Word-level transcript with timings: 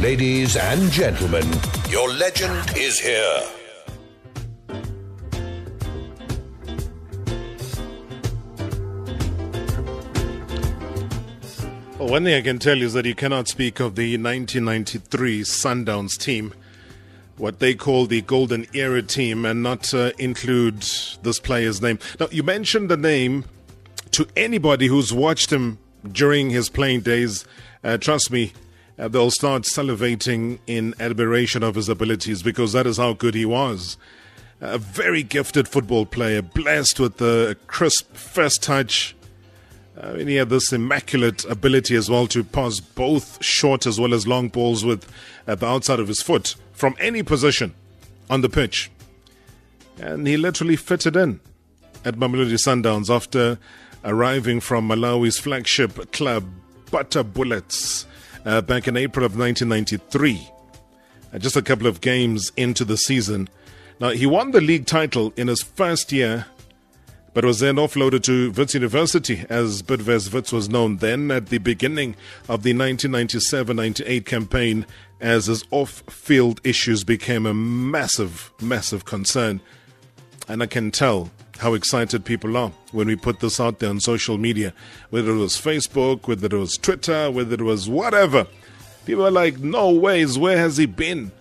Ladies 0.00 0.56
and 0.56 0.92
gentlemen, 0.92 1.46
your 1.88 2.12
legend 2.12 2.76
is 2.76 3.00
here. 3.00 3.40
Well, 11.98 12.10
one 12.10 12.24
thing 12.24 12.34
I 12.34 12.42
can 12.42 12.58
tell 12.58 12.76
you 12.76 12.84
is 12.84 12.92
that 12.92 13.06
you 13.06 13.14
cannot 13.14 13.48
speak 13.48 13.80
of 13.80 13.94
the 13.94 14.18
1993 14.18 15.40
Sundowns 15.40 16.18
team, 16.18 16.52
what 17.38 17.58
they 17.58 17.74
call 17.74 18.04
the 18.04 18.20
Golden 18.20 18.66
Era 18.74 19.00
team, 19.02 19.46
and 19.46 19.62
not 19.62 19.94
uh, 19.94 20.12
include 20.18 20.84
this 21.22 21.40
player's 21.40 21.80
name. 21.80 21.98
Now, 22.20 22.28
you 22.30 22.42
mentioned 22.42 22.90
the 22.90 22.98
name 22.98 23.46
to 24.10 24.26
anybody 24.36 24.88
who's 24.88 25.14
watched 25.14 25.50
him 25.50 25.78
during 26.12 26.50
his 26.50 26.68
playing 26.68 27.00
days. 27.00 27.46
Uh, 27.82 27.96
trust 27.96 28.30
me, 28.30 28.52
uh, 28.98 29.08
they'll 29.08 29.30
start 29.30 29.62
salivating 29.62 30.58
in 30.66 30.94
admiration 31.00 31.62
of 31.62 31.74
his 31.74 31.88
abilities 31.88 32.42
because 32.42 32.72
that 32.72 32.86
is 32.86 32.96
how 32.96 33.12
good 33.12 33.34
he 33.34 33.44
was. 33.44 33.96
A 34.60 34.78
very 34.78 35.22
gifted 35.22 35.68
football 35.68 36.06
player, 36.06 36.40
blessed 36.40 36.98
with 36.98 37.20
a 37.20 37.56
crisp 37.66 38.14
first 38.14 38.62
touch, 38.62 39.14
I 40.00 40.12
mean, 40.12 40.28
he 40.28 40.34
had 40.36 40.50
this 40.50 40.72
immaculate 40.72 41.44
ability 41.46 41.96
as 41.96 42.10
well 42.10 42.26
to 42.28 42.44
pass 42.44 42.80
both 42.80 43.42
short 43.42 43.86
as 43.86 43.98
well 43.98 44.12
as 44.12 44.26
long 44.26 44.48
balls 44.48 44.84
with 44.84 45.10
uh, 45.46 45.54
the 45.54 45.66
outside 45.66 46.00
of 46.00 46.08
his 46.08 46.20
foot 46.20 46.54
from 46.72 46.94
any 47.00 47.22
position 47.22 47.74
on 48.28 48.42
the 48.42 48.50
pitch. 48.50 48.90
And 49.98 50.26
he 50.26 50.36
literally 50.36 50.76
fitted 50.76 51.16
in 51.16 51.40
at 52.04 52.16
Mamelodi 52.16 52.58
Sundowns 52.58 53.08
after 53.08 53.58
arriving 54.04 54.60
from 54.60 54.88
Malawi's 54.88 55.38
flagship 55.38 56.12
club, 56.12 56.44
Bata 56.90 57.24
Bullets, 57.24 58.06
uh, 58.46 58.62
back 58.62 58.88
in 58.88 58.96
April 58.96 59.26
of 59.26 59.36
1993. 59.36 60.50
Uh, 61.32 61.38
just 61.38 61.56
a 61.56 61.62
couple 61.62 61.86
of 61.86 62.00
games 62.00 62.50
into 62.56 62.84
the 62.84 62.96
season. 62.96 63.48
Now, 64.00 64.10
he 64.10 64.24
won 64.24 64.52
the 64.52 64.60
league 64.62 64.86
title 64.86 65.34
in 65.36 65.48
his 65.48 65.62
first 65.62 66.12
year 66.12 66.46
but 67.36 67.44
was 67.44 67.58
then 67.58 67.76
offloaded 67.76 68.22
to 68.22 68.50
Wits 68.52 68.72
University, 68.72 69.44
as 69.50 69.82
Bidvest 69.82 70.32
Wits 70.32 70.52
was 70.52 70.70
known 70.70 70.96
then 70.96 71.30
at 71.30 71.48
the 71.48 71.58
beginning 71.58 72.16
of 72.48 72.62
the 72.62 72.72
1997 72.72 73.76
98 73.76 74.24
campaign, 74.24 74.86
as 75.20 75.44
his 75.44 75.62
off 75.70 76.02
field 76.08 76.62
issues 76.64 77.04
became 77.04 77.44
a 77.44 77.52
massive, 77.52 78.50
massive 78.62 79.04
concern. 79.04 79.60
And 80.48 80.62
I 80.62 80.66
can 80.66 80.90
tell 80.90 81.30
how 81.58 81.74
excited 81.74 82.24
people 82.24 82.56
are 82.56 82.70
when 82.92 83.06
we 83.08 83.16
put 83.16 83.40
this 83.40 83.58
out 83.58 83.78
there 83.78 83.90
on 83.90 84.00
social 84.00 84.38
media, 84.38 84.72
whether 85.10 85.30
it 85.30 85.38
was 85.38 85.54
Facebook, 85.54 86.28
whether 86.28 86.46
it 86.46 86.52
was 86.52 86.76
Twitter, 86.76 87.30
whether 87.30 87.54
it 87.54 87.62
was 87.62 87.88
whatever. 87.88 88.46
People 89.06 89.26
are 89.26 89.30
like, 89.30 89.58
no 89.58 89.90
ways, 89.90 90.38
where 90.38 90.58
has 90.58 90.76
he 90.76 90.86
been? 90.86 91.32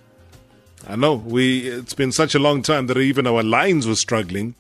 I 0.88 0.96
know 0.96 1.16
we 1.16 1.68
it's 1.68 1.94
been 1.96 2.12
such 2.12 2.36
a 2.36 2.40
long 2.40 2.62
time 2.62 2.88
that 2.88 2.98
even 2.98 3.26
our 3.26 3.44
lines 3.44 3.88
were 3.88 3.96
struggling. 3.96 4.56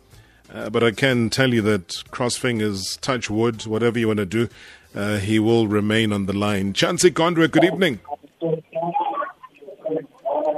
Uh, 0.53 0.69
but 0.69 0.83
I 0.83 0.91
can 0.91 1.29
tell 1.29 1.53
you 1.53 1.61
that 1.63 2.03
cross 2.11 2.37
fingers, 2.37 2.97
touch 3.01 3.29
wood, 3.29 3.65
whatever 3.65 3.99
you 3.99 4.07
want 4.07 4.17
to 4.17 4.25
do, 4.25 4.47
uh, 4.95 5.17
he 5.17 5.39
will 5.39 5.67
remain 5.67 6.13
on 6.13 6.27
the 6.27 6.33
line. 6.33 6.73
Chancy 6.73 7.11
Gondwe, 7.11 7.51
good 7.51 7.63
evening. 7.63 7.99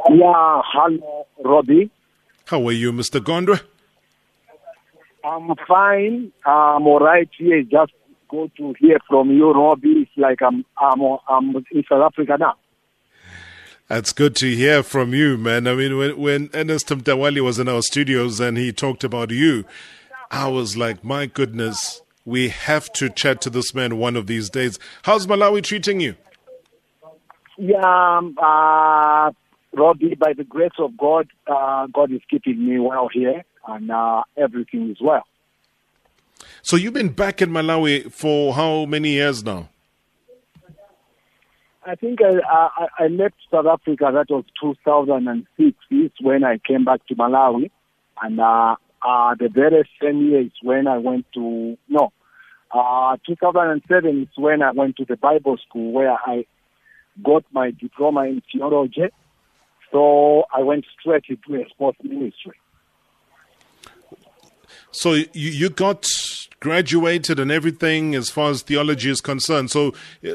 Yeah, 0.09 0.61
hello, 0.65 1.27
Robbie. 1.43 1.89
How 2.45 2.65
are 2.67 2.71
you, 2.71 2.91
Mr. 2.93 3.19
Gondwe? 3.19 3.61
I'm 5.27 5.53
fine. 5.67 6.31
I'm 6.45 6.87
all 6.87 6.99
right 6.99 7.29
here. 7.37 7.61
Just 7.63 7.91
go 8.29 8.49
to 8.57 8.73
hear 8.79 8.97
from 9.09 9.31
you, 9.31 9.51
Robbie. 9.51 10.07
It's 10.07 10.11
like 10.15 10.41
I'm, 10.41 10.63
I'm, 10.77 11.01
I'm 11.27 11.55
in 11.55 11.83
South 11.89 12.11
Africa 12.13 12.37
now. 12.39 12.53
That's 13.89 14.13
good 14.13 14.35
to 14.37 14.53
hear 14.55 14.83
from 14.83 15.13
you, 15.13 15.37
man. 15.37 15.67
I 15.67 15.75
mean, 15.75 15.97
when, 15.97 16.17
when 16.17 16.49
Ernest 16.53 16.87
Mtawali 16.87 17.41
was 17.41 17.59
in 17.59 17.67
our 17.67 17.81
studios 17.81 18.39
and 18.39 18.57
he 18.57 18.71
talked 18.71 19.03
about 19.03 19.31
you, 19.31 19.65
I 20.31 20.47
was 20.47 20.77
like, 20.77 21.03
my 21.03 21.25
goodness, 21.25 22.01
we 22.25 22.49
have 22.49 22.91
to 22.93 23.09
chat 23.09 23.41
to 23.41 23.49
this 23.49 23.73
man 23.73 23.97
one 23.97 24.15
of 24.15 24.27
these 24.27 24.49
days. 24.49 24.79
How's 25.03 25.27
Malawi 25.27 25.63
treating 25.63 25.99
you? 25.99 26.15
Yeah, 27.57 28.17
um, 28.17 28.37
uh, 28.41 29.31
Robbie, 29.73 30.15
by 30.15 30.33
the 30.33 30.43
grace 30.43 30.77
of 30.79 30.97
God, 30.97 31.27
uh, 31.47 31.87
God 31.87 32.11
is 32.11 32.21
keeping 32.29 32.65
me 32.65 32.79
well 32.79 33.09
here 33.11 33.43
and 33.67 33.91
uh, 33.91 34.23
everything 34.37 34.89
is 34.89 34.97
well. 35.01 35.23
So 36.61 36.75
you've 36.75 36.93
been 36.93 37.09
back 37.09 37.41
in 37.41 37.49
Malawi 37.49 38.11
for 38.11 38.53
how 38.53 38.85
many 38.85 39.11
years 39.11 39.43
now? 39.43 39.69
I 41.85 41.95
think 41.95 42.19
I, 42.21 42.39
I, 42.49 42.87
I 43.05 43.07
left 43.07 43.35
South 43.49 43.65
Africa. 43.65 44.11
That 44.13 44.25
was 44.29 44.43
2006. 44.61 45.77
Is 45.89 46.11
when 46.21 46.43
I 46.43 46.57
came 46.57 46.83
back 46.83 47.05
to 47.07 47.15
Malawi, 47.15 47.71
and 48.21 48.39
uh, 48.39 48.75
uh, 49.01 49.35
the 49.35 49.47
very 49.47 49.87
same 50.01 50.27
year 50.27 50.41
is 50.41 50.51
when 50.61 50.87
I 50.87 50.97
went 50.97 51.25
to 51.35 51.77
no, 51.87 52.11
uh, 52.71 53.15
2007 53.25 54.21
is 54.23 54.27
when 54.35 54.61
I 54.61 54.71
went 54.71 54.97
to 54.97 55.05
the 55.05 55.15
Bible 55.15 55.57
school 55.65 55.93
where 55.93 56.11
I 56.11 56.45
got 57.23 57.45
my 57.51 57.71
diploma 57.71 58.25
in 58.25 58.41
theology. 58.51 59.07
So 59.91 60.43
I 60.53 60.63
went 60.63 60.85
straight 60.99 61.23
into 61.29 61.61
a 61.61 61.69
sports 61.69 61.99
ministry. 62.03 62.57
So 64.91 65.13
you, 65.13 65.27
you 65.33 65.69
got 65.69 66.07
graduated 66.59 67.39
and 67.39 67.51
everything 67.51 68.15
as 68.15 68.29
far 68.29 68.49
as 68.49 68.63
theology 68.63 69.09
is 69.09 69.21
concerned. 69.21 69.71
So 69.71 69.93
uh, 70.25 70.33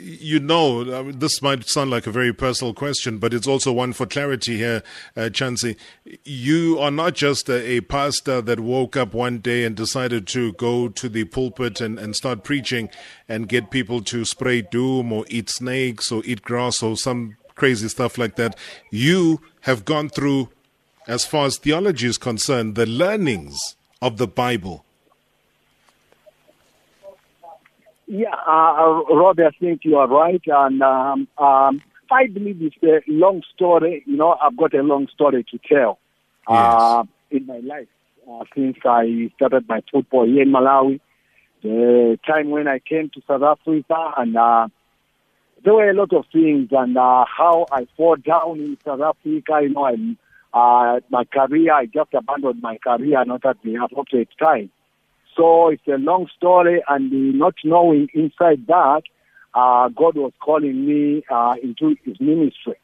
you 0.00 0.40
know, 0.40 0.80
I 0.98 1.02
mean, 1.02 1.18
this 1.18 1.42
might 1.42 1.68
sound 1.68 1.90
like 1.90 2.06
a 2.06 2.10
very 2.10 2.32
personal 2.32 2.74
question, 2.74 3.18
but 3.18 3.34
it's 3.34 3.46
also 3.46 3.72
one 3.72 3.92
for 3.92 4.06
clarity 4.06 4.56
here, 4.56 4.82
uh, 5.16 5.30
Chancy. 5.30 5.76
You 6.24 6.78
are 6.78 6.90
not 6.90 7.14
just 7.14 7.48
a, 7.48 7.76
a, 7.76 7.80
pastor 7.80 8.40
that 8.42 8.60
woke 8.60 8.96
up 8.96 9.14
one 9.14 9.38
day 9.38 9.64
and 9.64 9.76
decided 9.76 10.26
to 10.28 10.52
go 10.54 10.88
to 10.88 11.08
the 11.08 11.24
pulpit 11.24 11.80
and, 11.80 11.98
and 11.98 12.14
start 12.16 12.44
preaching 12.44 12.88
and 13.28 13.48
get 13.48 13.70
people 13.70 14.00
to 14.02 14.24
spray 14.24 14.62
doom 14.62 15.12
or 15.12 15.24
eat 15.28 15.50
snakes 15.50 16.10
or 16.10 16.22
eat 16.24 16.42
grass 16.42 16.82
or 16.82 16.96
some 16.96 17.36
crazy 17.54 17.88
stuff 17.88 18.18
like 18.18 18.36
that. 18.36 18.56
You 18.90 19.40
have 19.62 19.84
gone 19.84 20.08
through, 20.08 20.50
as 21.06 21.24
far 21.24 21.46
as 21.46 21.58
theology 21.58 22.06
is 22.06 22.18
concerned, 22.18 22.74
the 22.74 22.86
learnings 22.86 23.58
of 24.02 24.16
the 24.16 24.26
Bible 24.26 24.84
Yeah, 28.12 28.34
uh, 28.34 29.04
Rob, 29.08 29.38
I 29.38 29.50
think 29.60 29.84
you 29.84 29.96
are 29.96 30.08
right. 30.08 30.42
And 30.44 30.82
um, 30.82 31.28
um, 31.38 31.80
I 32.10 32.26
believe 32.26 32.60
it's 32.60 32.76
a 32.82 33.08
long 33.08 33.42
story. 33.54 34.02
You 34.04 34.16
know, 34.16 34.32
I've 34.42 34.56
got 34.56 34.74
a 34.74 34.82
long 34.82 35.06
story 35.14 35.44
to 35.44 35.58
tell 35.58 36.00
uh, 36.48 37.04
in 37.30 37.46
my 37.46 37.58
life 37.58 37.86
uh, 38.28 38.42
since 38.52 38.78
I 38.84 39.30
started 39.36 39.68
my 39.68 39.82
football 39.92 40.26
here 40.26 40.42
in 40.42 40.50
Malawi. 40.50 40.98
The 41.62 42.18
time 42.26 42.50
when 42.50 42.66
I 42.66 42.80
came 42.80 43.10
to 43.10 43.22
South 43.28 43.42
Africa, 43.42 44.12
and 44.16 44.36
uh, 44.36 44.66
there 45.62 45.74
were 45.74 45.90
a 45.90 45.94
lot 45.94 46.12
of 46.12 46.24
things, 46.32 46.70
and 46.72 46.98
uh, 46.98 47.24
how 47.26 47.66
I 47.70 47.86
fall 47.96 48.16
down 48.16 48.58
in 48.58 48.76
South 48.84 49.02
Africa. 49.02 49.60
You 49.62 49.68
know, 49.68 49.84
I, 49.84 49.94
uh, 50.52 51.00
my 51.10 51.24
career, 51.24 51.72
I 51.72 51.86
just 51.86 52.12
abandoned 52.14 52.60
my 52.62 52.78
career 52.78 53.24
not 53.24 53.44
at 53.44 53.62
the 53.62 53.76
appropriate 53.76 54.28
time. 54.42 54.70
So 55.36 55.68
it's 55.68 55.86
a 55.86 55.96
long 55.96 56.28
story, 56.36 56.82
and 56.88 57.38
not 57.38 57.54
knowing 57.64 58.08
inside 58.14 58.66
that, 58.66 59.02
uh, 59.54 59.88
God 59.88 60.16
was 60.16 60.32
calling 60.40 60.86
me 60.86 61.22
uh, 61.30 61.54
into 61.62 61.96
His 62.04 62.20
ministry. 62.20 62.74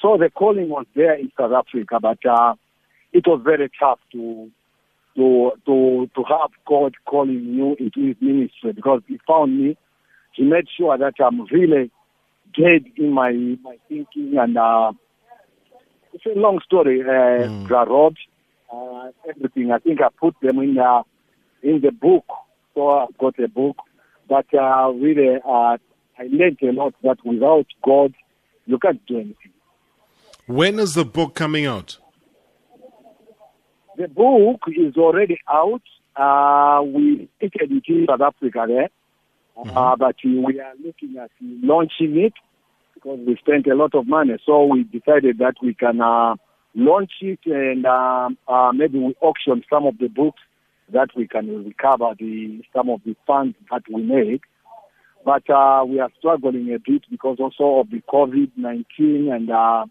So 0.00 0.16
the 0.16 0.30
calling 0.30 0.68
was 0.70 0.86
there 0.94 1.14
in 1.14 1.30
South 1.38 1.52
Africa, 1.52 1.98
but 2.00 2.24
uh, 2.26 2.54
it 3.12 3.26
was 3.26 3.42
very 3.44 3.70
tough 3.78 3.98
to 4.12 4.50
to 5.16 5.50
to 5.66 6.10
to 6.14 6.24
have 6.24 6.50
God 6.66 6.94
calling 7.04 7.44
you 7.44 7.76
into 7.78 8.08
His 8.08 8.16
ministry 8.20 8.72
because 8.72 9.02
He 9.06 9.20
found 9.26 9.60
me. 9.60 9.76
He 10.32 10.44
made 10.44 10.68
sure 10.74 10.96
that 10.96 11.14
I'm 11.22 11.44
really 11.46 11.90
dead 12.56 12.84
in 12.96 13.12
my 13.12 13.32
my 13.62 13.76
thinking, 13.88 14.38
and 14.38 14.56
uh, 14.56 14.92
it's 16.12 16.26
a 16.26 16.38
long 16.38 16.60
story. 16.64 17.02
Uh, 17.02 17.48
mm. 17.48 18.16
Uh, 18.72 19.10
everything. 19.28 19.72
I 19.72 19.78
think 19.78 20.00
I 20.00 20.08
put 20.18 20.34
them 20.40 20.58
in. 20.58 20.78
Uh, 20.78 21.02
in 21.62 21.80
the 21.80 21.92
book. 21.92 22.24
So 22.74 22.90
I've 22.90 23.16
got 23.18 23.38
a 23.38 23.48
book. 23.48 23.76
But 24.28 24.46
uh, 24.54 24.90
really, 24.90 25.36
uh, 25.44 25.76
I 26.18 26.28
learned 26.30 26.58
a 26.62 26.72
lot 26.72 26.94
that 27.02 27.18
without 27.24 27.66
God, 27.84 28.14
you 28.66 28.78
can't 28.78 29.04
do 29.06 29.16
anything. 29.16 29.52
When 30.46 30.78
is 30.78 30.94
the 30.94 31.04
book 31.04 31.34
coming 31.34 31.66
out? 31.66 31.98
The 33.96 34.08
book 34.08 34.60
is 34.68 34.96
already 34.96 35.40
out. 35.48 35.82
Uh, 36.16 36.82
we 36.82 37.28
edited 37.40 37.72
it 37.72 37.84
in 37.88 38.06
South 38.08 38.20
Africa 38.20 38.64
there, 38.66 38.88
mm-hmm. 39.56 39.76
uh, 39.76 39.96
but 39.96 40.16
we 40.24 40.60
are 40.60 40.72
looking 40.84 41.16
at 41.18 41.30
launching 41.40 42.18
it 42.18 42.32
because 43.02 43.18
we 43.26 43.36
spent 43.36 43.66
a 43.66 43.74
lot 43.74 43.94
of 43.94 44.06
money. 44.06 44.34
So 44.44 44.64
we 44.64 44.84
decided 44.84 45.38
that 45.38 45.54
we 45.62 45.74
can 45.74 46.00
uh, 46.00 46.36
launch 46.74 47.12
it 47.20 47.40
and 47.46 47.86
um, 47.86 48.38
uh, 48.46 48.72
maybe 48.74 48.98
we 48.98 49.14
auction 49.20 49.62
some 49.70 49.86
of 49.86 49.98
the 49.98 50.08
books 50.08 50.40
that 50.92 51.08
we 51.16 51.26
can 51.26 51.64
recover 51.64 52.14
the 52.18 52.62
some 52.74 52.90
of 52.90 53.00
the 53.04 53.16
funds 53.26 53.56
that 53.70 53.82
we 53.92 54.02
make. 54.02 54.42
but 55.24 55.48
uh, 55.50 55.84
we 55.86 56.00
are 56.00 56.10
struggling 56.18 56.72
a 56.74 56.78
bit 56.78 57.02
because 57.10 57.38
also 57.40 57.80
of 57.80 57.90
the 57.90 58.02
COVID-19 58.12 59.32
and 59.34 59.50
uh, 59.50 59.84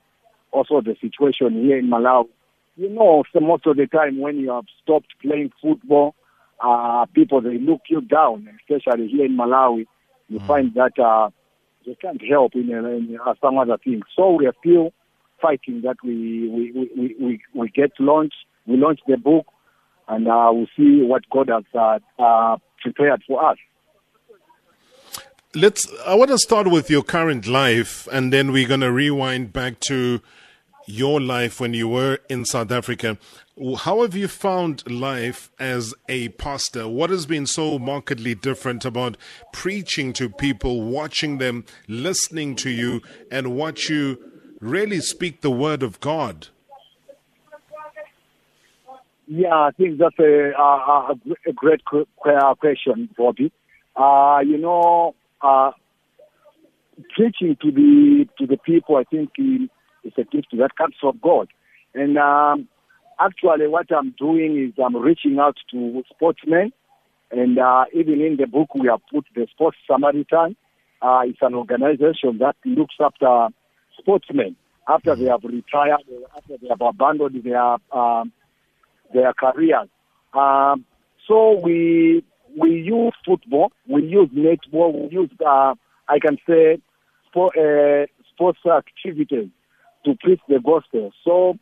also 0.52 0.82
the 0.82 0.96
situation 1.02 1.64
here 1.64 1.78
in 1.78 1.90
Malawi. 1.90 2.30
You 2.76 2.90
know, 2.90 3.24
so 3.34 3.40
most 3.40 3.66
of 3.68 3.78
the 3.78 3.88
time 3.88 4.20
when 4.20 4.38
you 4.38 4.52
have 4.52 4.66
stopped 4.82 5.14
playing 5.22 5.52
football, 5.62 6.16
uh, 6.62 7.06
people 7.14 7.42
they 7.42 7.58
look 7.58 7.82
you 7.90 8.02
down, 8.02 8.48
especially 8.60 9.08
here 9.08 9.26
in 9.26 9.38
Malawi. 9.38 9.86
You 10.28 10.40
mm. 10.40 10.48
find 10.48 10.74
that 10.76 10.98
uh, 11.00 11.30
they 11.90 11.96
can't 11.96 12.22
help 12.30 12.54
in, 12.54 12.70
in 12.70 13.18
uh, 13.26 13.34
some 13.42 13.58
other 13.58 13.78
things. 13.84 14.04
So 14.16 14.34
we 14.34 14.46
are 14.46 14.54
still 14.60 14.94
fighting 15.42 15.82
that 15.82 15.98
we 16.04 16.48
we 16.48 16.72
we 16.72 17.16
we, 17.20 17.42
we 17.56 17.70
get 17.70 17.92
launched. 18.00 18.36
We 18.68 18.78
launch 18.78 19.00
the 19.08 19.18
book, 19.18 19.48
and 20.08 20.28
uh, 20.28 20.52
we 20.54 20.68
see 20.78 21.04
what 21.04 21.24
God 21.32 21.50
has 21.50 21.64
uh, 21.74 22.00
uh, 22.22 22.58
prepared 22.82 23.24
for 23.28 23.44
us. 23.44 23.58
Let's. 25.56 25.88
I 26.06 26.14
want 26.14 26.30
to 26.30 26.38
start 26.38 26.70
with 26.70 26.92
your 26.92 27.02
current 27.02 27.48
life, 27.48 28.08
and 28.12 28.32
then 28.32 28.52
we're 28.52 28.68
going 28.68 28.82
to 28.82 28.92
rewind 28.92 29.52
back 29.52 29.80
to 29.82 30.22
your 30.90 31.22
life 31.22 31.60
when 31.60 31.74
you 31.74 31.88
were 31.88 32.18
in 32.30 32.44
South 32.46 32.72
Africa. 32.72 33.18
How 33.78 34.02
have 34.02 34.16
you 34.16 34.28
found 34.28 34.90
life 34.90 35.52
as 35.60 35.94
a 36.08 36.30
pastor? 36.30 36.88
What 36.88 37.10
has 37.10 37.26
been 37.26 37.46
so 37.46 37.78
markedly 37.78 38.34
different 38.34 38.86
about 38.86 39.16
preaching 39.54 40.14
to 40.14 40.30
people, 40.30 40.82
watching 40.82 41.38
them, 41.38 41.66
listening 41.88 42.56
to 42.58 42.70
you, 42.70 43.02
and 43.30 43.56
watch 43.56 43.90
you 43.90 44.18
really 44.60 45.00
speak 45.00 45.42
the 45.42 45.52
word 45.52 45.84
of 45.84 46.00
God? 46.00 46.48
Yeah, 49.28 49.54
I 49.54 49.70
think 49.78 50.00
that's 50.00 50.18
a, 50.18 50.54
a, 50.58 51.14
a 51.46 51.54
great 51.54 51.84
question, 51.86 53.10
Bobby. 53.16 53.52
Uh, 53.96 54.40
you 54.44 54.58
know, 54.58 55.14
uh, 55.42 55.72
preaching 57.16 57.56
to 57.62 57.72
the 57.72 58.28
to 58.40 58.48
the 58.48 58.58
people, 58.58 58.96
I 58.96 59.04
think 59.04 59.32
is 60.10 60.26
a 60.26 60.36
gift 60.36 60.48
that 60.58 60.76
comes 60.76 60.96
from 61.00 61.20
God. 61.22 61.48
And 61.94 62.18
um, 62.18 62.68
actually, 63.20 63.68
what 63.68 63.92
I'm 63.92 64.14
doing 64.18 64.58
is 64.58 64.84
I'm 64.84 64.96
reaching 64.96 65.40
out 65.40 65.58
to 65.72 66.04
sportsmen, 66.10 66.72
and 67.32 67.60
uh, 67.60 67.86
even 67.94 68.22
in 68.22 68.38
the 68.38 68.48
book 68.48 68.74
we 68.76 68.88
have 68.88 69.02
put 69.12 69.26
the 69.36 69.48
Sports 69.52 69.78
Samaritan. 69.88 70.56
Uh, 71.02 71.22
it's 71.26 71.40
an 71.42 71.56
organization 71.56 72.40
that 72.40 72.58
looks 72.66 72.96
after 73.00 73.48
sportsmen 73.98 74.58
after 74.88 75.16
they 75.16 75.26
have 75.26 75.44
retired, 75.44 76.02
after 76.36 76.58
they 76.62 76.68
have 76.68 76.82
abandoned 76.82 77.42
their 77.44 77.78
um, 77.92 78.34
their 79.14 79.34
careers. 79.34 79.88
Um, 80.34 80.86
so 81.28 81.60
we 81.64 82.24
we 82.58 82.82
use 82.82 83.14
football, 83.26 83.72
we 83.88 84.04
use 84.04 84.30
netball, 84.30 84.94
we 84.94 85.16
use 85.16 85.30
uh, 85.46 85.76
I 86.08 86.20
can 86.20 86.38
say 86.48 86.80
sport, 87.28 87.58
uh, 87.58 88.08
sports 88.34 88.60
activities 88.66 89.50
to 90.06 90.16
preach 90.22 90.42
the 90.48 90.60
gospel. 90.64 91.12
So 91.24 91.58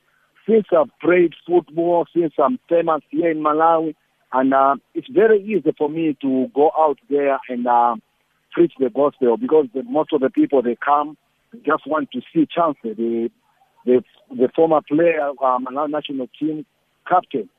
since 0.48 0.66
I've 0.72 0.92
played 1.01 1.34
football, 1.45 2.06
since 2.16 2.34
I'm 2.38 2.60
famous 2.69 3.01
here 3.10 3.31
in 3.31 3.38
Malawi, 3.44 3.95
and 4.34 4.54
uh, 4.54 4.75
it's 4.94 5.07
very 5.10 5.42
easy 5.44 5.74
for 5.78 5.89
me 5.89 6.18
to 6.22 6.48
go 6.54 6.72
out 6.78 7.00
there 7.10 7.39
and 7.50 7.66
uh, 7.68 7.95
preach 8.51 8.74
the 8.80 8.89
gospel 8.89 9.38
because 9.38 9.68
the, 9.74 9.84
most 9.84 10.12
of 10.13 10.22
the 10.22 10.30
people 10.30 10.62
they 10.62 10.78
come 10.84 11.18
just 11.66 11.88
want 11.88 12.12
to 12.12 12.22
see 12.34 12.48
chance. 12.54 12.78
The 12.84 13.30
the, 13.86 14.04
the 14.30 14.50
former 14.54 14.81
player, 14.81 15.30
um, 15.42 15.66
Malawi 15.66 15.89
national 15.92 16.28
team 16.38 16.66
captain, 17.07 17.50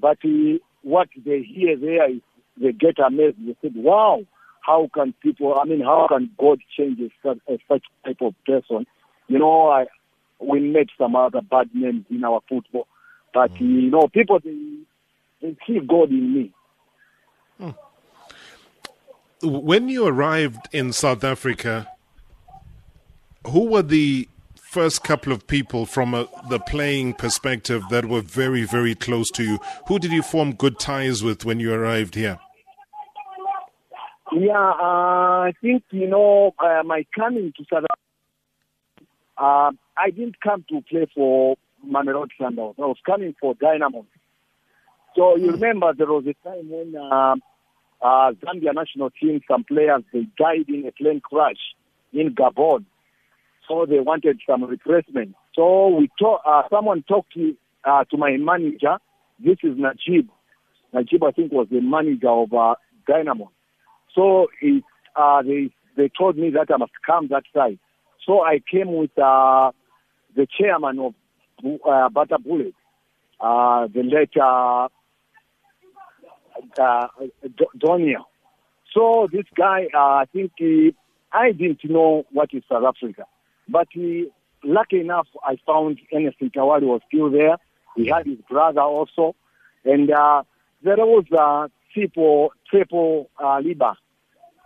but 0.00 0.16
he, 0.22 0.60
what 0.82 1.08
they 1.24 1.42
hear 1.42 1.76
there 1.76 2.10
is 2.10 2.20
they 2.60 2.72
get 2.72 2.98
amazed. 2.98 3.36
They 3.46 3.56
said, 3.60 3.74
"Wow, 3.76 4.22
how 4.62 4.88
can 4.94 5.12
people? 5.22 5.54
I 5.60 5.64
mean, 5.64 5.80
how 5.82 6.06
can 6.08 6.30
God 6.38 6.60
change 6.76 6.98
such, 7.22 7.38
a 7.48 7.58
such 7.68 7.84
type 8.06 8.18
of 8.22 8.34
person?" 8.46 8.86
You 9.28 9.38
know, 9.38 9.68
I 9.68 9.86
we 10.40 10.60
met 10.60 10.86
some 10.98 11.16
other 11.16 11.40
bad 11.40 11.70
names 11.74 12.04
in 12.10 12.24
our 12.24 12.40
football, 12.48 12.86
but 13.32 13.52
mm. 13.54 13.60
you 13.60 13.90
know, 13.90 14.08
people 14.08 14.38
they 14.42 14.78
they 15.40 15.56
see 15.66 15.80
God 15.80 16.10
in 16.10 16.34
me. 16.34 16.52
Hmm. 17.58 17.70
When 19.42 19.88
you 19.88 20.06
arrived 20.06 20.68
in 20.72 20.92
South 20.92 21.22
Africa, 21.24 21.88
who 23.46 23.66
were 23.66 23.82
the 23.82 24.28
first 24.76 25.02
couple 25.02 25.32
of 25.32 25.46
people 25.46 25.86
from 25.86 26.12
a, 26.12 26.28
the 26.50 26.58
playing 26.58 27.14
perspective 27.14 27.82
that 27.88 28.04
were 28.04 28.20
very, 28.20 28.64
very 28.64 28.94
close 28.94 29.30
to 29.30 29.42
you? 29.42 29.58
Who 29.88 29.98
did 29.98 30.12
you 30.12 30.20
form 30.20 30.54
good 30.54 30.78
ties 30.78 31.22
with 31.22 31.46
when 31.46 31.60
you 31.60 31.72
arrived 31.72 32.14
here? 32.14 32.38
Yeah, 34.32 34.52
uh, 34.52 35.48
I 35.48 35.52
think, 35.62 35.84
you 35.92 36.08
know, 36.08 36.52
uh, 36.58 36.82
my 36.84 37.06
coming 37.16 37.54
to 37.56 37.64
South 37.72 37.84
Africa, 37.90 38.05
uh, 39.38 39.70
I 39.96 40.10
didn't 40.10 40.40
come 40.40 40.64
to 40.70 40.82
play 40.82 41.06
for 41.14 41.56
Mamelodi 41.86 42.30
Sundowns. 42.40 42.74
I 42.78 42.86
was 42.86 42.98
coming 43.04 43.34
for 43.40 43.54
Dynamo. 43.54 44.06
So 45.14 45.36
you 45.36 45.52
remember 45.52 45.92
there 45.94 46.06
was 46.06 46.24
a 46.26 46.34
time 46.46 46.68
when 46.68 46.94
uh, 46.96 47.36
uh, 48.02 48.32
Zambia 48.32 48.74
national 48.74 49.10
team, 49.10 49.40
some 49.48 49.64
players, 49.64 50.02
they 50.12 50.26
died 50.38 50.68
in 50.68 50.86
a 50.86 50.92
plane 50.92 51.20
crash 51.20 51.56
in 52.12 52.34
Gabon 52.34 52.84
so 53.68 53.86
they 53.86 54.00
wanted 54.00 54.40
some 54.48 54.64
replacement. 54.64 55.34
So 55.54 55.88
we 55.88 56.10
talk, 56.18 56.42
uh, 56.46 56.62
someone 56.70 57.02
talked 57.02 57.32
to, 57.34 57.56
uh, 57.84 58.04
to 58.10 58.16
my 58.16 58.36
manager. 58.36 58.98
This 59.38 59.58
is 59.62 59.76
Najib. 59.76 60.28
Najib, 60.92 61.22
I 61.24 61.30
think, 61.32 61.52
was 61.52 61.66
the 61.70 61.80
manager 61.80 62.28
of 62.28 62.52
uh, 62.52 62.74
Dynamo. 63.06 63.50
So 64.14 64.48
it, 64.60 64.82
uh, 65.14 65.42
they 65.42 65.70
they 65.96 66.10
told 66.16 66.36
me 66.36 66.50
that 66.50 66.72
I 66.72 66.76
must 66.76 66.92
come 67.06 67.28
that 67.28 67.44
side. 67.54 67.78
So 68.26 68.42
I 68.42 68.60
came 68.70 68.92
with 68.92 69.16
uh, 69.18 69.70
the 70.34 70.46
chairman 70.58 70.98
of 70.98 71.14
uh, 71.86 72.08
Bata 72.08 72.38
Bullet, 72.38 72.74
uh, 73.40 73.86
the 73.86 74.02
late 74.02 74.36
uh, 74.36 74.88
uh, 76.78 77.06
Donia. 77.78 78.24
So 78.92 79.28
this 79.32 79.44
guy, 79.54 79.86
uh, 79.94 79.98
I 79.98 80.24
think 80.32 80.52
he, 80.58 80.94
I 81.32 81.52
didn't 81.52 81.84
know 81.84 82.26
what 82.32 82.50
is 82.52 82.64
South 82.68 82.84
Africa. 82.84 83.24
But 83.68 83.88
he, 83.92 84.28
lucky 84.64 85.00
enough, 85.00 85.28
I 85.44 85.56
found 85.66 85.98
Ernest 86.12 86.40
Mtawali 86.40 86.82
was 86.82 87.00
still 87.06 87.30
there. 87.30 87.56
He 87.94 88.08
had 88.08 88.26
his 88.26 88.38
brother 88.48 88.80
also. 88.80 89.36
And 89.84 90.10
uh, 90.10 90.42
there 90.82 90.96
was 90.96 91.24
a 91.32 91.70
Triple, 91.94 92.52
Triple 92.68 93.30
uh, 93.42 93.60
Liba. 93.60 93.96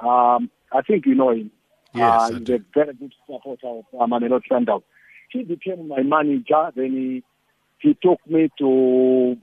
Um, 0.01 0.51
I 0.73 0.83
think 0.87 1.07
you 1.07 1.15
know 1.15 1.31
him. 1.31 1.51
Yes, 1.93 2.13
uh, 2.13 2.29
he's 2.33 2.49
a 2.49 2.61
very 2.75 2.95
good 2.95 3.13
supporter 3.27 3.67
of 3.67 3.85
uh, 3.99 4.07
Mamelodi 4.07 4.43
Sundowns. 4.51 4.83
He 5.31 5.43
became 5.43 5.89
my 5.89 6.03
manager. 6.03 6.71
Then 6.75 6.93
he, 6.93 7.25
he 7.79 7.97
took 8.03 8.21
me 8.29 8.51
to 8.59 9.37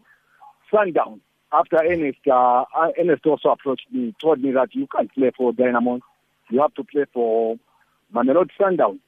Sundown. 0.74 1.22
After 1.52 1.78
Ernest, 1.78 2.20
uh, 2.32 2.66
Ernest 3.00 3.26
also 3.26 3.50
approached 3.50 3.88
me, 3.92 4.14
told 4.22 4.42
me 4.42 4.52
that 4.52 4.70
you 4.74 4.88
can't 4.94 5.14
play 5.14 5.32
for 5.36 5.54
Dynamo. 5.54 6.00
You 6.50 6.62
have 6.62 6.74
to 6.76 6.84
play 6.84 7.06
for 7.14 7.58
Mamelodi 8.14 8.50
Sundowns. 8.60 9.00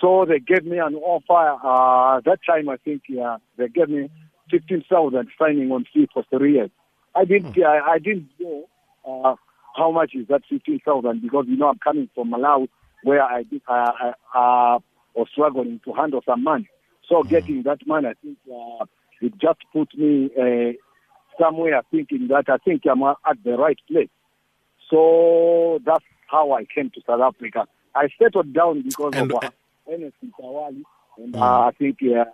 So 0.00 0.24
they 0.28 0.38
gave 0.38 0.64
me 0.64 0.78
an 0.78 0.94
offer. 0.94 1.58
Uh, 1.64 2.20
that 2.24 2.38
time, 2.46 2.68
I 2.68 2.76
think 2.76 3.02
uh, 3.20 3.38
they 3.56 3.68
gave 3.68 3.88
me 3.88 4.10
fifteen 4.50 4.84
thousand 4.88 5.28
signing 5.38 5.70
on 5.72 5.86
fee 5.92 6.08
for 6.12 6.24
three 6.30 6.54
years. 6.54 6.70
I 7.14 7.24
didn't. 7.24 7.54
Hmm. 7.54 7.64
I, 7.64 7.80
I 7.94 7.98
didn't 7.98 8.28
know 8.38 8.68
uh, 9.04 9.34
how 9.76 9.90
much 9.90 10.14
is 10.14 10.28
that 10.28 10.42
fifteen 10.48 10.80
thousand 10.84 11.22
because 11.22 11.46
you 11.48 11.56
know 11.56 11.68
I'm 11.68 11.78
coming 11.78 12.08
from 12.14 12.30
Malawi 12.30 12.68
where 13.02 13.22
I 13.22 13.42
did, 13.44 13.62
uh, 13.68 14.12
uh, 14.34 14.78
was 15.14 15.28
struggling 15.32 15.80
to 15.84 15.92
handle 15.92 16.22
some 16.26 16.42
money. 16.42 16.68
So 17.08 17.22
hmm. 17.22 17.28
getting 17.28 17.62
that 17.62 17.86
money, 17.86 18.08
I 18.08 18.14
think 18.22 18.38
uh, 18.52 18.84
it 19.20 19.32
just 19.38 19.60
put 19.72 19.96
me 19.96 20.30
uh, 20.38 20.72
somewhere 21.40 21.82
thinking 21.90 22.28
that 22.28 22.48
I 22.48 22.58
think 22.58 22.82
I'm 22.90 23.02
at 23.02 23.16
the 23.44 23.56
right 23.56 23.78
place. 23.90 24.10
So 24.90 25.80
that's 25.84 26.04
how 26.26 26.52
I 26.52 26.64
came 26.64 26.90
to 26.90 27.00
South 27.06 27.20
Africa. 27.20 27.66
I 27.94 28.08
settled 28.20 28.52
down 28.52 28.82
because 28.82 29.12
and, 29.14 29.32
of. 29.32 29.44
Uh, 29.44 29.50
Ernest 29.90 30.16
and 30.22 30.32
mm. 31.32 31.40
uh, 31.40 31.68
I 31.68 31.70
think 31.78 31.98
uh, 32.02 32.24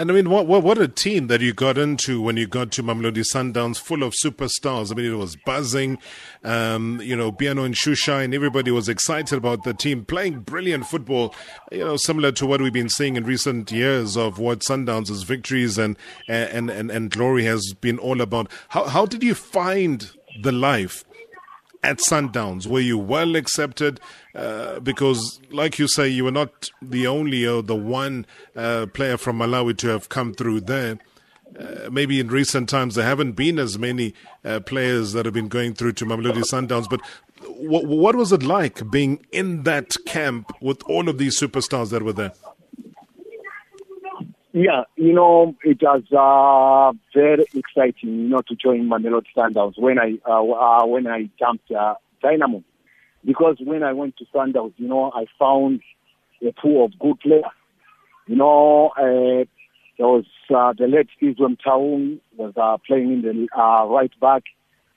and 0.00 0.10
I 0.10 0.14
mean, 0.14 0.30
what, 0.30 0.46
what, 0.46 0.62
what 0.62 0.78
a 0.78 0.88
team 0.88 1.26
that 1.26 1.42
you 1.42 1.52
got 1.52 1.76
into 1.76 2.22
when 2.22 2.38
you 2.38 2.46
got 2.46 2.72
to 2.72 2.82
Mamelodi 2.82 3.22
Sundowns, 3.22 3.78
full 3.78 4.02
of 4.02 4.14
superstars. 4.14 4.90
I 4.90 4.94
mean, 4.94 5.12
it 5.12 5.16
was 5.16 5.36
buzzing. 5.36 5.98
Um, 6.42 7.02
you 7.02 7.14
know, 7.14 7.30
Piano 7.30 7.64
and 7.64 7.74
Shoeshine, 7.74 8.24
and 8.24 8.34
everybody 8.34 8.70
was 8.70 8.88
excited 8.88 9.36
about 9.36 9.64
the 9.64 9.74
team 9.74 10.06
playing 10.06 10.40
brilliant 10.40 10.86
football. 10.86 11.34
You 11.70 11.84
know, 11.84 11.96
similar 11.98 12.32
to 12.32 12.46
what 12.46 12.62
we've 12.62 12.72
been 12.72 12.88
seeing 12.88 13.16
in 13.16 13.24
recent 13.24 13.70
years 13.70 14.16
of 14.16 14.38
what 14.38 14.60
Sundowns' 14.60 15.22
victories 15.22 15.76
and 15.76 15.98
and 16.26 16.70
and 16.70 16.90
and 16.90 17.10
glory 17.10 17.44
has 17.44 17.74
been 17.74 17.98
all 17.98 18.22
about. 18.22 18.50
How 18.70 18.84
how 18.84 19.04
did 19.04 19.22
you 19.22 19.34
find 19.34 20.10
the 20.40 20.52
life 20.52 21.04
at 21.82 21.98
Sundowns? 21.98 22.66
Were 22.66 22.80
you 22.80 22.98
well 22.98 23.36
accepted? 23.36 24.00
Uh, 24.34 24.80
because, 24.80 25.40
like 25.50 25.78
you 25.78 25.88
say, 25.88 26.08
you 26.08 26.24
were 26.24 26.30
not 26.30 26.70
the 26.82 27.06
only 27.06 27.46
or 27.46 27.62
the 27.62 27.76
one 27.76 28.26
uh, 28.56 28.86
player 28.92 29.16
from 29.16 29.38
Malawi 29.38 29.76
to 29.78 29.88
have 29.88 30.08
come 30.08 30.34
through 30.34 30.62
there. 30.62 30.98
Uh, 31.58 31.90
maybe 31.90 32.20
in 32.20 32.28
recent 32.28 32.68
times 32.68 32.94
there 32.94 33.04
haven't 33.04 33.32
been 33.32 33.58
as 33.58 33.76
many 33.78 34.14
uh, 34.44 34.60
players 34.60 35.12
that 35.12 35.24
have 35.24 35.34
been 35.34 35.48
going 35.48 35.74
through 35.74 35.92
to 35.92 36.06
Mamelodi 36.06 36.42
Sundowns. 36.42 36.88
But 36.88 37.00
w- 37.44 37.88
what 37.88 38.14
was 38.14 38.32
it 38.32 38.42
like 38.44 38.88
being 38.90 39.26
in 39.32 39.64
that 39.64 39.96
camp 40.06 40.52
with 40.60 40.82
all 40.84 41.08
of 41.08 41.18
these 41.18 41.40
superstars 41.40 41.90
that 41.90 42.02
were 42.02 42.12
there? 42.12 42.32
Yeah, 44.52 44.82
you 44.96 45.12
know, 45.12 45.54
it 45.62 45.80
was 45.80 46.02
uh, 46.10 46.98
very 47.14 47.44
exciting, 47.54 48.08
you 48.22 48.28
know, 48.28 48.40
to 48.48 48.56
join 48.56 48.88
Mamelodi 48.88 49.26
Sundowns 49.36 49.78
when 49.78 49.98
I 50.00 50.18
uh, 50.28 50.42
uh, 50.42 50.86
when 50.86 51.06
I 51.06 51.30
jumped 51.38 51.70
uh, 51.70 51.94
Dynamo, 52.20 52.64
because 53.24 53.58
when 53.60 53.84
I 53.84 53.92
went 53.92 54.16
to 54.16 54.24
Sundowns, 54.34 54.72
you 54.76 54.88
know, 54.88 55.12
I 55.14 55.26
found 55.38 55.82
a 56.42 56.52
pool 56.52 56.86
of 56.86 56.98
good 56.98 57.20
players. 57.20 57.44
You 58.26 58.36
know, 58.36 58.88
uh, 58.96 59.44
there 59.98 60.08
was 60.08 60.24
uh, 60.52 60.72
the 60.76 60.88
late 60.88 61.10
Izwem 61.22 61.56
Taung 61.64 62.18
was 62.36 62.52
uh, 62.56 62.78
playing 62.84 63.12
in 63.12 63.22
the 63.22 63.48
uh, 63.56 63.86
right 63.86 64.12
back. 64.20 64.42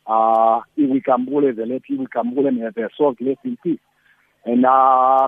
Uh, 0.07 0.62
Iwi 0.79 1.03
Kambule, 1.03 1.55
the 1.55 1.67
late 1.67 1.83
Iwi 1.91 2.07
Kambule, 2.07 2.51
may 2.51 2.62
have 2.62 2.91
soul 2.98 3.15
left 3.19 3.45
in 3.45 3.57
peace. 3.63 3.79
And 4.45 4.65
uh, 4.65 5.27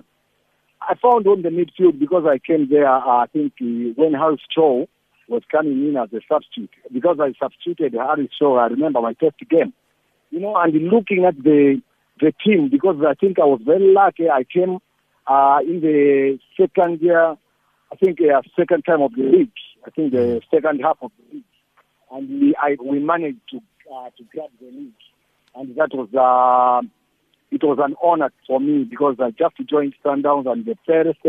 I 0.88 0.96
found 0.96 1.28
on 1.28 1.42
the 1.42 1.50
midfield 1.50 2.00
because 2.00 2.26
I 2.26 2.38
came 2.38 2.70
there, 2.70 2.88
uh, 2.88 3.00
I 3.00 3.26
think 3.32 3.54
uh, 3.62 3.94
when 3.96 4.14
Harris 4.14 4.42
Shaw 4.52 4.86
was 5.28 5.42
coming 5.52 5.88
in 5.90 5.98
as 5.98 6.10
a 6.14 6.22
substitute, 6.32 6.70
because 6.94 7.18
I 7.20 7.34
substituted 7.42 7.94
Harris 7.94 8.30
Shaw, 8.38 8.58
I 8.58 8.68
remember 8.68 9.02
my 9.02 9.16
first 9.20 9.38
game. 9.50 9.74
You 10.30 10.40
know, 10.42 10.56
and 10.56 10.74
looking 10.90 11.26
at 11.26 11.38
the 11.42 11.82
the 12.20 12.34
team, 12.46 12.70
because 12.70 12.98
I 13.06 13.14
think 13.14 13.40
I 13.40 13.46
was 13.46 13.62
very 13.66 13.92
lucky, 13.94 14.30
I 14.30 14.44
came 14.44 14.80
uh, 15.28 15.60
in 15.62 15.82
the 15.82 16.40
second 16.58 17.02
year, 17.02 17.36
I 17.92 17.96
think 17.96 18.20
uh, 18.22 18.42
second 18.58 18.84
time 18.84 19.02
of 19.02 19.14
the 19.16 19.24
league, 19.24 19.52
I 19.86 19.90
think 19.90 20.12
the 20.14 20.42
second 20.54 20.80
half 20.82 20.98
of 21.02 21.12
the 21.18 21.36
league, 21.36 21.44
and 22.12 22.42
we 22.42 22.56
I, 22.56 22.78
we 22.84 23.00
managed 23.00 23.42
to 23.52 23.58
uh, 23.94 24.10
to 24.18 24.24
grab 24.34 24.50
the 24.60 24.68
league, 24.68 25.02
and 25.56 25.76
that 25.76 25.90
was 25.94 26.10
uh, 26.14 26.88
it 27.52 27.64
was 27.64 27.78
an 27.82 27.96
honor 28.04 28.32
for 28.48 28.60
me 28.60 28.84
because 28.84 29.16
I 29.20 29.32
just 29.32 29.56
joined 29.70 29.94
Sundowns 30.04 30.52
and 30.52 30.66
the 30.66 30.76
first 30.86 31.20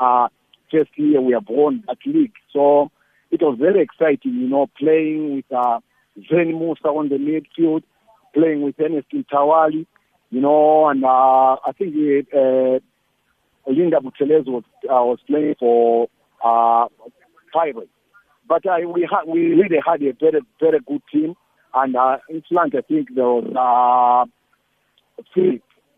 uh, 0.00 0.28
first 0.70 0.90
year 0.96 1.20
we 1.20 1.32
have 1.32 1.48
won 1.48 1.84
that 1.86 1.98
league, 2.04 2.34
so 2.52 2.90
it 3.30 3.42
was 3.42 3.58
very 3.58 3.82
exciting, 3.82 4.34
you 4.34 4.48
know, 4.48 4.68
playing 4.78 5.36
with 5.36 5.44
uh, 5.52 5.80
Zane 6.28 6.54
Moosa 6.54 6.86
on 6.86 7.08
the 7.08 7.16
midfield, 7.16 7.82
playing 8.34 8.62
with 8.62 8.74
Ernest 8.80 9.08
Mtawali, 9.12 9.86
you 10.30 10.40
know, 10.40 10.88
and 10.88 11.04
uh, 11.04 11.08
I 11.08 11.72
think 11.76 11.94
uh, 12.34 12.78
Linda 13.70 13.98
Buthelezi 13.98 14.48
was 14.48 14.64
uh, 14.84 15.04
was 15.04 15.18
playing 15.26 15.54
for 15.58 16.08
uh, 16.44 16.86
Pirates. 17.52 17.90
But 18.48 18.64
uh, 18.66 18.76
we 18.88 19.04
ha- 19.04 19.24
we 19.26 19.54
really 19.54 19.78
had 19.84 20.02
a 20.02 20.12
very 20.12 20.40
very 20.60 20.80
good 20.86 21.02
team, 21.12 21.34
and 21.74 21.96
uh, 21.96 22.18
in 22.28 22.42
flank 22.48 22.74
I 22.74 22.80
think 22.80 23.14
there 23.14 23.24
was 23.24 24.28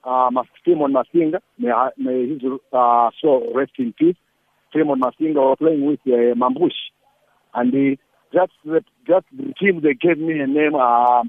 uh, 0.05 0.31
Simon 0.65 0.93
Masinga, 0.93 1.41
may, 1.59 1.71
may 1.99 2.29
his 2.29 2.43
uh, 2.73 3.11
soul 3.21 3.53
rest 3.55 3.73
in 3.79 3.93
peace. 3.93 4.17
Simon 4.73 5.01
Masinga 5.01 5.37
was 5.37 5.57
playing 5.59 5.85
with 5.85 6.01
uh, 6.07 6.35
Mambush, 6.35 6.73
and 7.55 7.73
the, 7.73 7.97
that's 8.33 8.53
the 8.65 8.83
that's 9.09 9.27
the 9.37 9.53
team 9.61 9.81
they 9.83 9.95
gave 9.95 10.19
me 10.19 10.39
a 10.39 10.47
name 10.47 10.75
uh, 10.75 11.23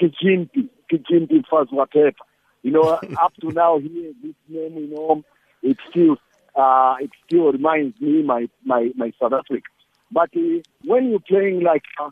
Kijimpi, 0.00 0.68
Kijimpi 0.90 1.44
first 1.50 1.72
whatever. 1.72 2.12
You 2.62 2.70
know, 2.70 2.82
up 3.22 3.34
to 3.40 3.48
now 3.48 3.78
here, 3.78 4.12
this 4.22 4.34
name, 4.48 4.76
you 4.76 4.94
know, 4.94 5.22
it 5.62 5.76
still, 5.90 6.16
uh, 6.54 6.94
it 7.00 7.10
still 7.26 7.50
reminds 7.52 8.00
me 8.00 8.22
my 8.22 8.48
my 8.64 8.90
my 8.96 9.12
South 9.20 9.32
Africa. 9.32 9.66
But 10.12 10.30
uh, 10.36 10.62
when 10.84 11.10
you're 11.10 11.20
playing 11.20 11.62
like 11.62 11.82
uh, 12.00 12.10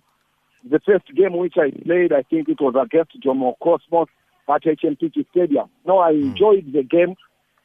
the 0.68 0.80
first 0.80 1.06
game 1.14 1.36
which 1.36 1.54
I 1.56 1.70
played, 1.70 2.12
I 2.12 2.22
think 2.22 2.48
it 2.48 2.60
was 2.60 2.74
against 2.74 3.20
Jomo 3.20 3.54
Cosmos 3.62 4.08
at 4.48 4.62
HMTT 4.62 5.26
Stadium. 5.30 5.68
No, 5.86 5.98
I 5.98 6.10
enjoyed 6.10 6.72
the 6.72 6.82
game. 6.82 7.14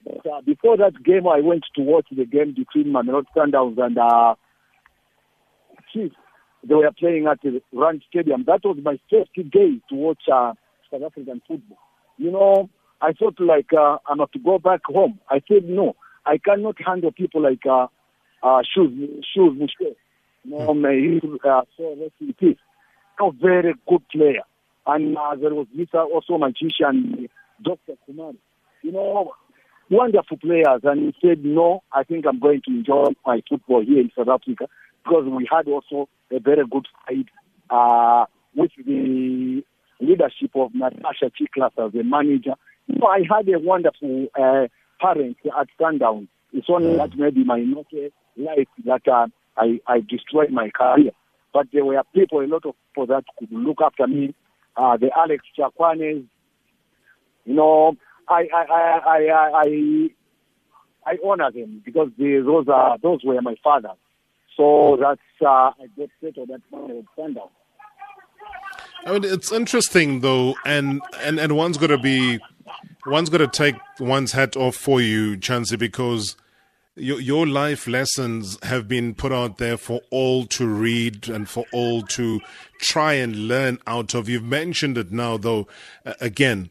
But, 0.04 0.32
uh, 0.32 0.42
before 0.42 0.78
that 0.78 1.04
game, 1.04 1.28
I 1.28 1.42
went 1.42 1.66
to 1.76 1.82
watch 1.82 2.08
the 2.12 2.26
game 2.26 2.54
between 2.56 2.94
Mamelodi 2.94 3.26
Sundowns 3.36 3.78
and 3.78 3.98
uh, 3.98 4.36
Chiefs. 5.94 6.16
They 6.64 6.76
were 6.76 6.92
playing 6.98 7.28
at 7.28 7.42
the 7.42 7.62
Rand 7.72 8.04
Stadium. 8.10 8.44
That 8.46 8.62
was 8.64 8.78
my 8.84 9.00
first 9.10 9.32
day 9.36 9.82
to 9.90 9.96
watch 9.96 10.22
uh, 10.32 10.54
South 10.92 11.04
African 11.04 11.42
football. 11.48 11.78
You 12.18 12.32
know, 12.32 12.70
I 13.02 13.14
thought 13.14 13.40
like 13.40 13.72
uh, 13.78 13.98
I'm 14.10 14.18
to 14.18 14.40
go 14.44 14.58
back 14.60 14.82
home. 14.86 15.20
I 15.30 15.42
said 15.48 15.66
no, 15.66 15.96
I 16.26 16.38
cannot 16.38 16.76
handle 16.84 17.12
people 17.12 17.42
like 17.42 17.66
uh, 17.66 17.88
uh, 18.44 18.62
shoes, 18.74 19.26
shoes. 19.34 19.72
No, 20.44 20.74
may 20.74 21.00
he 21.00 21.22
uh, 21.48 21.62
so 21.78 21.96
rest 22.00 22.14
in 22.20 22.34
peace. 22.34 22.58
A 23.20 23.32
very 23.32 23.74
good 23.88 24.08
player, 24.10 24.44
and 24.88 25.18
uh, 25.18 25.36
there 25.36 25.54
was 25.54 25.68
Mr. 25.78 26.06
also 26.06 26.38
magician, 26.38 27.30
Dr. 27.62 27.94
Kumari. 28.08 28.38
You 28.82 28.92
know, 28.92 29.34
wonderful 29.90 30.38
players, 30.38 30.82
and 30.84 31.14
he 31.14 31.28
said 31.28 31.44
no. 31.44 31.84
I 31.92 32.04
think 32.04 32.26
I'm 32.26 32.40
going 32.40 32.62
to 32.66 32.72
enjoy 32.72 33.10
my 33.26 33.42
football 33.50 33.84
here 33.84 34.00
in 34.00 34.12
South 34.16 34.30
Africa 34.30 34.68
because 35.04 35.26
we 35.26 35.48
had 35.52 35.68
also 35.68 36.10
a 36.32 36.40
very 36.40 36.66
good 36.70 36.88
side 37.08 37.30
uh, 37.70 38.26
with 38.56 38.72
the 38.86 39.64
leadership 40.00 40.52
of 40.56 40.74
Natasha 40.74 41.32
Tsichlas 41.32 41.72
as 41.78 41.94
a 41.94 42.04
manager. 42.04 42.54
So 43.00 43.08
I 43.08 43.20
had 43.30 43.48
a 43.50 43.60
wonderful 43.60 44.28
uh, 44.40 44.68
parent 45.02 45.38
at 45.46 45.68
Sundown. 45.80 46.28
It's 46.54 46.68
only 46.70 46.96
that 46.96 47.18
maybe 47.18 47.44
my 47.44 47.60
not 47.60 47.88
life 48.38 48.68
that 48.86 49.08
uh, 49.08 49.28
I, 49.58 49.80
I 49.88 50.00
destroyed 50.00 50.52
my 50.52 50.70
career. 50.70 51.12
But 51.54 51.68
there 51.74 51.84
were 51.84 52.02
people, 52.14 52.42
a 52.42 52.48
lot 52.48 52.66
of 52.66 52.76
people 52.90 53.08
that 53.08 53.24
could 53.40 53.52
look 53.52 53.80
after 53.84 54.08
me. 54.08 54.36
Uh, 54.78 54.96
the 54.96 55.10
Alex 55.18 55.44
Chakwanes, 55.58 56.26
you 57.46 57.54
know, 57.54 57.96
I 58.30 58.48
I 58.54 58.66
I 58.70 59.00
I 59.08 59.52
I, 59.64 60.10
I 61.06 61.18
honor 61.26 61.52
them 61.52 61.82
because 61.84 62.10
they, 62.18 62.40
those 62.40 62.68
are 62.68 62.98
those 63.02 63.22
were 63.24 63.42
my 63.42 63.56
fathers. 63.64 63.98
So 64.56 64.98
that's 65.00 65.22
uh, 65.42 65.46
I 65.46 65.88
get 65.98 66.10
settled 66.22 66.52
at 66.52 66.62
Sundown. 67.16 67.50
I 69.06 69.14
mean, 69.14 69.24
it's 69.24 69.52
interesting 69.52 70.20
though, 70.20 70.56
and 70.66 71.02
and 71.22 71.40
and 71.40 71.56
one's 71.56 71.78
got 71.78 71.88
to 71.88 71.98
be, 71.98 72.40
one's 73.06 73.30
got 73.30 73.38
to 73.38 73.48
take 73.48 73.76
one's 74.00 74.34
hat 74.34 74.58
off 74.58 74.76
for 74.76 75.00
you, 75.00 75.38
Chancy, 75.38 75.78
because 75.78 76.36
your 76.98 77.20
your 77.20 77.48
life 77.48 77.88
lessons 77.88 78.58
have 78.64 78.88
been 78.88 79.14
put 79.14 79.32
out 79.32 79.58
there 79.58 79.78
for 79.78 80.02
all 80.10 80.46
to 80.46 80.68
read 80.68 81.30
and 81.30 81.48
for 81.48 81.66
all 81.72 82.02
to 82.02 82.42
try 82.80 83.14
and 83.14 83.48
learn 83.48 83.80
out 83.88 84.14
of. 84.14 84.28
You've 84.28 84.44
mentioned 84.44 84.98
it 84.98 85.12
now, 85.12 85.38
though. 85.38 85.68
Uh, 86.06 86.14
again, 86.20 86.70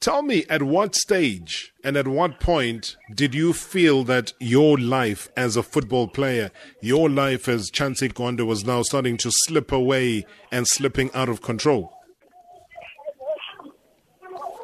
tell 0.00 0.22
me 0.22 0.44
at 0.48 0.62
what 0.62 0.94
stage 0.94 1.72
and 1.84 1.96
at 1.96 2.08
what 2.08 2.40
point 2.40 2.96
did 3.14 3.34
you 3.34 3.52
feel 3.52 4.04
that 4.04 4.32
your 4.40 4.78
life 4.78 5.28
as 5.36 5.56
a 5.56 5.62
football 5.62 6.08
player, 6.08 6.50
your 6.80 7.10
life 7.10 7.48
as 7.48 7.70
Chansey 7.70 8.12
Gwanda 8.12 8.46
was 8.46 8.64
now 8.64 8.82
starting 8.82 9.16
to 9.18 9.30
slip 9.30 9.70
away 9.70 10.24
and 10.50 10.66
slipping 10.66 11.10
out 11.14 11.28
of 11.28 11.42
control? 11.42 11.92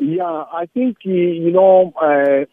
Yeah, 0.00 0.44
I 0.52 0.66
think, 0.72 0.98
you 1.02 1.50
know, 1.50 1.92
uh, 2.00 2.44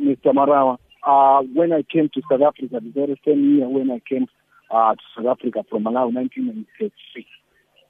Mr. 0.00 0.32
Marawa, 0.32 0.78
uh, 1.06 1.42
when 1.54 1.72
I 1.72 1.82
came 1.82 2.08
to 2.14 2.22
South 2.30 2.42
Africa, 2.42 2.80
the 2.82 2.90
very 2.90 3.20
same 3.26 3.56
year 3.56 3.68
when 3.68 3.90
I 3.90 4.00
came 4.08 4.26
uh, 4.70 4.94
to 4.94 5.00
South 5.16 5.26
Africa 5.26 5.64
from 5.68 5.84
Malawi, 5.84 6.14
1996, 6.14 6.94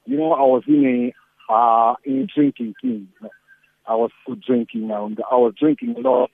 you 0.06 0.16
know, 0.16 0.32
I 0.32 0.42
was 0.42 0.62
in 0.66 1.12
a, 1.48 1.52
uh, 1.52 1.94
in 2.04 2.20
a 2.22 2.26
drinking 2.26 2.74
team. 2.80 3.08
I 3.86 3.94
was 3.94 4.10
good 4.26 4.42
drinking, 4.42 4.90
and 4.90 5.18
I 5.30 5.36
was 5.36 5.54
drinking 5.58 5.96
a 5.96 6.00
lot. 6.00 6.30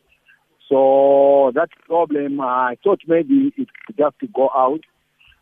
So 0.69 1.53
that 1.55 1.69
problem, 1.87 2.41
I 2.41 2.77
thought 2.83 3.01
maybe 3.07 3.53
it 3.57 3.69
could 3.87 3.97
just 3.97 4.33
go 4.33 4.51
out. 4.55 4.81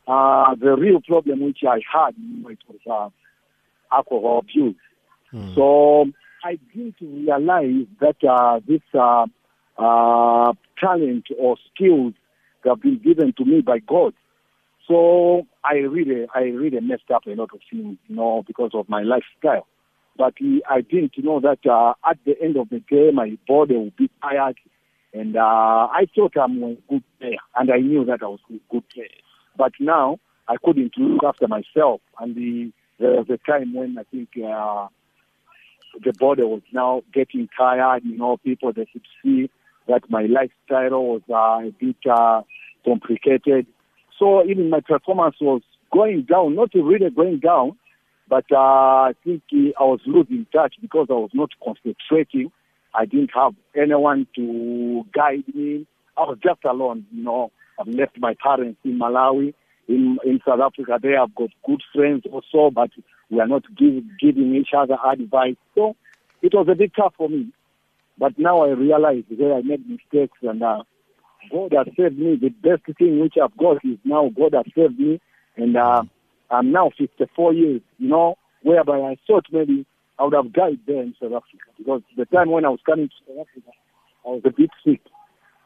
Uh, 0.07 0.55
the 0.57 0.77
real 0.77 1.01
problem 1.01 1.41
which 1.41 1.61
I 1.67 1.81
had, 1.91 2.15
you 2.19 2.43
know, 2.43 2.49
it 2.49 2.59
was 2.69 2.81
uh, 2.91 3.95
alcohol 3.95 4.41
abuse. 4.41 4.77
So 5.55 6.07
I 6.45 6.59
didn't 6.75 6.97
realize 7.01 7.87
that 8.01 8.17
uh, 8.29 8.61
this 8.67 8.83
uh, 8.93 9.27
uh, 9.79 10.53
talent 10.83 11.27
or 11.39 11.57
skills 11.73 12.15
that 12.62 12.71
have 12.71 12.83
been 12.83 12.99
given 12.99 13.33
to 13.39 13.45
me 13.45 13.61
by 13.61 13.79
God. 13.79 14.15
So 14.89 15.47
I 15.65 15.75
really, 15.77 16.27
I 16.35 16.41
really 16.41 16.81
messed 16.81 17.11
up 17.15 17.27
a 17.27 17.31
lot 17.31 17.51
of 17.55 17.61
things, 17.71 17.99
you 18.09 18.17
know, 18.17 18.43
because 18.47 18.73
of 18.75 18.89
my 18.89 19.03
lifestyle. 19.03 19.67
But 20.17 20.35
I 20.69 20.81
didn't 20.83 21.12
know 21.19 21.41
that 21.41 21.65
uh, 21.67 21.95
at 22.09 22.19
the 22.27 22.35
end 22.43 22.57
of 22.57 22.69
the 22.69 22.81
day, 22.81 23.11
my 23.12 23.39
body 23.49 23.77
would 23.77 23.97
be 23.97 24.11
tired, 24.21 24.59
and 25.15 25.37
uh, 25.37 25.41
I 25.41 26.07
thought 26.15 26.37
I'm 26.37 26.62
a 26.62 26.75
good 26.91 27.03
player, 27.19 27.39
and 27.57 27.71
I 27.71 27.79
knew 27.79 28.05
that 28.05 28.23
I 28.23 28.27
was 28.27 28.41
a 28.51 28.59
good 28.71 28.87
player. 28.91 29.07
But 29.57 29.73
now 29.81 30.19
I 30.49 30.57
couldn't 30.62 30.99
look 30.99 31.25
after 31.25 31.49
myself, 31.49 32.03
and 32.19 32.35
the, 32.35 32.73
there 32.99 33.12
was 33.12 33.27
a 33.31 33.39
time 33.51 33.73
when 33.75 33.99
I 33.99 34.05
think. 34.05 34.31
Uh, 34.37 34.89
the 36.05 36.12
body 36.19 36.43
was 36.43 36.62
now 36.73 37.03
getting 37.12 37.49
tired. 37.57 38.05
You 38.05 38.17
know, 38.17 38.37
people 38.39 38.73
they 38.73 38.87
could 38.87 39.07
see 39.23 39.51
that 39.89 40.03
my 40.09 40.27
lifestyle 40.27 41.03
was 41.03 41.23
uh, 41.31 41.69
a 41.69 41.73
bit 41.79 41.97
uh, 42.11 42.43
complicated. 42.85 43.67
So 44.19 44.45
even 44.45 44.71
my 44.71 44.81
performance 44.81 45.37
was 45.41 45.62
going 45.93 46.23
down, 46.23 46.55
not 46.55 46.71
really 46.75 47.11
going 47.11 47.39
down, 47.41 47.77
But 48.33 48.47
uh, 48.51 48.57
I 48.57 49.12
think 49.25 49.43
I 49.53 49.83
was 49.85 50.01
losing 50.07 50.47
touch 50.53 50.77
because 50.81 51.09
I 51.11 51.15
was 51.15 51.31
not 51.35 51.51
concentrating. 51.62 52.51
I 52.95 53.05
didn't 53.05 53.31
have 53.35 53.53
anyone 53.77 54.27
to 54.37 55.05
guide 55.12 55.45
me. 55.55 55.87
I 56.17 56.23
was 56.23 56.39
just 56.43 56.65
alone, 56.65 57.05
you 57.12 57.25
know. 57.25 57.51
I've 57.79 57.89
left 57.89 58.19
my 58.19 58.35
parents 58.43 58.81
in 58.85 58.99
Malawi. 58.99 59.53
In 59.87 60.19
in 60.25 60.41
South 60.47 60.61
Africa, 60.61 60.99
there 61.03 61.21
I've 61.21 61.35
got 61.35 61.51
good 61.67 61.83
friends 61.95 62.23
also, 62.33 62.71
but 62.71 62.91
we 63.31 63.39
are 63.41 63.49
not 63.49 63.65
give, 63.77 64.03
giving 64.19 64.55
each 64.55 64.71
other 64.75 64.97
advice. 65.05 65.57
So 65.75 65.97
it 66.41 66.55
was 66.55 66.69
a 66.71 66.75
bit 66.75 66.93
tough 66.97 67.15
for 67.19 67.29
me. 67.29 67.49
But 68.23 68.38
now 68.38 68.62
I 68.62 68.69
realize 68.69 69.25
where 69.37 69.52
I 69.52 69.62
made 69.62 69.83
mistakes 69.91 70.38
and 70.43 70.62
uh, 70.62 70.85
God 71.50 71.73
has 71.76 71.88
saved 71.97 72.17
me. 72.17 72.37
The 72.41 72.50
best 72.50 72.85
thing 72.97 73.19
which 73.19 73.35
I've 73.43 73.57
got 73.57 73.85
is 73.85 73.99
now 74.05 74.31
God 74.31 74.55
has 74.55 74.64
saved 74.76 74.97
me. 74.97 75.21
And 75.57 75.76
uh, 75.76 76.05
I'm 76.49 76.71
now 76.71 76.93
54 76.97 77.52
years, 77.52 77.81
you 77.99 78.09
know, 78.09 78.37
whereby 78.62 78.99
I 78.99 79.17
thought 79.26 79.47
maybe 79.50 79.85
I 80.21 80.23
would 80.23 80.35
have 80.35 80.52
died 80.52 80.79
there 80.87 81.02
in 81.02 81.17
South 81.21 81.33
Africa 81.33 81.64
because 81.76 82.02
the 82.17 82.26
time 82.26 82.52
when 82.52 82.64
I 82.64 82.69
was 82.69 82.79
coming 82.87 83.09
to 83.09 83.14
South 83.26 83.45
Africa, 83.49 83.73
I 84.25 84.29
was 84.29 84.43
a 84.45 84.52
bit 84.52 84.71
sick. 84.87 85.00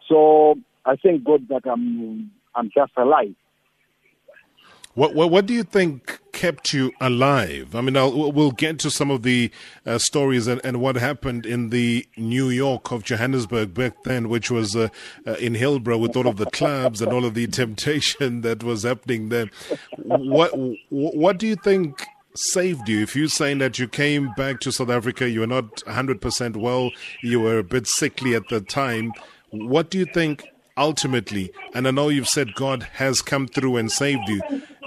So 0.09 0.55
I 0.87 0.97
thank 0.97 1.25
God 1.25 1.49
that 1.51 1.71
I'm 1.71 2.31
I'm 2.55 2.71
just 2.75 2.93
alive. 2.97 3.35
What, 4.95 5.15
what, 5.15 5.31
what 5.31 5.45
do 5.45 5.53
you 5.53 5.63
think 5.63 6.21
kept 6.37 6.75
you 6.75 6.93
alive? 7.01 7.75
I 7.75 7.81
mean, 7.81 7.97
I'll, 7.97 8.31
we'll 8.31 8.51
get 8.51 8.79
to 8.81 8.91
some 8.91 9.11
of 9.11 9.23
the 9.23 9.51
uh, 9.87 9.97
stories 9.97 10.47
and, 10.47 10.61
and, 10.63 10.83
what 10.83 10.97
happened 10.97 11.47
in 11.47 11.71
the 11.71 12.07
New 12.19 12.51
York 12.51 12.93
of 12.93 13.05
Johannesburg 13.05 13.73
back 13.73 14.03
then, 14.05 14.29
which 14.29 14.51
was 14.51 14.77
uh, 14.77 14.89
uh, 15.27 15.33
in 15.33 15.55
Hillbrow 15.55 15.99
with 15.99 16.15
all 16.15 16.29
of 16.29 16.37
the 16.37 16.51
clubs 16.51 17.01
and 17.01 17.11
all 17.11 17.25
of 17.25 17.33
the 17.33 17.47
temptation 17.63 18.43
that 18.43 18.63
was 18.63 18.83
happening 18.83 19.31
there. 19.31 19.49
What 19.97 20.53
what 20.91 21.39
do 21.39 21.47
you 21.47 21.57
think 21.57 22.07
saved 22.35 22.87
you? 22.87 23.03
If 23.03 23.17
you're 23.17 23.29
saying 23.29 23.59
that 23.59 23.79
you 23.79 23.89
came 23.89 24.33
back 24.37 24.61
to 24.61 24.71
South 24.71 24.91
Africa, 24.91 25.29
you 25.29 25.41
were 25.41 25.47
not 25.47 25.77
100% 25.87 26.57
well, 26.57 26.91
you 27.23 27.41
were 27.41 27.59
a 27.59 27.65
bit 27.65 27.87
sickly 27.87 28.35
at 28.35 28.49
the 28.51 28.61
time. 28.61 29.15
What 29.51 29.91
do 29.91 29.99
you 29.99 30.05
think 30.05 30.45
ultimately, 30.77 31.51
and 31.73 31.89
I 31.89 31.93
know 31.93 32.11
you've 32.11 32.29
said 32.29 32.55
God 32.55 32.83
has 32.95 33.23
come 33.23 33.49
through 33.49 33.79
and 33.79 33.91
saved 33.91 34.29
you, 34.29 34.43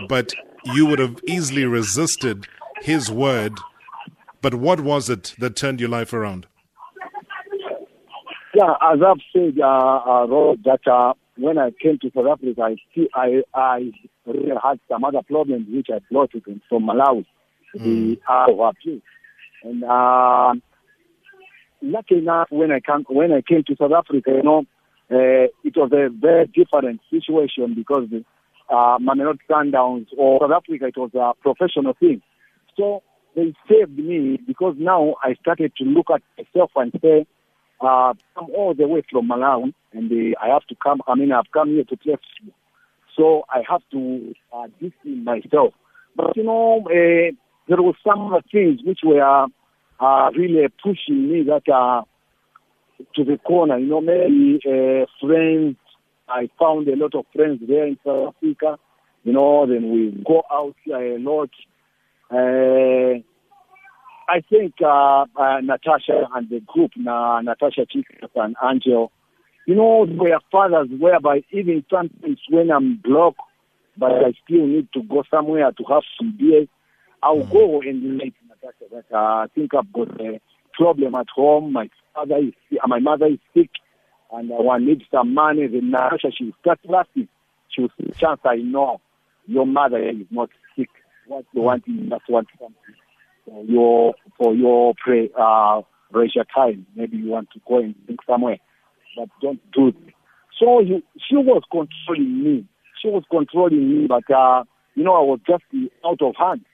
but 0.08 0.34
you 0.66 0.86
would 0.86 1.00
have 1.00 1.20
easily 1.28 1.66
resisted 1.66 2.48
His 2.82 3.12
word. 3.12 3.54
But 4.42 4.56
what 4.56 4.82
was 4.82 5.10
it 5.10 5.36
that 5.40 5.56
turned 5.56 5.80
your 5.80 5.90
life 5.90 6.14
around? 6.14 6.48
Yeah, 8.54 8.74
as 8.82 9.00
I've 9.06 9.22
said, 9.34 9.60
uh, 9.60 9.68
uh, 9.68 10.28
Rod, 10.28 10.64
that 10.64 10.88
uh, 10.88 11.14
when 11.38 11.58
I 11.58 11.72
came 11.82 12.00
to 12.00 12.12
South 12.16 12.26
Africa, 12.26 12.62
I 12.62 12.76
see, 12.96 13.08
I, 13.14 13.44
I 13.54 13.92
really 14.26 14.52
had 14.62 14.80
some 14.90 15.04
other 15.04 15.22
problems 15.22 15.68
which 15.70 15.88
I 15.94 16.00
brought 16.12 16.34
it 16.34 16.44
from 16.68 16.84
Malawi, 16.88 17.26
mm. 17.78 17.84
the 17.84 18.20
hour 18.28 18.74
And 19.64 19.84
uh, 19.84 20.54
lucky 21.82 22.18
enough, 22.18 22.48
when 22.50 22.72
I 22.72 22.80
come, 22.80 23.06
when 23.08 23.32
I 23.32 23.42
came 23.42 23.64
to 23.66 23.76
South 23.76 23.92
Africa, 23.92 24.32
you 24.32 24.44
know, 24.44 24.66
uh, 25.12 25.48
it 25.64 25.76
was 25.76 25.92
a 25.94 26.10
very 26.10 26.48
different 26.48 27.02
situation 27.10 27.76
because 27.76 28.10
the 28.10 28.26
uh, 28.70 28.98
Mamelodi 29.00 29.40
Sundowns 29.50 30.08
or 30.18 30.40
South 30.42 30.52
Africa, 30.52 30.88
it 30.88 30.98
was 30.98 31.12
a 31.14 31.34
professional 31.42 31.94
thing. 32.00 32.22
So 32.78 33.04
they 33.36 33.54
saved 33.70 33.98
me 33.98 34.40
because 34.46 34.76
now 34.78 35.16
I 35.24 35.36
started 35.36 35.74
to 35.78 35.84
look 35.84 36.08
at 36.14 36.22
myself 36.38 36.72
and 36.76 36.92
say, 37.02 37.26
uh, 37.82 38.14
I'm 38.36 38.50
all 38.56 38.74
the 38.78 38.88
way 38.88 39.04
from 39.10 39.30
Malawi 39.30 39.74
and 39.94 40.12
uh, 40.12 40.40
I 40.42 40.50
have 40.50 40.66
to 40.68 40.76
come, 40.76 41.02
I 41.08 41.16
mean, 41.16 41.32
I've 41.32 41.52
come 41.54 41.70
here 41.70 41.84
to 41.86 41.98
play 41.98 42.16
football. 42.16 42.56
So 43.16 43.44
I 43.50 43.64
have 43.70 43.82
to 43.92 44.34
uh, 44.54 44.68
discipline 44.80 45.24
myself. 45.24 45.74
But, 46.16 46.36
you 46.38 46.44
know, 46.44 46.84
uh, 46.86 47.32
there 47.68 47.82
were 47.82 47.94
some 48.06 48.36
things 48.52 48.80
which 48.84 49.00
were 49.04 49.48
uh, 50.00 50.30
really 50.36 50.68
pushing 50.82 51.30
me 51.32 51.44
that 51.44 51.72
uh, 51.72 52.04
to 53.16 53.24
the 53.24 53.38
corner. 53.38 53.78
You 53.78 53.88
know, 53.88 54.02
maybe 54.02 54.60
uh, 54.66 55.06
friends. 55.22 55.78
I 56.30 56.50
found 56.60 56.88
a 56.88 56.96
lot 56.96 57.16
of 57.16 57.26
friends 57.36 57.62
there 57.68 57.86
in 57.88 57.98
South 58.06 58.36
Africa. 58.36 58.78
You 59.24 59.34
know, 59.34 59.66
then 59.66 59.92
we 59.92 60.24
go 60.26 60.44
out 60.52 60.76
a 60.88 61.18
lot. 61.20 61.50
Uh, 62.32 63.22
I 64.30 64.42
think 64.50 64.76
uh, 64.82 65.26
uh, 65.36 65.60
Natasha 65.62 66.28
and 66.36 66.50
the 66.50 66.62
group, 66.62 66.92
na, 66.96 67.42
Natasha 67.42 67.82
Tsichlas 67.82 68.30
and 68.36 68.56
Angel, 68.64 69.12
you 69.66 69.76
know, 69.76 70.06
they 70.06 70.32
are 70.32 70.42
fathers 70.52 70.88
whereby 71.00 71.44
even 71.52 71.84
sometimes 71.92 72.40
when 72.50 72.72
I'm 72.72 72.98
blocked, 73.04 73.42
but 73.98 74.12
I 74.12 74.34
still 74.46 74.66
need 74.68 74.88
to 74.94 75.04
go 75.04 75.24
somewhere 75.30 75.72
to 75.72 75.84
have 75.90 76.04
some 76.18 76.36
beer, 76.38 76.66
I'll 77.22 77.44
go 77.44 77.82
and 77.82 78.04
relate 78.04 78.36
Natasha 78.48 78.86
that 78.92 79.06
uh, 79.14 79.18
I 79.18 79.48
think 79.54 79.74
I've 79.74 79.92
got 79.92 80.22
a 80.22 80.40
problem 80.74 81.16
at 81.16 81.28
home. 81.36 81.74
My 81.74 81.90
father 82.14 82.38
is 82.38 82.54
my 82.88 83.00
mother 83.00 83.28
is 83.28 83.40
sick 83.54 83.70
and 84.32 84.52
uh, 84.52 84.56
one 84.56 84.86
needs 84.86 85.04
some 85.12 85.34
money, 85.34 85.68
then 85.68 85.92
Natasha, 85.92 86.32
she 86.32 86.54
start 86.62 86.80
laughing. 86.86 87.28
She 87.70 87.88
say, 88.00 88.12
chance 88.18 88.40
I 88.44 88.58
know 88.58 89.02
your 89.48 89.66
mother 89.66 89.98
is 89.98 90.28
not 90.30 90.50
sick. 90.76 90.90
What 91.28 91.46
you 91.54 91.62
want 91.62 91.84
is 91.88 92.10
just 92.10 92.30
want 92.30 92.48
something 92.60 92.96
for 93.46 93.64
your, 93.66 94.14
for 94.38 94.56
your 94.56 94.94
pray, 95.04 95.30
uh, 95.40 95.82
leisure 96.14 96.46
time. 96.56 96.86
Maybe 96.96 97.18
you 97.18 97.30
want 97.30 97.50
to 97.52 97.62
go 97.68 97.80
and 97.80 97.96
drink 98.06 98.20
somewhere, 98.28 98.58
but 99.16 99.30
don't 99.42 99.60
do 99.72 99.88
it. 99.88 99.96
So 100.60 100.80
you, 100.82 101.02
she 101.28 101.36
was 101.36 101.64
controlling 101.72 102.44
me. 102.44 102.66
She 103.02 103.08
was 103.08 103.24
controlling 103.30 104.02
me, 104.02 104.08
but, 104.08 104.30
uh, 104.34 104.64
you 104.96 105.04
know, 105.04 105.16
I 105.16 105.22
was 105.22 105.40
just 105.48 105.64
out 106.06 106.22
of 106.22 106.36
hand. 106.36 106.66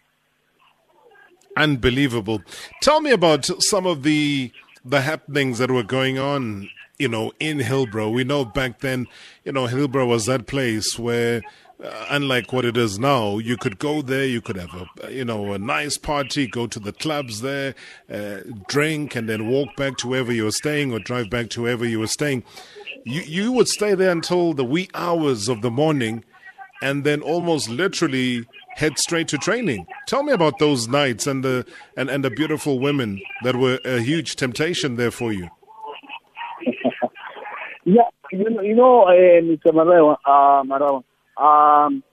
Unbelievable. 1.57 2.41
Tell 2.81 2.99
me 2.99 3.11
about 3.11 3.45
some 3.59 3.85
of 3.85 4.03
the 4.03 4.51
the 4.83 5.01
happenings 5.01 5.57
that 5.57 5.71
were 5.71 5.83
going 5.83 6.19
on, 6.19 6.69
you 6.97 7.07
know, 7.07 7.31
in 7.39 7.59
Hillbrow. 7.59 8.11
We 8.11 8.23
know 8.23 8.45
back 8.45 8.79
then, 8.79 9.07
you 9.43 9.51
know, 9.51 9.67
Hillbrow 9.67 10.07
was 10.07 10.25
that 10.25 10.47
place 10.47 10.97
where, 10.97 11.41
uh, 11.83 12.05
unlike 12.09 12.53
what 12.53 12.65
it 12.65 12.77
is 12.77 12.97
now, 12.97 13.37
you 13.37 13.57
could 13.57 13.79
go 13.79 14.01
there, 14.01 14.25
you 14.25 14.41
could 14.41 14.55
have 14.55 14.87
a, 15.03 15.11
you 15.11 15.25
know, 15.25 15.53
a 15.53 15.59
nice 15.59 15.97
party, 15.97 16.47
go 16.47 16.67
to 16.67 16.79
the 16.79 16.93
clubs 16.93 17.41
there, 17.41 17.75
uh, 18.09 18.37
drink, 18.67 19.15
and 19.15 19.27
then 19.27 19.49
walk 19.49 19.75
back 19.75 19.97
to 19.97 20.07
wherever 20.07 20.31
you 20.31 20.45
were 20.45 20.51
staying 20.51 20.93
or 20.93 20.99
drive 20.99 21.29
back 21.29 21.49
to 21.49 21.63
wherever 21.63 21.85
you 21.85 21.99
were 21.99 22.07
staying. 22.07 22.43
You, 23.03 23.21
you 23.21 23.51
would 23.51 23.67
stay 23.67 23.93
there 23.93 24.11
until 24.11 24.53
the 24.53 24.63
wee 24.63 24.89
hours 24.93 25.47
of 25.49 25.61
the 25.61 25.71
morning 25.71 26.23
and 26.81 27.03
then 27.03 27.21
almost 27.21 27.69
literally 27.69 28.45
head 28.75 28.97
straight 28.97 29.27
to 29.29 29.37
training. 29.37 29.87
Tell 30.07 30.23
me 30.23 30.33
about 30.33 30.59
those 30.59 30.87
nights 30.87 31.27
and 31.27 31.43
the 31.43 31.65
and, 31.97 32.09
and 32.09 32.23
the 32.23 32.29
beautiful 32.29 32.79
women 32.79 33.21
that 33.43 33.55
were 33.55 33.79
a 33.85 34.01
huge 34.01 34.35
temptation 34.35 34.95
there 34.95 35.11
for 35.11 35.31
you. 35.31 35.49
Yeah, 37.85 38.09
you 38.31 38.49
know, 38.49 38.61
you 38.61 38.75
know, 38.75 39.03
uh, 39.03 39.11
Mr. 39.41 39.67
Marawa, 39.67 40.17
uh, 40.25 40.63
Marawa, 40.63 41.03
um, 41.37 42.03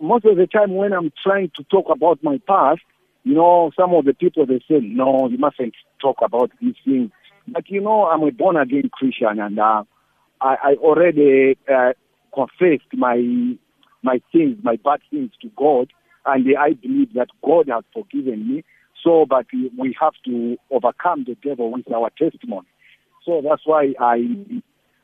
most 0.00 0.24
of 0.24 0.36
the 0.36 0.46
time 0.48 0.74
when 0.74 0.92
I'm 0.92 1.12
trying 1.22 1.50
to 1.56 1.64
talk 1.64 1.86
about 1.90 2.22
my 2.22 2.40
past, 2.48 2.80
you 3.22 3.34
know, 3.34 3.70
some 3.78 3.94
of 3.94 4.04
the 4.04 4.14
people 4.14 4.46
they 4.46 4.58
say, 4.68 4.80
no, 4.80 5.28
you 5.28 5.38
mustn't 5.38 5.74
talk 6.00 6.16
about 6.22 6.50
these 6.60 6.74
things. 6.84 7.10
But 7.46 7.68
you 7.70 7.80
know, 7.80 8.06
I'm 8.06 8.22
a 8.22 8.32
born 8.32 8.56
again 8.56 8.90
Christian, 8.92 9.38
and 9.38 9.58
uh, 9.58 9.84
I, 10.40 10.56
I 10.62 10.74
already 10.80 11.56
uh, 11.72 11.92
confessed 12.34 12.92
my 12.92 13.56
my 14.02 14.20
sins, 14.32 14.58
my 14.62 14.76
bad 14.76 15.00
things 15.10 15.30
to 15.42 15.50
God, 15.56 15.92
and 16.26 16.46
I 16.58 16.72
believe 16.72 17.12
that 17.14 17.28
God 17.44 17.68
has 17.68 17.84
forgiven 17.92 18.48
me. 18.48 18.64
So, 19.04 19.26
but 19.28 19.46
we 19.78 19.96
have 20.00 20.14
to 20.26 20.56
overcome 20.70 21.24
the 21.26 21.36
devil 21.46 21.70
with 21.72 21.90
our 21.92 22.10
testimony. 22.10 22.68
So 23.24 23.42
that's 23.46 23.62
why 23.64 23.94
I 24.00 24.16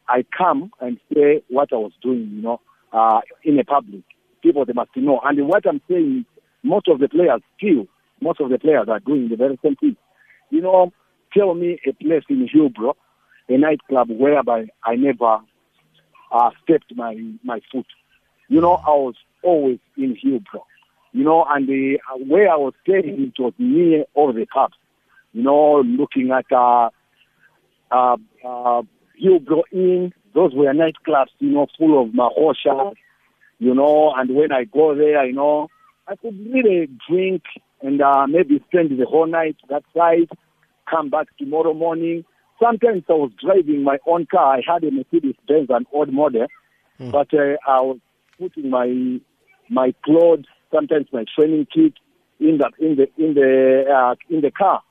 I 0.08 0.24
come 0.36 0.70
and 0.80 0.98
say 1.12 1.42
what 1.48 1.72
I 1.72 1.76
was 1.76 1.92
doing, 2.02 2.30
you 2.34 2.42
know, 2.42 2.60
uh, 2.92 3.20
in 3.42 3.58
a 3.58 3.64
public. 3.64 4.02
People 4.42 4.64
they 4.64 4.72
must 4.72 4.90
know. 4.96 5.20
And 5.24 5.48
what 5.48 5.66
I'm 5.66 5.80
saying 5.88 6.18
is 6.20 6.42
most 6.62 6.88
of 6.88 7.00
the 7.00 7.08
players 7.08 7.40
still, 7.56 7.86
most 8.20 8.40
of 8.40 8.50
the 8.50 8.58
players 8.58 8.88
are 8.88 9.00
doing 9.00 9.28
the 9.28 9.36
very 9.36 9.58
same 9.62 9.76
thing. 9.76 9.96
You 10.50 10.60
know, 10.60 10.92
tell 11.36 11.54
me 11.54 11.78
a 11.86 11.92
place 11.92 12.22
in 12.28 12.48
Hillbrow, 12.48 12.94
a 13.48 13.56
nightclub 13.58 14.10
whereby 14.10 14.66
I 14.84 14.94
never 14.96 15.38
uh, 16.32 16.50
stepped 16.62 16.94
my 16.94 17.16
my 17.42 17.60
foot. 17.72 17.86
You 18.48 18.60
know, 18.60 18.74
I 18.74 18.90
was 18.90 19.14
always 19.42 19.78
in 19.96 20.16
Hillbrow. 20.16 20.62
You 21.12 21.24
know, 21.24 21.46
and 21.48 21.66
the, 21.66 21.98
where 22.26 22.50
I 22.50 22.56
was 22.56 22.74
staying, 22.82 23.32
it 23.36 23.42
was 23.42 23.54
near 23.58 24.04
all 24.14 24.32
the 24.32 24.44
pubs. 24.46 24.74
You 25.32 25.42
know, 25.42 25.80
looking 25.80 26.30
at 26.30 26.44
uh, 26.52 26.90
uh, 27.90 28.16
uh, 28.44 28.82
Hillbrow 29.22 29.62
in, 29.72 30.12
Those 30.34 30.52
were 30.54 30.72
nightclubs, 30.72 31.30
you 31.38 31.50
know, 31.50 31.66
full 31.78 32.02
of 32.02 32.10
mahosha. 32.10 32.94
You 33.58 33.74
know, 33.74 34.12
and 34.14 34.34
when 34.34 34.52
I 34.52 34.64
go 34.64 34.94
there, 34.94 35.24
you 35.24 35.32
know, 35.32 35.68
I 36.06 36.16
could 36.16 36.38
really 36.52 36.88
drink 37.08 37.42
and 37.82 38.00
uh, 38.00 38.26
maybe 38.26 38.62
spend 38.68 38.90
the 38.98 39.06
whole 39.06 39.26
night 39.26 39.56
that 39.68 39.82
side, 39.96 40.28
come 40.90 41.08
back 41.10 41.28
tomorrow 41.38 41.74
morning. 41.74 42.24
Sometimes 42.62 43.04
I 43.08 43.14
was 43.14 43.32
driving 43.42 43.82
my 43.82 43.98
own 44.06 44.26
car. 44.26 44.56
I 44.56 44.62
had 44.66 44.84
a 44.84 44.90
Mercedes 44.90 45.34
Benz, 45.46 45.68
an 45.70 45.86
old 45.92 46.12
model, 46.12 46.46
mm. 46.98 47.10
but 47.10 47.32
uh, 47.34 47.56
I 47.66 47.80
was 47.80 47.98
putting 48.38 48.70
my 48.70 49.20
my 49.68 49.92
clothes, 50.04 50.44
sometimes 50.72 51.06
my 51.12 51.24
training 51.34 51.66
kit, 51.74 51.94
in 52.40 52.58
the 52.58 52.70
in 52.78 52.96
the 52.96 53.08
in 53.22 53.34
the 53.34 53.84
uh, 53.92 54.14
in 54.30 54.40
the 54.40 54.50
car, 54.50 54.82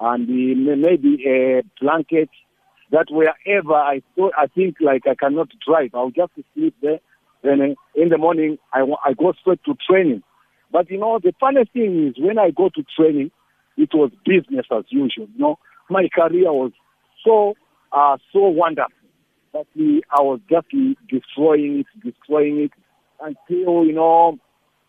and 0.00 0.28
uh, 0.28 0.76
maybe 0.76 1.24
a 1.26 1.62
blanket. 1.80 2.28
That 2.92 3.06
wherever 3.10 3.74
I 3.74 4.02
thought 4.14 4.32
I 4.38 4.46
think 4.46 4.76
like 4.80 5.06
I 5.06 5.14
cannot 5.14 5.48
drive, 5.66 5.90
I'll 5.94 6.10
just 6.10 6.32
sleep 6.54 6.74
there. 6.82 7.00
Then 7.42 7.60
uh, 7.60 8.00
in 8.00 8.08
the 8.10 8.18
morning 8.18 8.58
I 8.72 8.82
I 9.04 9.12
go 9.14 9.32
straight 9.40 9.62
to 9.64 9.74
training. 9.88 10.22
But 10.70 10.90
you 10.90 10.98
know 10.98 11.18
the 11.22 11.32
funny 11.40 11.64
thing 11.72 12.08
is 12.08 12.14
when 12.18 12.38
I 12.38 12.50
go 12.50 12.68
to 12.70 12.84
training, 12.96 13.30
it 13.76 13.90
was 13.92 14.10
business 14.24 14.66
as 14.70 14.84
usual. 14.88 15.28
You 15.34 15.38
know 15.38 15.58
my 15.90 16.08
career 16.14 16.52
was 16.52 16.72
so 17.24 17.54
uh, 17.92 18.18
so 18.32 18.40
wonderful 18.48 18.92
that 19.52 19.66
I 20.10 20.22
was 20.22 20.40
just 20.50 20.66
destroying 21.08 21.80
it, 21.80 21.86
destroying 22.04 22.60
it 22.60 22.72
until 23.20 23.84
you 23.84 23.92
know 23.92 24.38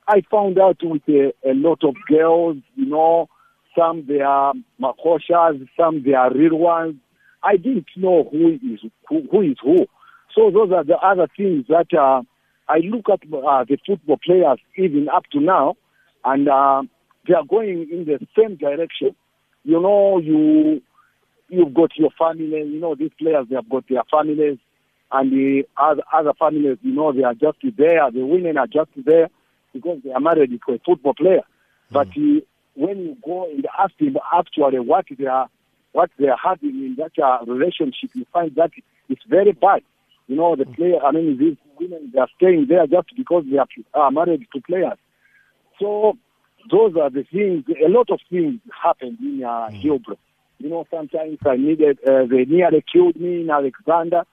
I 0.08 0.22
found 0.32 0.58
out 0.58 0.78
with 0.82 1.02
a, 1.10 1.34
a 1.46 1.54
lot 1.54 1.84
of 1.84 1.96
girls, 2.08 2.58
you 2.76 2.86
know, 2.86 3.28
some 3.78 4.06
they 4.08 4.22
are 4.22 4.54
makoshas, 4.82 5.68
some 5.78 6.04
they 6.04 6.14
are 6.14 6.34
real 6.34 6.58
ones. 6.58 6.96
I 7.44 7.58
didn't 7.58 7.88
know 7.96 8.28
who 8.32 8.54
is 8.56 8.80
who, 9.08 9.28
who 9.32 9.42
is 9.42 9.58
who. 9.62 9.86
So 10.36 10.52
those 10.52 10.72
are 10.72 10.84
the 10.84 10.98
other 10.98 11.28
things 11.36 11.66
that 11.70 11.88
uh, 11.98 12.22
I 12.68 12.80
look 12.80 13.06
at 13.10 13.22
uh, 13.24 13.64
the 13.64 13.78
football 13.86 14.18
players 14.24 14.60
even 14.78 15.08
up 15.10 15.24
to 15.32 15.40
now, 15.40 15.76
and 16.24 16.48
uh, 16.48 16.84
they 17.28 17.34
are 17.34 17.46
going 17.46 17.88
in 17.92 18.06
the 18.06 18.20
same 18.38 18.56
direction. 18.56 19.16
You 19.64 19.82
know, 19.82 20.20
you 20.20 20.82
you've 21.50 21.74
got 21.74 21.92
your 21.98 22.12
family. 22.18 22.46
You 22.46 22.80
know, 22.80 22.96
these 22.96 23.12
players 23.20 23.48
they 23.50 23.56
have 23.56 23.70
got 23.70 23.88
their 23.90 24.04
families, 24.12 24.58
and 25.12 25.32
the 25.32 25.64
other 25.78 26.04
other 26.14 26.34
families. 26.38 26.78
You 26.82 26.94
know, 26.94 27.14
they 27.14 27.24
are 27.24 27.34
just 27.34 27.58
there. 27.78 28.12
The 28.12 28.26
women 28.26 28.58
are 28.58 28.68
just 28.68 28.92
there 29.06 29.30
because 29.74 30.00
they 30.04 30.12
are 30.12 30.20
married 30.20 30.52
to 30.52 30.74
a 30.74 30.80
football 30.86 31.14
player. 31.14 31.44
Mm. 31.92 31.94
But 31.94 32.08
uh, 32.10 32.42
when 32.76 33.00
you 33.00 33.18
go 33.26 33.50
and 33.50 33.66
ask 33.80 33.98
them 33.98 34.18
actually 34.34 34.80
what 34.80 35.06
they 35.18 35.26
are, 35.26 35.50
what 35.98 36.12
they 36.20 36.28
are 36.28 36.38
having 36.42 36.76
in 36.86 36.96
that 37.00 37.18
uh, 37.18 37.44
relationship, 37.52 38.12
you 38.14 38.24
find 38.32 38.54
that 38.54 38.70
it's 39.10 39.24
very 39.28 39.52
bad. 39.52 39.82
You 40.28 40.36
know, 40.36 40.56
the 40.56 40.68
player, 40.68 41.00
I 41.04 41.12
mean, 41.12 41.40
these 41.40 41.58
women, 41.80 42.12
they 42.14 42.20
are 42.20 42.28
staying 42.36 42.68
there 42.70 42.86
just 42.86 43.16
because 43.18 43.46
they 43.50 43.58
are, 43.58 43.66
are 43.96 44.12
married 44.12 44.46
to 44.54 44.62
players. 44.62 45.00
So 45.80 46.16
those 46.70 46.96
are 47.02 47.10
the 47.10 47.24
things, 47.24 47.64
a 47.84 47.90
lot 47.90 48.12
of 48.12 48.20
things 48.30 48.60
happened 48.84 49.18
in 49.22 49.44
uh, 49.44 49.70
mm. 49.72 49.84
Hillbrow. 49.84 50.18
You 50.60 50.70
know, 50.70 50.86
sometimes 50.92 51.40
I 51.44 51.56
needed, 51.56 51.98
uh, 52.08 52.28
they 52.30 52.46
nearly 52.46 52.84
killed 52.94 53.16
me 53.16 53.42
in 53.42 53.50
Alexandra. 53.50 54.28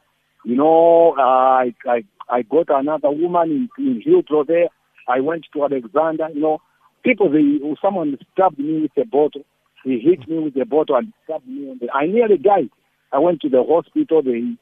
You 0.45 0.57
know, 0.57 1.15
uh, 1.17 1.23
I, 1.23 1.75
I, 1.87 2.05
I 2.29 2.43
got 2.43 2.69
another 2.69 3.11
woman 3.11 3.71
in, 3.79 3.85
in 3.87 4.03
Hillbrow 4.07 4.47
there. 4.47 4.69
I 5.09 5.21
went 5.21 5.47
to 5.55 5.65
Alexandra, 5.65 6.29
you 6.35 6.43
know, 6.43 6.61
people, 7.03 7.31
they, 7.31 7.59
someone 7.81 8.19
stabbed 8.35 8.59
me 8.59 8.83
with 8.83 8.93
a 8.99 9.09
bottle. 9.09 9.45
He 9.85 10.01
hit 10.01 10.27
me 10.29 10.39
with 10.39 10.57
a 10.57 10.65
bottle 10.65 10.97
and 10.97 11.13
stabbed 11.25 11.47
me. 11.47 11.71
On 11.71 11.79
the, 11.79 11.91
I 11.93 12.07
nearly 12.07 12.39
died. 12.39 12.71
I 13.13 13.19
went 13.19 13.43
to 13.43 13.49
the 13.49 13.63
hospital. 13.63 14.23
They 14.23 14.57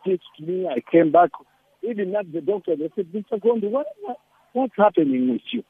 stitched 0.00 0.40
me. 0.40 0.66
I 0.68 0.82
came 0.90 1.12
back. 1.12 1.30
Even 1.82 2.14
at 2.16 2.32
the 2.32 2.40
doctor, 2.40 2.76
they 2.76 2.90
said, 2.96 3.06
Mr. 3.12 3.40
Gondi, 3.40 3.70
what, 3.70 3.86
what, 4.02 4.18
what's 4.52 4.74
happening 4.76 5.30
with 5.30 5.42
you? 5.52 5.62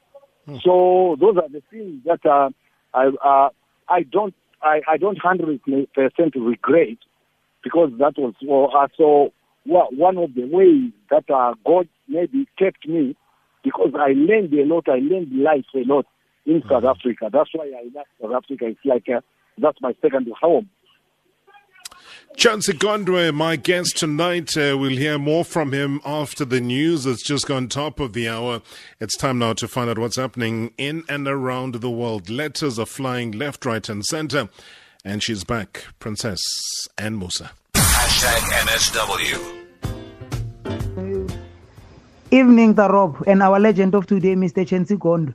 Hmm. 0.46 0.56
So 0.64 1.16
those 1.20 1.36
are 1.36 1.48
the 1.48 1.62
things 1.70 2.02
that 2.06 2.24
uh, 2.24 2.50
I, 2.94 3.10
uh, 3.22 3.48
I 3.88 4.02
don't, 4.02 4.34
I, 4.62 4.80
I 4.88 4.96
don't 4.96 5.18
hundred 5.18 5.60
percent 5.94 6.34
regret 6.36 6.98
because 7.62 7.90
that 7.98 8.14
was 8.16 8.34
uh, 8.42 8.88
so 8.96 9.32
well, 9.66 9.88
one 9.92 10.18
of 10.18 10.34
the 10.34 10.44
ways 10.44 10.92
that 11.10 11.28
uh, 11.30 11.54
God 11.66 11.88
maybe 12.08 12.46
kept 12.58 12.86
me 12.86 13.16
because 13.62 13.92
I 13.98 14.12
learned 14.12 14.52
a 14.54 14.64
lot. 14.64 14.88
I 14.88 14.98
learned 14.98 15.32
life 15.32 15.64
a 15.74 15.84
lot 15.84 16.06
in 16.46 16.60
mm-hmm. 16.60 16.68
South 16.68 16.84
Africa. 16.84 17.30
That's 17.32 17.50
why 17.52 17.66
I 17.66 17.90
love 17.94 18.06
South 18.20 18.32
Africa. 18.44 18.66
It's 18.66 18.84
like 18.84 19.08
uh, 19.08 19.20
that's 19.58 19.80
my 19.80 19.94
second 20.02 20.28
home. 20.40 20.68
Chancy 22.36 22.72
Gondwe, 22.72 23.32
my 23.32 23.54
guest 23.54 23.96
tonight. 23.96 24.56
Uh, 24.56 24.76
we'll 24.76 24.96
hear 24.96 25.18
more 25.18 25.44
from 25.44 25.72
him 25.72 26.00
after 26.04 26.44
the 26.44 26.60
news 26.60 27.04
that's 27.04 27.22
just 27.22 27.46
gone 27.46 27.68
top 27.68 28.00
of 28.00 28.12
the 28.12 28.28
hour. 28.28 28.60
It's 29.00 29.16
time 29.16 29.38
now 29.38 29.52
to 29.54 29.68
find 29.68 29.88
out 29.88 29.98
what's 29.98 30.16
happening 30.16 30.72
in 30.76 31.04
and 31.08 31.28
around 31.28 31.76
the 31.76 31.90
world. 31.90 32.28
Letters 32.28 32.76
are 32.78 32.86
flying 32.86 33.30
left, 33.30 33.64
right, 33.64 33.88
and 33.88 34.04
center. 34.04 34.48
And 35.04 35.22
she's 35.22 35.44
back, 35.44 35.84
Princess 36.00 36.40
Anne 36.98 37.18
Musa. 37.18 37.52
Hashtag 37.74 38.40
NSW. 38.66 39.60
Evening, 42.32 42.74
Tarob, 42.74 43.22
and 43.28 43.42
our 43.44 43.60
legend 43.60 43.94
of 43.94 44.06
today, 44.06 44.34
Mr. 44.34 44.66
Chensi 44.66 44.98
Gondo. 44.98 45.32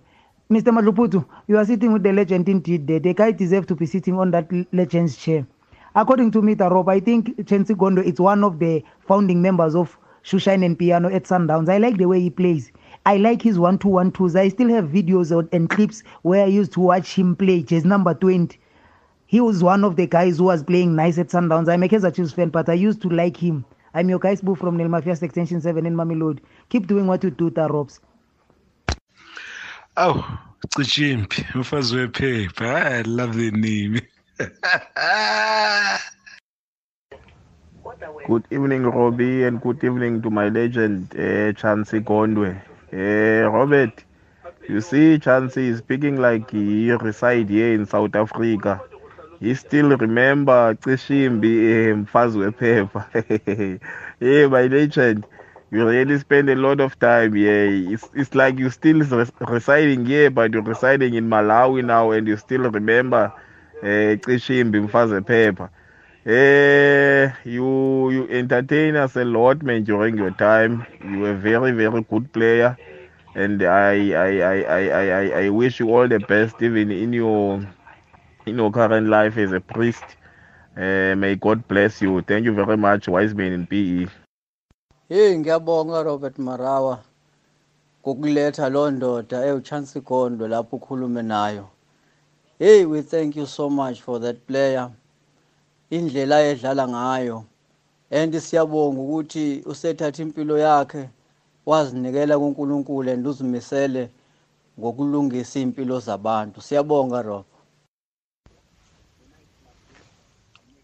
Mr. 0.51 0.73
Madluputu, 0.73 1.23
you 1.47 1.57
are 1.59 1.65
sitting 1.65 1.93
with 1.93 2.01
the 2.01 2.11
legend 2.11 2.49
indeed. 2.49 2.87
The, 2.87 2.97
the 2.97 3.13
guy 3.13 3.31
deserves 3.31 3.67
to 3.67 3.75
be 3.75 3.85
sitting 3.85 4.17
on 4.17 4.31
that 4.31 4.51
legend's 4.73 5.15
chair. 5.15 5.45
According 5.93 6.31
to 6.31 6.41
me, 6.41 6.55
Tarob, 6.55 6.89
I 6.89 6.99
think 6.99 7.37
Chensi 7.41 7.77
Gondo 7.77 8.01
is 8.01 8.19
one 8.19 8.43
of 8.43 8.57
the 8.57 8.83
founding 9.07 9.43
members 9.43 9.75
of 9.75 9.95
Shoeshine 10.23 10.65
and 10.65 10.79
Piano 10.79 11.07
at 11.13 11.25
Sundowns. 11.25 11.69
I 11.69 11.77
like 11.77 11.97
the 11.97 12.07
way 12.07 12.19
he 12.19 12.31
plays. 12.31 12.71
I 13.05 13.17
like 13.17 13.43
his 13.43 13.59
one 13.59 13.77
two 13.77 13.89
one 13.89 14.11
twos. 14.11 14.35
I 14.35 14.49
still 14.49 14.69
have 14.69 14.85
videos 14.85 15.29
and 15.53 15.69
clips 15.69 16.01
where 16.23 16.45
I 16.45 16.47
used 16.47 16.73
to 16.73 16.79
watch 16.79 17.13
him 17.13 17.35
play 17.35 17.63
His 17.69 17.85
number 17.85 18.15
20. 18.15 18.57
He 19.27 19.39
was 19.41 19.61
one 19.63 19.83
of 19.83 19.97
the 19.97 20.07
guys 20.07 20.39
who 20.39 20.45
was 20.45 20.63
playing 20.63 20.95
nice 20.95 21.19
at 21.19 21.27
Sundowns. 21.27 21.71
I'm 21.71 21.83
a 21.83 21.87
Kaizer 21.87 22.15
Chiefs 22.15 22.31
fan, 22.31 22.49
but 22.49 22.69
I 22.69 22.73
used 22.73 23.03
to 23.03 23.09
like 23.09 23.37
him. 23.37 23.65
I'm 23.93 24.09
your 24.09 24.17
guys 24.17 24.41
Boo 24.41 24.55
from 24.55 24.79
Nellmapius 24.79 25.21
Extension 25.21 25.61
7 25.61 25.85
in 25.85 25.95
Mamelodi. 25.95 26.39
Keep 26.69 26.87
doing 26.87 27.05
what 27.05 27.23
you 27.23 27.29
do, 27.29 27.51
Tarobs. 27.51 27.99
Oh, 29.97 30.21
Cichimpi, 30.73 31.45
umfazi 31.55 31.95
wephepha. 31.95 32.69
I 32.97 33.01
love 33.03 33.35
the 33.35 33.51
name. 33.51 34.01
good 38.27 38.43
evening, 38.51 38.83
Robbie, 38.83 39.43
and 39.43 39.61
good 39.61 39.83
evening 39.83 40.21
to 40.21 40.29
my 40.29 40.49
legend, 40.49 41.07
uh, 41.15 41.51
Chansey 41.59 42.01
Gondwe. 42.03 42.51
Uh, 42.93 43.49
Robert, 43.49 44.03
you 44.67 44.81
see, 44.81 45.17
Chansey 45.19 45.69
is 45.69 45.79
speaking 45.79 46.17
like 46.17 46.49
he 46.51 46.91
reside 46.91 47.49
here 47.49 47.73
in 47.73 47.85
South 47.85 48.15
Africa. 48.15 48.81
he 49.39 49.53
still 49.55 49.95
remember 49.97 50.75
Cishimbi 50.83 51.93
mfazi 51.93 52.39
wephepha 52.39 53.05
hey 54.21 54.47
my 54.47 54.67
legend 54.67 55.25
you 55.71 55.85
really 55.87 56.17
spend 56.19 56.49
a 56.49 56.55
lot 56.55 56.79
of 56.79 56.97
time 56.99 57.33
here 57.33 57.67
it's, 57.93 58.09
it's 58.13 58.35
like 58.35 58.57
you're 58.59 58.71
still 58.71 58.99
res- 59.01 59.31
residing 59.47 60.05
here 60.05 60.29
but 60.29 60.53
you're 60.53 60.63
residing 60.63 61.13
in 61.15 61.29
Malawi 61.29 61.83
now 61.85 62.11
and 62.11 62.27
you 62.27 62.37
still 62.37 62.69
remember 62.69 63.33
uh, 63.83 64.15
Cishimbi 64.25 64.79
mfazi 64.81 65.13
wephepha 65.13 65.69
Eh, 66.25 67.31
you 67.45 68.09
you 68.11 68.27
entertain 68.29 68.95
us 68.95 69.15
a 69.15 69.23
lot, 69.25 69.63
man, 69.63 69.83
during 69.83 70.17
your 70.17 70.31
time. 70.31 70.85
You 71.03 71.19
were 71.19 71.31
a 71.31 71.35
very, 71.35 71.71
very 71.71 72.01
good 72.03 72.31
player, 72.33 72.77
and 73.35 73.61
I 73.63 74.11
I, 74.13 74.29
I, 74.41 74.63
I, 74.69 75.03
I, 75.21 75.45
I 75.45 75.49
wish 75.49 75.79
you 75.79 75.89
all 75.95 76.07
the 76.07 76.19
best, 76.19 76.61
even 76.61 76.91
in 76.91 77.13
your 77.13 77.61
in 78.45 78.57
your 78.57 78.71
current 78.71 79.07
life 79.07 79.37
as 79.37 79.51
a 79.51 79.61
priest. 79.61 80.17
Uh, 80.77 81.15
may 81.17 81.35
God 81.35 81.67
bless 81.67 82.01
you. 82.01 82.21
Thank 82.21 82.45
you 82.45 82.53
very 82.53 82.77
much, 82.77 83.07
wise 83.07 83.35
man 83.35 83.53
in 83.53 83.67
PE. 83.67 84.07
Hey, 85.11 85.37
ngiyabonga 85.37 86.03
Robert 86.03 86.37
Marawa 86.39 86.99
ngokuletha 88.01 88.69
loo 88.69 88.91
ndoda 88.91 89.45
ewuchance 89.45 89.99
gondo 90.01 90.47
lapho 90.47 90.75
ukhulume 90.75 91.21
nayo. 91.21 91.65
Hey, 92.59 92.85
we 92.85 93.01
thank 93.01 93.35
you 93.35 93.47
so 93.47 93.69
much 93.69 94.01
for 94.01 94.21
that 94.21 94.37
player. 94.47 94.91
Indlela 95.89 96.35
ayedlala 96.37 96.87
ngayo. 96.87 97.45
And 98.11 98.33
siyabonga 98.33 99.01
ukuthi 99.01 99.63
usethatha 99.65 100.21
impilo 100.21 100.57
yakhe 100.57 101.09
wazinikela 101.65 102.39
kuNkulunkulu 102.39 103.11
and 103.11 103.27
uzimisele 103.27 104.09
ngokulungisa 104.79 105.59
impilo 105.59 105.99
zabantu. 105.99 106.61
Siyabonga 106.61 107.21
Rob. 107.21 107.45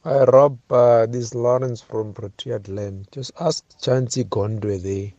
Hi 0.08 0.24
Rob, 0.26 0.60
uh, 0.70 1.08
this 1.08 1.24
is 1.24 1.34
Lawrence 1.34 1.82
from 1.82 2.14
Protea 2.14 2.60
Land. 2.68 3.08
Just 3.12 3.32
ask 3.40 3.64
Chancy 3.82 4.24
Gondwe 4.24 5.14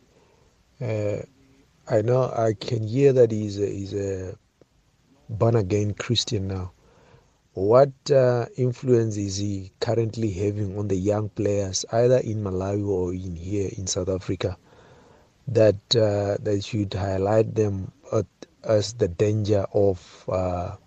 there. 0.79 1.19
Uh, 1.19 1.93
I 1.93 2.01
know 2.03 2.31
I 2.33 2.53
can 2.53 2.87
hear 2.87 3.11
that 3.11 3.29
he's 3.29 3.59
a, 3.59 3.65
he's 3.65 3.93
a 3.93 4.37
born 5.27 5.57
again 5.57 5.93
Christian 5.93 6.47
now. 6.47 6.71
What 7.51 7.91
uh, 8.09 8.45
influence 8.55 9.17
is 9.17 9.35
he 9.35 9.73
currently 9.81 10.31
having 10.31 10.79
on 10.79 10.87
the 10.87 10.95
young 10.95 11.27
players, 11.27 11.83
either 11.91 12.19
in 12.19 12.41
Malawi 12.41 12.87
or 12.87 13.13
in 13.13 13.35
here 13.35 13.69
in 13.77 13.87
South 13.87 14.07
Africa, 14.07 14.57
that 15.49 15.75
uh, 15.97 16.37
that 16.41 16.63
should 16.63 16.93
highlight 16.93 17.53
them 17.55 17.91
at, 18.13 18.25
as 18.63 18.93
the 18.93 19.09
danger 19.09 19.65
of 19.73 20.23
uh, 20.29 20.77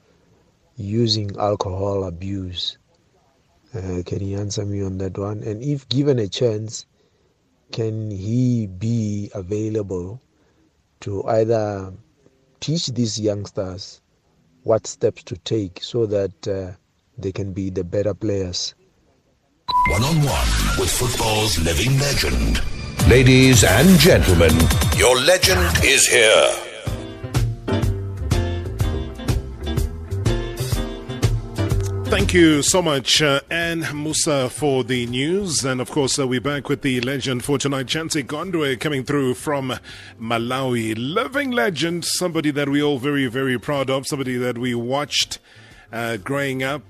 using 0.76 1.36
alcohol 1.38 2.04
abuse? 2.04 2.78
Uh, 3.74 4.02
can 4.04 4.20
he 4.20 4.34
answer 4.34 4.64
me 4.64 4.82
on 4.82 4.98
that 4.98 5.16
one? 5.16 5.42
And 5.42 5.62
if 5.62 5.88
given 5.88 6.18
a 6.18 6.28
chance, 6.28 6.86
can 7.72 8.10
he 8.10 8.66
be 8.66 9.30
available 9.34 10.20
to 11.00 11.24
either 11.24 11.92
teach 12.60 12.86
these 12.88 13.18
youngsters 13.18 14.00
what 14.62 14.86
steps 14.86 15.22
to 15.24 15.36
take 15.38 15.82
so 15.82 16.06
that 16.06 16.48
uh, 16.48 16.72
they 17.18 17.32
can 17.32 17.52
be 17.52 17.70
the 17.70 17.84
better 17.84 18.14
players. 18.14 18.74
One 19.88 20.02
on 20.02 20.16
one 20.16 20.78
with 20.78 20.90
football's 20.90 21.58
living 21.58 21.98
legend. 21.98 22.60
Ladies 23.08 23.64
and 23.64 23.98
gentlemen, 23.98 24.52
your 24.96 25.16
legend 25.20 25.84
is 25.84 26.06
here. 26.06 26.69
Thank 32.10 32.34
you 32.34 32.62
so 32.62 32.82
much, 32.82 33.22
uh, 33.22 33.40
Anne 33.50 33.86
Musa, 33.94 34.50
for 34.50 34.82
the 34.82 35.06
news. 35.06 35.64
And 35.64 35.80
of 35.80 35.92
course, 35.92 36.18
uh, 36.18 36.26
we're 36.26 36.40
back 36.40 36.68
with 36.68 36.82
the 36.82 37.00
legend 37.02 37.44
for 37.44 37.56
tonight, 37.56 37.86
Chancy 37.86 38.24
Gondwe, 38.24 38.80
coming 38.80 39.04
through 39.04 39.34
from 39.34 39.74
Malawi. 40.20 40.94
Living 40.98 41.52
legend, 41.52 42.04
somebody 42.04 42.50
that 42.50 42.68
we 42.68 42.82
all 42.82 42.98
very, 42.98 43.28
very 43.28 43.60
proud 43.60 43.90
of, 43.90 44.08
somebody 44.08 44.36
that 44.38 44.58
we 44.58 44.74
watched 44.74 45.38
uh, 45.92 46.16
growing 46.16 46.64
up, 46.64 46.82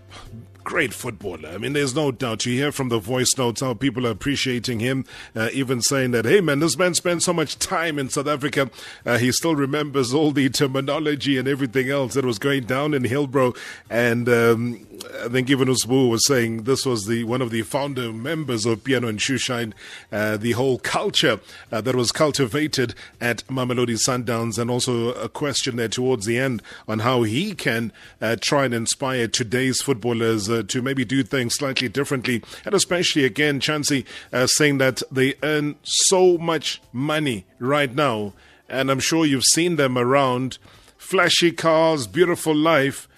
great 0.65 0.93
footballer. 0.93 1.49
I 1.49 1.59
mean, 1.59 1.73
there's 1.73 1.95
no 1.95 2.11
doubt. 2.11 2.47
You 2.47 2.55
hear 2.55 2.73
from 2.73 2.89
the 2.89 2.99
voice 2.99 3.37
notes 3.37 3.61
how 3.61 3.75
people 3.75 4.07
are 4.07 4.11
appreciating 4.11 4.81
him, 4.81 5.05
uh, 5.35 5.49
even 5.53 5.81
saying 5.83 6.13
that, 6.13 6.25
hey, 6.25 6.41
man, 6.41 6.61
this 6.61 6.77
man 6.77 6.95
spent 6.95 7.23
so 7.23 7.33
much 7.33 7.59
time 7.59 7.99
in 7.99 8.09
South 8.09 8.29
Africa. 8.29 8.71
Uh, 9.05 9.19
he 9.19 9.33
still 9.33 9.57
remembers 9.57 10.13
all 10.13 10.33
the 10.33 10.49
terminology 10.49 11.39
and 11.39 11.49
everything 11.49 11.91
else 11.91 12.15
that 12.15 12.25
was 12.25 12.39
going 12.39 12.65
down 12.65 12.95
in 12.95 13.03
Hillbrow. 13.03 13.57
And 13.89 14.29
um, 14.29 14.87
I 15.25 15.29
think 15.29 15.51
even 15.51 15.69
Usbu 15.69 16.11
was 16.11 16.27
saying 16.27 16.65
this 16.65 16.85
was 16.85 17.07
the 17.07 17.25
one 17.25 17.43
of 17.43 17.51
the 17.51 17.63
founder 17.63 18.13
members 18.13 18.67
of 18.67 18.85
Piano 18.85 19.09
and 19.09 19.19
Shoeshine, 19.19 19.73
uh, 20.13 20.37
the 20.37 20.53
whole 20.53 20.79
culture 20.79 21.41
uh, 21.73 21.81
that 21.81 21.95
was 21.95 22.13
cultivated 22.13 22.95
at 23.21 23.47
Mamelodi 23.47 23.99
Sundowns, 23.99 24.59
and 24.59 24.71
also 24.71 25.13
a 25.15 25.29
question 25.29 25.77
there 25.77 25.89
towards 25.89 26.27
the 26.27 26.39
end 26.39 26.63
on 26.87 27.01
how 27.01 27.23
he 27.23 27.55
can 27.55 27.93
uh, 28.21 28.37
try 28.41 28.65
and 28.65 28.75
inspire 28.75 29.27
today's 29.29 29.81
footballers 29.81 30.50
uh, 30.51 30.63
to 30.65 30.83
maybe 30.83 31.05
do 31.05 31.23
things 31.23 31.55
slightly 31.55 31.89
differently, 31.89 32.43
and 32.65 32.75
especially 32.75 33.25
again, 33.25 33.61
Chancy 33.61 34.05
uh, 34.33 34.47
saying 34.47 34.79
that 34.79 35.03
they 35.11 35.35
earn 35.43 35.77
so 35.83 36.39
much 36.39 36.81
money 36.93 37.47
right 37.59 37.95
now, 37.95 38.33
and 38.69 38.91
I'm 38.91 39.01
sure 39.01 39.25
you've 39.25 39.45
seen 39.45 39.77
them 39.77 39.97
around, 39.97 40.59
flashy 40.97 41.53
cars, 41.53 42.07
beautiful 42.07 42.55
life. 42.55 43.09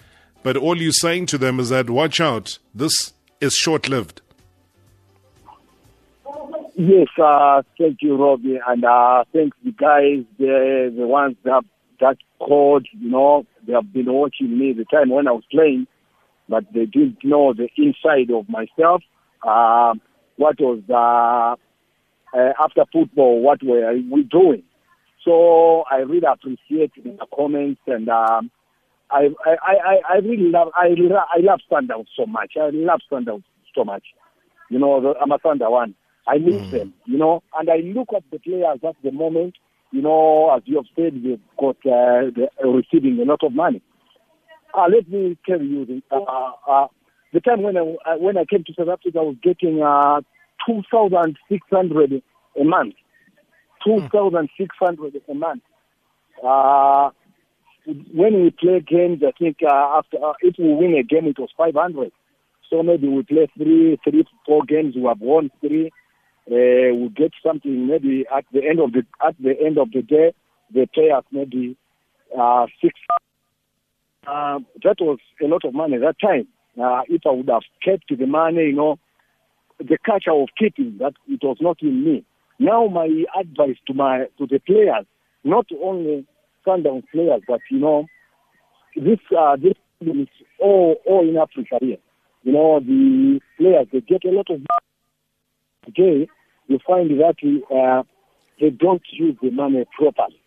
But 0.43 0.57
all 0.57 0.81
you're 0.81 0.91
saying 0.91 1.27
to 1.27 1.37
them 1.37 1.59
is 1.59 1.69
that, 1.69 1.89
watch 1.89 2.19
out, 2.19 2.59
this 2.75 3.13
is 3.39 3.53
short 3.53 3.87
lived. 3.87 4.21
Yes, 6.75 7.07
uh, 7.21 7.61
thank 7.77 8.01
you, 8.01 8.15
Robbie, 8.15 8.59
and 8.67 8.83
uh, 8.83 9.23
thanks 9.31 9.55
the 9.63 9.71
guys, 9.71 10.25
the 10.39 10.91
the 10.95 11.05
ones 11.05 11.37
that 11.43 11.63
that 11.99 12.17
called. 12.39 12.87
You 12.91 13.09
know, 13.09 13.45
they 13.65 13.73
have 13.73 13.93
been 13.93 14.11
watching 14.11 14.57
me 14.57 14.73
the 14.73 14.85
time 14.85 15.09
when 15.09 15.27
I 15.27 15.31
was 15.33 15.43
playing, 15.51 15.85
but 16.53 16.63
they 16.75 16.85
didn't 16.85 17.19
know 17.23 17.45
the 17.53 17.67
inside 17.85 18.29
of 18.39 18.43
myself. 18.57 19.01
Uh, 19.51 19.93
what 20.41 20.57
was 20.59 20.81
uh, 20.89 21.55
uh, 22.37 22.53
after 22.63 22.83
football? 22.93 23.41
What 23.41 23.59
were 23.63 23.93
we 24.13 24.21
doing? 24.39 24.63
So 25.25 25.83
I 25.89 25.97
really 26.11 26.29
appreciate 26.35 26.93
the 27.03 27.25
comments 27.35 27.81
and. 27.87 28.07
Um, 28.09 28.51
I, 29.11 29.27
I, 29.45 29.73
I, 29.91 29.95
I 30.13 30.17
really 30.29 30.49
love, 30.49 30.69
I, 30.75 30.87
I 30.87 31.39
love 31.49 31.59
Sundowns 31.71 32.07
so 32.17 32.25
much. 32.25 32.53
I 32.59 32.71
love 32.73 33.01
Sundowns 33.11 33.43
so 33.75 33.83
much. 33.83 34.05
You 34.71 34.79
know, 34.79 35.01
the, 35.01 35.13
I'm 35.21 35.31
a 35.31 35.37
Thunder 35.37 35.69
one. 35.69 35.93
I 36.25 36.39
miss 36.39 36.55
mm. 36.55 36.71
them, 36.71 36.93
you 37.05 37.19
know, 37.19 37.43
and 37.59 37.69
I 37.69 37.77
look 37.97 38.09
at 38.15 38.23
the 38.31 38.39
players 38.39 38.79
at 38.83 38.95
the 39.03 39.11
moment, 39.11 39.55
you 39.91 40.01
know, 40.01 40.51
as 40.55 40.63
you 40.65 40.77
have 40.77 40.85
said, 40.95 41.13
they've 41.23 41.39
got, 41.59 41.77
uh, 41.85 42.67
receiving 42.67 43.19
a 43.21 43.25
lot 43.25 43.43
of 43.43 43.53
money. 43.53 43.81
Uh, 44.73 44.87
let 44.93 45.07
me 45.07 45.37
tell 45.47 45.61
you, 45.61 45.85
the, 45.85 46.01
uh, 46.11 46.51
uh, 46.67 46.87
the 47.31 47.39
time 47.39 47.61
when 47.61 47.77
I, 47.77 47.81
uh, 47.81 48.17
when 48.17 48.37
I 48.37 48.45
came 48.45 48.63
to 48.63 48.73
South 48.73 48.89
Africa, 48.89 49.19
I 49.19 49.21
was 49.21 49.35
getting 49.43 49.81
uh, 49.81 50.21
2,600 50.67 52.23
a 52.59 52.63
month. 52.63 52.95
2,600 53.85 55.21
a 55.29 55.33
month. 55.33 55.61
Uh, 56.43 57.09
when 58.13 58.43
we 58.43 58.51
play 58.51 58.79
games, 58.79 59.21
I 59.25 59.31
think 59.37 59.57
uh, 59.63 59.97
after 59.97 60.17
uh, 60.23 60.33
if 60.41 60.55
we 60.57 60.73
win 60.73 60.95
a 60.95 61.03
game, 61.03 61.27
it 61.27 61.37
was 61.37 61.49
500. 61.57 62.11
So 62.69 62.81
maybe 62.81 63.07
we 63.07 63.23
play 63.23 63.47
three, 63.55 63.99
three, 64.03 64.25
four 64.45 64.63
games. 64.63 64.95
We 64.95 65.03
have 65.03 65.19
won 65.19 65.51
three. 65.61 65.91
Uh, 66.49 66.95
we 66.95 67.11
get 67.15 67.31
something. 67.45 67.87
Maybe 67.87 68.25
at 68.35 68.45
the 68.51 68.67
end 68.67 68.79
of 68.79 68.93
the 68.93 69.03
at 69.25 69.35
the 69.39 69.53
end 69.63 69.77
of 69.77 69.91
the 69.91 70.01
day, 70.01 70.33
the 70.73 70.87
players 70.93 71.23
maybe 71.31 71.77
uh, 72.37 72.65
six. 72.81 72.99
Uh, 74.27 74.59
that 74.83 74.95
was 74.99 75.19
a 75.41 75.47
lot 75.47 75.65
of 75.65 75.73
money 75.73 75.95
at 75.95 76.01
that 76.01 76.19
time. 76.19 76.47
Uh, 76.81 77.01
if 77.07 77.21
I 77.25 77.31
would 77.31 77.49
have 77.49 77.63
kept 77.83 78.05
the 78.09 78.25
money, 78.25 78.67
you 78.67 78.75
know, 78.75 78.97
the 79.79 79.97
culture 80.05 80.31
of 80.31 80.49
keeping 80.57 80.97
that 80.99 81.13
it 81.27 81.41
was 81.43 81.57
not 81.59 81.81
in 81.81 82.03
me. 82.03 82.23
Now 82.59 82.87
my 82.87 83.09
advice 83.39 83.77
to 83.87 83.93
my 83.93 84.25
to 84.37 84.47
the 84.47 84.59
players, 84.59 85.05
not 85.43 85.65
only 85.83 86.25
Sundown 86.65 87.03
players, 87.11 87.41
but 87.47 87.59
you 87.69 87.79
know, 87.79 88.05
this 88.95 89.19
uh, 89.37 89.55
this 89.57 89.73
is 90.01 90.27
all 90.59 90.95
all 91.05 91.27
in 91.27 91.37
Africa 91.37 91.77
here. 91.81 91.97
You 92.43 92.53
know, 92.53 92.79
the 92.79 93.39
players 93.57 93.87
they 93.91 94.01
get 94.01 94.23
a 94.25 94.31
lot 94.31 94.49
of 94.49 94.59
money. 94.59 95.85
Today, 95.85 96.27
you 96.67 96.79
find 96.87 97.09
that 97.19 97.35
uh, 97.75 98.03
they 98.59 98.69
don't 98.69 99.01
use 99.11 99.35
the 99.41 99.51
money 99.51 99.85
properly, 99.97 100.39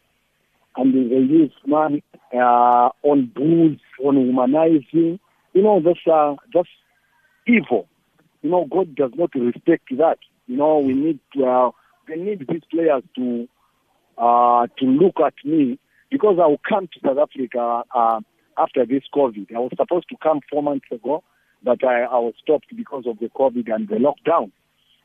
and 0.77 0.95
they 0.95 1.17
use 1.17 1.53
money 1.67 2.03
uh, 2.35 2.91
on 3.03 3.33
booze, 3.35 3.81
on 4.05 4.17
humanizing. 4.17 5.19
You 5.53 5.63
know, 5.63 5.81
that's 5.81 6.07
uh, 6.07 6.37
that's 6.53 6.69
evil. 7.47 7.89
You 8.43 8.51
know, 8.51 8.67
God 8.71 8.95
does 8.95 9.13
not 9.17 9.35
respect 9.35 9.89
that. 9.99 10.19
You 10.47 10.57
know, 10.57 10.79
we 10.79 10.93
need 10.93 11.21
uh, 11.43 11.71
we 12.09 12.17
need 12.17 12.47
these 12.49 12.63
players 12.71 13.03
to 13.17 13.49
uh, 14.19 14.67
to 14.79 14.85
look 14.85 15.17
at 15.25 15.35
me 15.45 15.79
because 16.11 16.39
I 16.43 16.47
will 16.47 16.61
come 16.69 16.89
to 16.89 17.01
South 17.05 17.19
Africa 17.19 17.83
uh, 17.95 18.21
after 18.59 18.87
this 18.87 19.03
COVID. 19.15 19.55
I 19.55 19.59
was 19.59 19.73
supposed 19.77 20.09
to 20.11 20.17
come 20.23 20.41
four 20.51 20.63
months 20.63 20.87
ago, 20.91 21.23
but 21.63 21.85
I, 21.85 22.03
I 22.03 22.19
was 22.19 22.35
stopped 22.43 22.75
because 22.77 23.05
of 23.07 23.19
the 23.19 23.29
COVID 23.29 23.73
and 23.73 23.89
the 23.89 23.97
lockdown. 23.97 24.53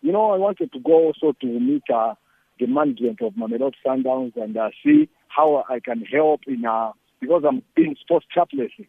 You 0.01 0.11
know, 0.11 0.31
I 0.31 0.37
wanted 0.37 0.71
to 0.73 0.79
go 0.79 0.93
also 0.93 1.33
to 1.41 1.47
meet 1.47 1.83
uh, 1.93 2.15
the 2.59 2.67
management 2.67 3.21
of 3.21 3.33
Mamelodi 3.33 3.73
Sundowns 3.85 4.35
and 4.35 4.55
uh, 4.57 4.69
see 4.83 5.09
how 5.35 5.63
I 5.69 5.79
can 5.79 6.01
help 6.01 6.41
in 6.47 6.65
uh, 6.65 6.91
because 7.19 7.43
I'm 7.47 7.61
being 7.75 7.95
sports 8.01 8.25
chaplaincy. 8.33 8.87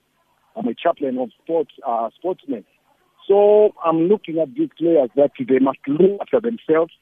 I'm 0.56 0.66
a 0.66 0.74
chaplain 0.74 1.18
of 1.18 1.30
sports 1.42 1.72
uh, 1.86 2.10
sportsmen. 2.16 2.64
So 3.28 3.72
I'm 3.84 4.08
looking 4.08 4.38
at 4.38 4.54
these 4.54 4.70
players 4.76 5.10
that 5.16 5.30
they 5.38 5.58
must 5.58 5.78
look 5.86 6.20
after 6.20 6.40
themselves 6.40 6.92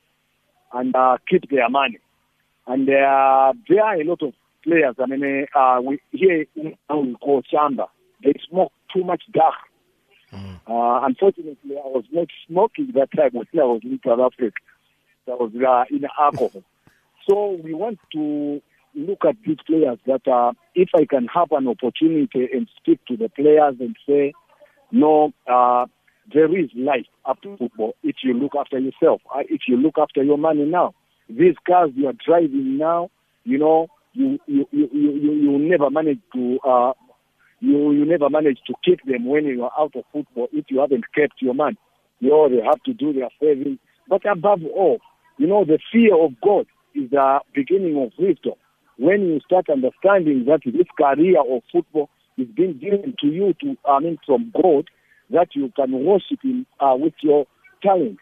and 0.73 0.95
uh, 0.95 1.17
keep 1.29 1.51
their 1.51 1.69
money. 1.69 1.99
And 2.67 2.89
uh, 2.89 3.53
there 3.69 3.85
are 3.85 3.95
a 3.95 4.05
lot 4.05 4.23
of 4.23 4.35
players. 4.63 4.97
I 5.01 5.07
mean, 5.07 5.47
uh, 5.55 5.81
we 5.83 6.01
here 6.11 6.47
in 6.55 6.77
we 6.91 7.15
call 7.17 7.43
Chamba. 7.53 7.87
They 8.23 8.35
smoke 8.49 8.73
too 8.95 9.05
much 9.05 9.23
dark. 9.33 9.55
Mm. 10.33 10.61
Uh, 10.69 11.07
unfortunately, 11.07 11.77
I 11.77 11.89
was 11.89 12.05
not 12.13 12.29
smoking 12.47 12.93
that 12.95 13.11
time 13.17 13.31
when 13.33 13.47
I 13.55 13.65
was 13.65 13.81
in 13.83 13.99
South 14.07 14.21
Africa. 14.21 14.57
I 15.27 15.33
was 15.33 15.53
uh, 15.57 15.95
in 15.95 16.05
alcohol. 16.19 16.63
so 17.29 17.59
we 17.63 17.75
want 17.75 17.99
to 18.13 18.63
look 18.95 19.25
at 19.27 19.37
these 19.47 19.59
players 19.67 19.99
that 20.07 20.55
if 20.75 20.91
I 20.95 21.05
can 21.05 21.27
have 21.29 21.53
an 21.53 21.69
opportunity 21.69 22.49
and 22.53 22.69
speak 22.77 23.05
to 23.07 23.17
the 23.17 23.29
players 23.29 23.77
and 23.81 23.97
say, 24.09 24.33
no, 24.91 25.33
uh, 25.47 25.87
there 26.33 26.57
is 26.57 26.71
life 26.75 27.07
after 27.27 27.57
football 27.57 27.95
if 28.03 28.17
you 28.23 28.35
look 28.35 28.53
after 28.59 28.79
yourself, 28.79 29.21
uh, 29.35 29.43
if 29.49 29.63
you 29.69 29.77
look 29.77 29.95
after 29.99 30.23
your 30.23 30.39
money 30.39 30.65
now. 30.65 30.95
These 31.29 31.55
cars 31.67 31.91
you 31.95 32.09
are 32.09 32.15
driving 32.27 32.77
now, 32.77 33.11
you 33.45 33.59
know, 33.59 33.89
you 34.13 34.39
you 34.47 34.67
you 34.73 34.89
you, 34.93 35.33
you 35.33 35.59
never 35.59 35.89
manage 35.91 36.19
to 36.35 36.59
uh, 36.67 36.93
you 37.61 37.93
you 37.93 38.05
never 38.05 38.29
manage 38.29 38.59
to 38.67 38.75
keep 38.85 39.05
them 39.05 39.27
when 39.27 39.45
you 39.45 39.65
are 39.65 39.73
out 39.79 39.95
of 39.95 40.05
football 40.13 40.49
if 40.53 40.67
you 40.71 40.81
haven't 40.81 41.05
kept 41.15 41.35
your 41.41 41.55
money. 41.55 41.77
You 42.19 42.31
know 42.31 42.49
they 42.49 42.63
have 42.63 42.83
to 42.85 42.93
do 42.95 43.13
their 43.13 43.29
saving. 43.41 43.79
But 44.09 44.29
above 44.29 44.61
all, 44.75 44.99
you 45.39 45.47
know 45.47 45.65
the 45.65 45.79
fear 45.93 46.17
of 46.17 46.33
God 46.41 46.67
is 46.95 47.11
the 47.11 47.41
beginning 47.55 47.97
of 48.03 48.13
wisdom. 48.19 48.55
When 49.01 49.23
you 49.23 49.41
start 49.41 49.71
understanding 49.71 50.45
that 50.47 50.61
this 50.65 50.87
career 50.97 51.41
of 51.41 51.63
football 51.73 52.11
is 52.37 52.49
being 52.55 52.79
given 52.79 53.15
to 53.21 53.27
you 53.27 53.55
to 53.63 53.77
I 53.89 54.01
mean 54.01 54.19
from 54.27 54.53
God, 54.55 54.89
that 55.31 55.49
you 55.55 55.73
can 55.75 56.05
worship 56.05 56.43
Him 56.43 56.67
uh, 56.81 56.97
with 56.99 57.15
your 57.23 57.47
talent, 57.83 58.19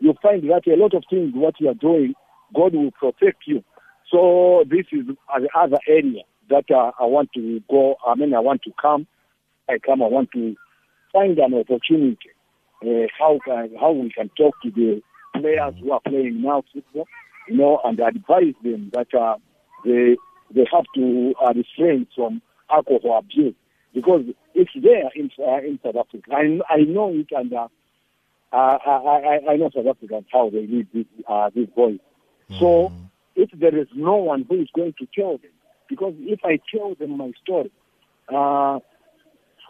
you 0.00 0.14
find 0.22 0.42
that 0.44 0.66
a 0.66 0.76
lot 0.76 0.94
of 0.94 1.04
things 1.10 1.32
what 1.34 1.54
you 1.60 1.68
are 1.68 1.74
doing, 1.74 2.14
God 2.54 2.74
will 2.74 2.92
protect 2.92 3.46
you 3.46 3.64
so 4.10 4.64
this 4.68 4.86
is 4.92 5.06
the 5.06 5.48
other 5.56 5.78
area 5.88 6.22
that 6.48 6.64
uh, 6.70 6.90
I 6.98 7.04
want 7.04 7.30
to 7.34 7.60
go. 7.70 7.96
I 8.04 8.14
mean, 8.16 8.34
I 8.34 8.40
want 8.40 8.62
to 8.62 8.72
come. 8.80 9.06
I 9.68 9.78
come. 9.78 10.02
I 10.02 10.06
want 10.06 10.30
to 10.32 10.56
find 11.12 11.38
an 11.38 11.54
opportunity. 11.54 12.30
Uh, 12.84 13.06
how 13.18 13.38
can, 13.44 13.70
how 13.78 13.92
we 13.92 14.10
can 14.10 14.30
talk 14.36 14.54
to 14.62 14.70
the 14.70 15.00
players 15.34 15.74
who 15.80 15.92
are 15.92 16.00
playing 16.00 16.42
now 16.42 16.62
football, 16.72 17.06
you 17.46 17.56
know, 17.56 17.80
and 17.84 18.00
advise 18.00 18.54
them 18.64 18.90
that 18.94 19.14
uh, 19.14 19.36
they 19.84 20.16
they 20.54 20.66
have 20.72 20.84
to 20.94 21.34
uh, 21.42 21.52
refrain 21.54 22.06
from 22.14 22.42
alcohol 22.70 23.18
abuse. 23.18 23.54
because 23.94 24.24
it's 24.54 24.70
there 24.74 25.10
in 25.14 25.30
uh, 25.38 25.58
in 25.58 25.78
South 25.82 25.96
Africa. 25.96 26.30
I 26.32 26.60
I 26.68 26.78
know 26.82 27.12
it, 27.12 27.28
and 27.32 27.52
uh, 27.52 27.68
I, 28.52 29.40
I 29.48 29.52
I 29.52 29.56
know 29.56 29.70
South 29.74 29.86
Africans 29.86 30.26
how 30.32 30.50
they 30.50 30.66
lead 30.66 30.88
these 30.92 31.06
uh, 31.28 31.50
these 31.54 31.68
boys. 31.74 31.98
So 32.58 32.92
if 33.36 33.50
there 33.52 33.76
is 33.76 33.86
no 33.94 34.16
one 34.16 34.44
who 34.48 34.60
is 34.60 34.68
going 34.74 34.94
to 34.98 35.06
tell 35.14 35.38
them, 35.38 35.52
because 35.88 36.14
if 36.18 36.40
I 36.44 36.58
tell 36.74 36.94
them 36.94 37.16
my 37.16 37.32
story, 37.42 37.70
uh, 38.28 38.80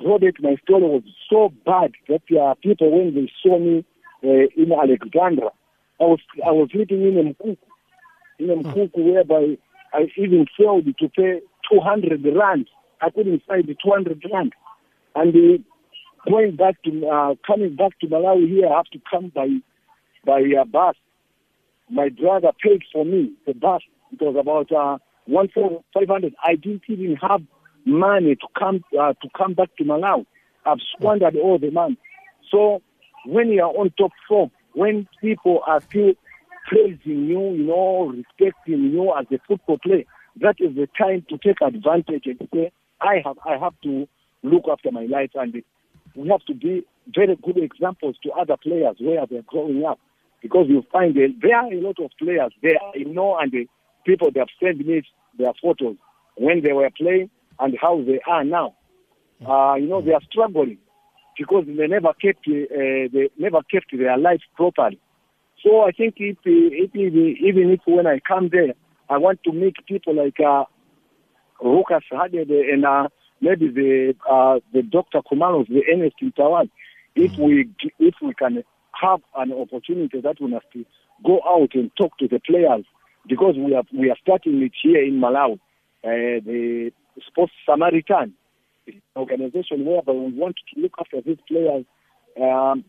Robert, 0.02 0.36
my 0.40 0.56
story 0.64 0.82
was 0.82 1.02
so 1.28 1.52
bad 1.66 1.92
that 2.08 2.22
uh, 2.38 2.54
people 2.62 2.90
when 2.90 3.14
they 3.14 3.30
saw 3.42 3.58
me 3.58 3.84
uh, 4.24 4.48
in 4.56 4.72
Alexandra, 4.72 5.50
I 6.00 6.04
was 6.04 6.20
I 6.46 6.52
was 6.52 6.70
living 6.74 7.02
in 7.02 7.34
Mkuku, 7.34 7.56
in 8.38 8.48
Mkuku, 8.62 9.12
whereby 9.12 9.58
I 9.92 10.06
even 10.16 10.46
failed 10.58 10.86
to 10.86 11.08
pay 11.08 11.40
200 11.70 12.24
rand. 12.36 12.68
I 13.00 13.10
couldn't 13.10 13.42
find 13.46 13.66
the 13.66 13.76
200 13.82 14.22
rand, 14.32 14.52
and 15.14 15.34
uh, 15.34 16.30
going 16.30 16.56
back 16.56 16.82
to 16.84 17.06
uh, 17.06 17.34
coming 17.46 17.76
back 17.76 17.98
to 18.00 18.06
Malawi 18.06 18.48
here, 18.48 18.68
I 18.68 18.76
have 18.76 18.86
to 18.86 19.00
come 19.10 19.32
by 19.34 19.48
by 20.24 20.42
uh, 20.60 20.64
bus. 20.64 20.96
My 21.90 22.08
brother 22.08 22.50
paid 22.62 22.82
for 22.92 23.04
me 23.04 23.32
the 23.46 23.54
bus. 23.54 23.82
It 24.12 24.20
was 24.20 24.36
about 24.38 24.70
uh, 24.72 24.98
one 25.26 25.48
four 25.48 25.82
five 25.94 26.08
hundred. 26.08 26.34
I 26.44 26.56
didn't 26.56 26.82
even 26.88 27.16
have 27.16 27.42
money 27.84 28.36
to 28.36 28.46
come 28.58 28.84
uh, 28.98 29.14
to 29.14 29.28
come 29.36 29.54
back 29.54 29.74
to 29.78 29.84
Malawi. 29.84 30.26
I've 30.66 30.78
squandered 30.94 31.36
all 31.36 31.58
the 31.58 31.70
money. 31.70 31.98
So 32.50 32.82
when 33.24 33.48
you 33.48 33.62
are 33.62 33.70
on 33.70 33.90
top 33.98 34.12
form, 34.28 34.50
when 34.72 35.08
people 35.20 35.62
are 35.66 35.80
still 35.80 36.12
praising 36.70 37.26
you, 37.26 37.52
you 37.54 37.64
know, 37.64 38.14
respecting 38.14 38.90
you 38.92 39.12
as 39.18 39.26
a 39.32 39.38
football 39.46 39.78
player, 39.78 40.04
that 40.40 40.56
is 40.60 40.74
the 40.76 40.88
time 40.96 41.26
to 41.28 41.36
take 41.38 41.60
advantage 41.60 42.24
and 42.26 42.48
say, 42.54 42.70
I 43.00 43.20
have 43.24 43.38
I 43.44 43.58
have 43.58 43.74
to 43.82 44.06
look 44.42 44.64
after 44.70 44.90
my 44.92 45.06
life 45.06 45.30
and 45.34 45.62
we 46.14 46.28
have 46.28 46.44
to 46.46 46.54
be 46.54 46.84
very 47.14 47.36
good 47.42 47.58
examples 47.58 48.16
to 48.22 48.30
other 48.32 48.56
players 48.56 48.96
where 49.00 49.26
they're 49.26 49.42
growing 49.42 49.84
up. 49.84 49.98
Because 50.42 50.66
you 50.68 50.82
find 50.90 51.14
that 51.16 51.34
there 51.42 51.56
are 51.56 51.72
a 51.72 51.80
lot 51.80 51.96
of 52.02 52.10
players 52.18 52.52
there, 52.62 52.78
you 52.94 53.12
know, 53.12 53.36
and 53.38 53.52
the 53.52 53.66
people 54.06 54.30
that 54.32 54.38
have 54.38 54.48
sent 54.62 54.86
me 54.86 55.02
their 55.38 55.52
photos 55.62 55.96
when 56.36 56.62
they 56.62 56.72
were 56.72 56.88
playing 56.96 57.30
and 57.58 57.76
how 57.80 58.00
they 58.02 58.20
are 58.26 58.44
now. 58.44 58.74
Uh, 59.46 59.74
you 59.74 59.86
know, 59.86 60.00
they 60.00 60.12
are 60.12 60.22
struggling 60.30 60.78
because 61.36 61.64
they 61.66 61.86
never 61.86 62.12
kept 62.14 62.46
uh, 62.48 63.08
they 63.12 63.28
never 63.38 63.60
kept 63.70 63.86
their 63.92 64.16
life 64.16 64.40
properly. 64.56 64.98
So 65.62 65.82
I 65.82 65.92
think 65.92 66.14
if, 66.18 66.38
if 66.44 66.94
even 66.94 67.70
if 67.70 67.80
when 67.84 68.06
I 68.06 68.20
come 68.26 68.48
there, 68.50 68.74
I 69.08 69.18
want 69.18 69.42
to 69.44 69.52
meet 69.52 69.74
people 69.86 70.14
like 70.14 70.38
uh, 70.40 70.64
Rukas 71.62 72.02
Hadede 72.12 72.72
and 72.72 72.84
uh, 72.84 73.08
maybe 73.40 73.68
the 73.68 74.14
uh, 74.30 74.60
the 74.72 74.82
Dr. 74.82 75.20
Khumalos, 75.20 75.68
the 75.68 75.82
Ernest 75.92 76.16
Mtawali, 76.22 76.70
if 77.14 77.36
we 77.36 77.68
if 77.98 78.14
we 78.22 78.34
can 78.34 78.62
have 79.00 79.20
an 79.36 79.52
opportunity 79.52 80.20
that 80.20 80.40
we 80.40 80.48
must 80.48 80.66
go 81.24 81.40
out 81.46 81.74
and 81.74 81.90
talk 81.96 82.16
to 82.18 82.28
the 82.28 82.40
players 82.40 82.84
because 83.28 83.56
we 83.58 83.74
are 83.74 83.84
we 83.92 84.10
are 84.10 84.16
starting 84.22 84.62
it 84.62 84.72
here 84.82 85.02
in 85.04 85.20
Malawi, 85.20 85.54
uh, 86.04 86.40
the 86.44 86.90
Sports 87.26 87.52
Samaritan 87.66 88.34
organization 89.16 89.84
whereby 89.84 90.12
we 90.12 90.32
want 90.32 90.56
to 90.74 90.80
look 90.80 90.94
after 90.98 91.20
these 91.20 91.38
players. 91.46 91.84
Um, 92.40 92.84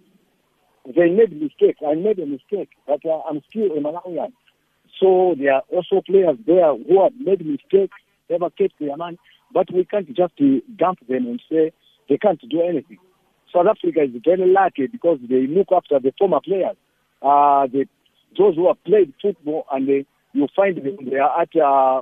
they 0.85 1.09
made 1.09 1.39
mistakes. 1.39 1.79
I 1.85 1.95
made 1.95 2.19
a 2.19 2.25
mistake, 2.25 2.69
but 2.87 3.05
uh, 3.05 3.21
I'm 3.29 3.41
still 3.49 3.71
a 3.71 3.79
Malawian. 3.79 4.33
So 4.99 5.35
there 5.37 5.53
are 5.53 5.63
also 5.71 6.01
players 6.01 6.37
there 6.45 6.75
who 6.75 7.03
have 7.03 7.13
made 7.19 7.45
mistakes, 7.45 7.97
never 8.29 8.49
kept 8.49 8.79
their 8.79 8.97
money, 8.97 9.17
but 9.53 9.71
we 9.73 9.85
can't 9.85 10.07
just 10.07 10.33
dump 10.77 10.99
them 11.07 11.27
and 11.27 11.41
say 11.51 11.71
they 12.09 12.17
can't 12.17 12.41
do 12.49 12.61
anything. 12.61 12.97
South 13.53 13.67
Africa 13.67 14.03
is 14.03 14.21
very 14.23 14.49
lucky 14.51 14.87
because 14.87 15.19
they 15.29 15.47
look 15.47 15.67
after 15.75 15.99
the 15.99 16.13
former 16.17 16.39
players, 16.41 16.77
uh, 17.21 17.67
the, 17.67 17.85
those 18.37 18.55
who 18.55 18.67
have 18.67 18.81
played 18.83 19.13
football, 19.21 19.65
and 19.71 19.87
they, 19.87 20.05
you 20.33 20.47
find 20.55 20.77
them 20.77 20.97
they 21.09 21.17
are 21.17 21.41
at 21.41 21.55
uh, 21.55 22.01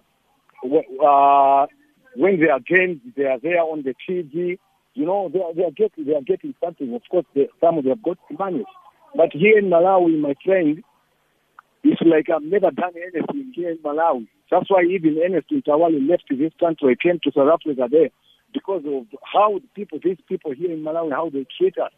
uh, 1.03 1.67
when 2.15 2.39
they 2.39 2.49
are 2.49 2.59
games, 2.59 3.01
they 3.15 3.25
are 3.25 3.39
there 3.39 3.61
on 3.61 3.83
the 3.83 3.95
TV. 4.07 4.59
You 4.93 5.05
know, 5.05 5.29
they 5.31 5.39
are, 5.39 5.53
they 5.53 5.63
are 5.63 5.71
getting 5.71 6.05
they 6.05 6.15
are 6.15 6.21
getting 6.21 6.53
something. 6.63 6.93
Of 6.93 7.01
course, 7.09 7.25
they, 7.35 7.47
some 7.61 7.77
of 7.77 7.83
them 7.83 7.93
have 7.93 8.03
got 8.03 8.17
money, 8.37 8.65
but 9.15 9.29
here 9.31 9.57
in 9.57 9.65
Malawi, 9.69 10.19
my 10.19 10.35
friend, 10.43 10.83
it's 11.83 12.01
like 12.01 12.29
I've 12.29 12.43
never 12.43 12.71
done 12.71 12.93
anything 12.95 13.53
here 13.55 13.71
in 13.71 13.77
Malawi. 13.77 14.27
That's 14.51 14.69
why 14.69 14.83
even 14.83 15.19
Ernest 15.23 15.49
Mtawali 15.51 16.07
left 16.09 16.23
this 16.29 16.51
country, 16.59 16.97
came 17.01 17.19
to 17.23 17.31
South 17.31 17.49
Africa 17.53 17.87
there 17.89 18.09
because 18.53 18.83
of 18.85 19.05
how 19.23 19.59
the 19.59 19.67
people, 19.75 19.99
these 20.03 20.17
people 20.27 20.53
here 20.53 20.71
in 20.71 20.83
Malawi, 20.83 21.11
how 21.11 21.29
they 21.29 21.45
treat 21.57 21.77
us. 21.77 21.91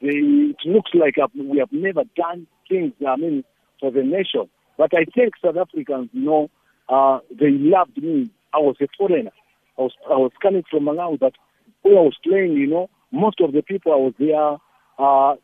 They, 0.00 0.08
it 0.08 0.56
looks 0.64 0.92
like 0.94 1.16
we 1.34 1.58
have 1.58 1.72
never 1.72 2.04
done 2.16 2.46
things, 2.68 2.92
I 3.06 3.16
mean, 3.16 3.44
for 3.80 3.90
the 3.90 4.02
nation. 4.02 4.48
But 4.76 4.92
I 4.94 5.04
think 5.12 5.34
South 5.44 5.56
Africans 5.56 6.10
know 6.12 6.50
uh, 6.88 7.18
they 7.30 7.50
loved 7.50 7.96
me. 8.00 8.30
I 8.54 8.58
was 8.58 8.76
a 8.80 8.86
foreigner. 8.96 9.32
I 9.76 9.82
was, 9.82 9.92
I 10.08 10.14
was 10.14 10.32
coming 10.40 10.62
from 10.70 10.84
Malawi, 10.84 11.18
but 11.18 11.32
when 11.82 11.96
I 11.96 12.00
was 12.00 12.16
playing, 12.24 12.52
you 12.52 12.66
know, 12.66 12.90
most 13.10 13.40
of 13.40 13.52
the 13.52 13.62
people 13.62 13.92
I 13.92 13.96
was 13.96 14.14
there, 14.18 14.58
uh, 14.98 15.36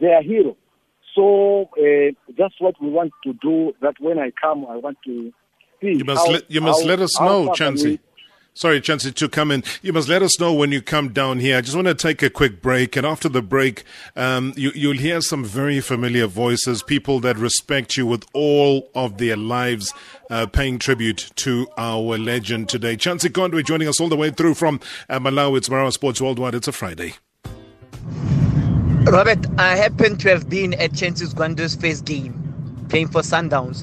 they 0.00 0.12
are 0.12 0.22
heroes. 0.22 0.56
So 1.14 1.70
uh, 1.78 2.12
that's 2.36 2.54
what 2.60 2.74
we 2.80 2.90
want 2.90 3.12
to 3.24 3.32
do. 3.34 3.72
That 3.80 3.94
when 4.00 4.18
I 4.18 4.32
come, 4.40 4.66
I 4.68 4.76
want 4.76 4.98
to 5.06 5.32
see. 5.80 5.94
You 5.94 6.04
must 6.04 6.26
how, 6.26 6.32
let, 6.32 6.50
you 6.50 6.60
must 6.60 6.82
how, 6.82 6.88
let 6.88 7.00
us 7.00 7.20
know, 7.20 7.54
Chancy. 7.54 8.00
Sorry, 8.56 8.80
Chancy, 8.80 9.12
to 9.12 9.28
come 9.28 9.50
in. 9.50 9.62
You 9.82 9.92
must 9.92 10.08
let 10.08 10.22
us 10.22 10.40
know 10.40 10.50
when 10.50 10.72
you 10.72 10.80
come 10.80 11.10
down 11.10 11.40
here. 11.40 11.58
I 11.58 11.60
just 11.60 11.76
want 11.76 11.88
to 11.88 11.94
take 11.94 12.22
a 12.22 12.30
quick 12.30 12.62
break, 12.62 12.96
and 12.96 13.06
after 13.06 13.28
the 13.28 13.42
break, 13.42 13.84
um, 14.16 14.54
you, 14.56 14.72
you'll 14.74 14.96
hear 14.96 15.20
some 15.20 15.44
very 15.44 15.78
familiar 15.80 16.26
voices, 16.26 16.82
people 16.82 17.20
that 17.20 17.36
respect 17.36 17.98
you 17.98 18.06
with 18.06 18.24
all 18.32 18.90
of 18.94 19.18
their 19.18 19.36
lives, 19.36 19.92
uh, 20.30 20.46
paying 20.46 20.78
tribute 20.78 21.30
to 21.36 21.68
our 21.76 22.16
legend 22.16 22.70
today. 22.70 22.96
Chancy 22.96 23.28
Gondwe 23.28 23.62
joining 23.62 23.88
us 23.88 24.00
all 24.00 24.08
the 24.08 24.16
way 24.16 24.30
through 24.30 24.54
from 24.54 24.80
uh, 25.10 25.18
Malawi. 25.18 25.58
It's 25.58 25.68
Marawa 25.68 25.92
Sports 25.92 26.22
Worldwide. 26.22 26.54
It's 26.54 26.66
a 26.66 26.72
Friday. 26.72 27.12
Robert, 29.02 29.46
I 29.58 29.76
happen 29.76 30.16
to 30.16 30.30
have 30.30 30.48
been 30.48 30.72
at 30.80 30.94
Chancy 30.94 31.26
Gondwe's 31.26 31.76
first 31.76 32.06
game, 32.06 32.32
playing 32.88 33.08
for 33.08 33.20
Sundowns. 33.20 33.82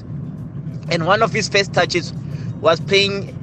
And 0.90 1.06
one 1.06 1.22
of 1.22 1.32
his 1.32 1.48
first 1.48 1.72
touches 1.72 2.12
was 2.60 2.80
playing 2.80 3.38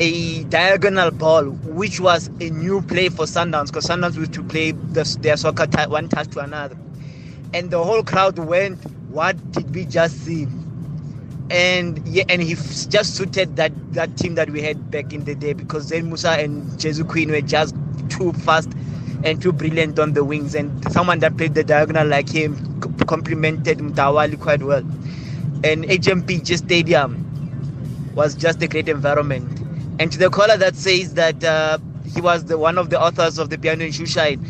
a 0.00 0.44
diagonal 0.44 1.10
ball, 1.10 1.44
which 1.46 2.00
was 2.00 2.28
a 2.40 2.50
new 2.50 2.82
play 2.82 3.08
for 3.08 3.24
Sundowns, 3.26 3.66
because 3.68 3.86
Sundowns 3.86 4.16
used 4.16 4.32
to 4.34 4.44
play 4.44 4.72
the, 4.72 5.18
their 5.20 5.36
soccer 5.36 5.66
t- 5.66 5.86
one 5.88 6.08
touch 6.08 6.28
to 6.30 6.40
another. 6.40 6.76
And 7.54 7.70
the 7.70 7.82
whole 7.82 8.02
crowd 8.02 8.38
went, 8.38 8.78
What 9.10 9.52
did 9.52 9.74
we 9.74 9.86
just 9.86 10.24
see? 10.24 10.46
And 11.50 12.06
yeah, 12.08 12.24
and 12.28 12.42
he 12.42 12.52
f- 12.54 12.88
just 12.88 13.16
suited 13.16 13.56
that, 13.56 13.72
that 13.94 14.16
team 14.18 14.34
that 14.36 14.50
we 14.50 14.62
had 14.62 14.90
back 14.90 15.12
in 15.12 15.24
the 15.24 15.34
day 15.34 15.54
because 15.54 15.84
Zane 15.84 16.10
Moosa 16.10 16.42
and 16.42 16.78
Jesu 16.78 17.04
Queen 17.04 17.30
were 17.30 17.40
just 17.40 17.74
too 18.10 18.32
fast 18.34 18.70
and 19.24 19.40
too 19.40 19.52
brilliant 19.52 19.98
on 19.98 20.14
the 20.14 20.24
wings. 20.24 20.54
And 20.54 20.92
someone 20.92 21.20
that 21.20 21.36
played 21.38 21.54
the 21.54 21.64
diagonal 21.64 22.06
like 22.06 22.28
him 22.28 22.56
c- 22.82 23.06
complemented 23.06 23.78
Mtawali 23.78 24.40
quite 24.40 24.62
well. 24.62 24.84
And 25.64 25.84
HMP 25.84 26.44
just 26.44 26.64
Stadium 26.64 27.38
was 28.14 28.34
just 28.34 28.62
a 28.62 28.68
great 28.68 28.88
environment. 28.88 29.57
And 29.98 30.12
to 30.12 30.18
the 30.18 30.30
caller 30.30 30.56
that 30.56 30.76
says 30.76 31.14
that 31.14 31.42
uh, 31.42 31.78
he 32.14 32.20
was 32.20 32.44
the 32.44 32.56
one 32.56 32.78
of 32.78 32.90
the 32.90 33.00
authors 33.00 33.38
of 33.38 33.50
the 33.50 33.58
piano 33.58 33.84
in 33.84 33.90
Shoeshine, 33.90 34.44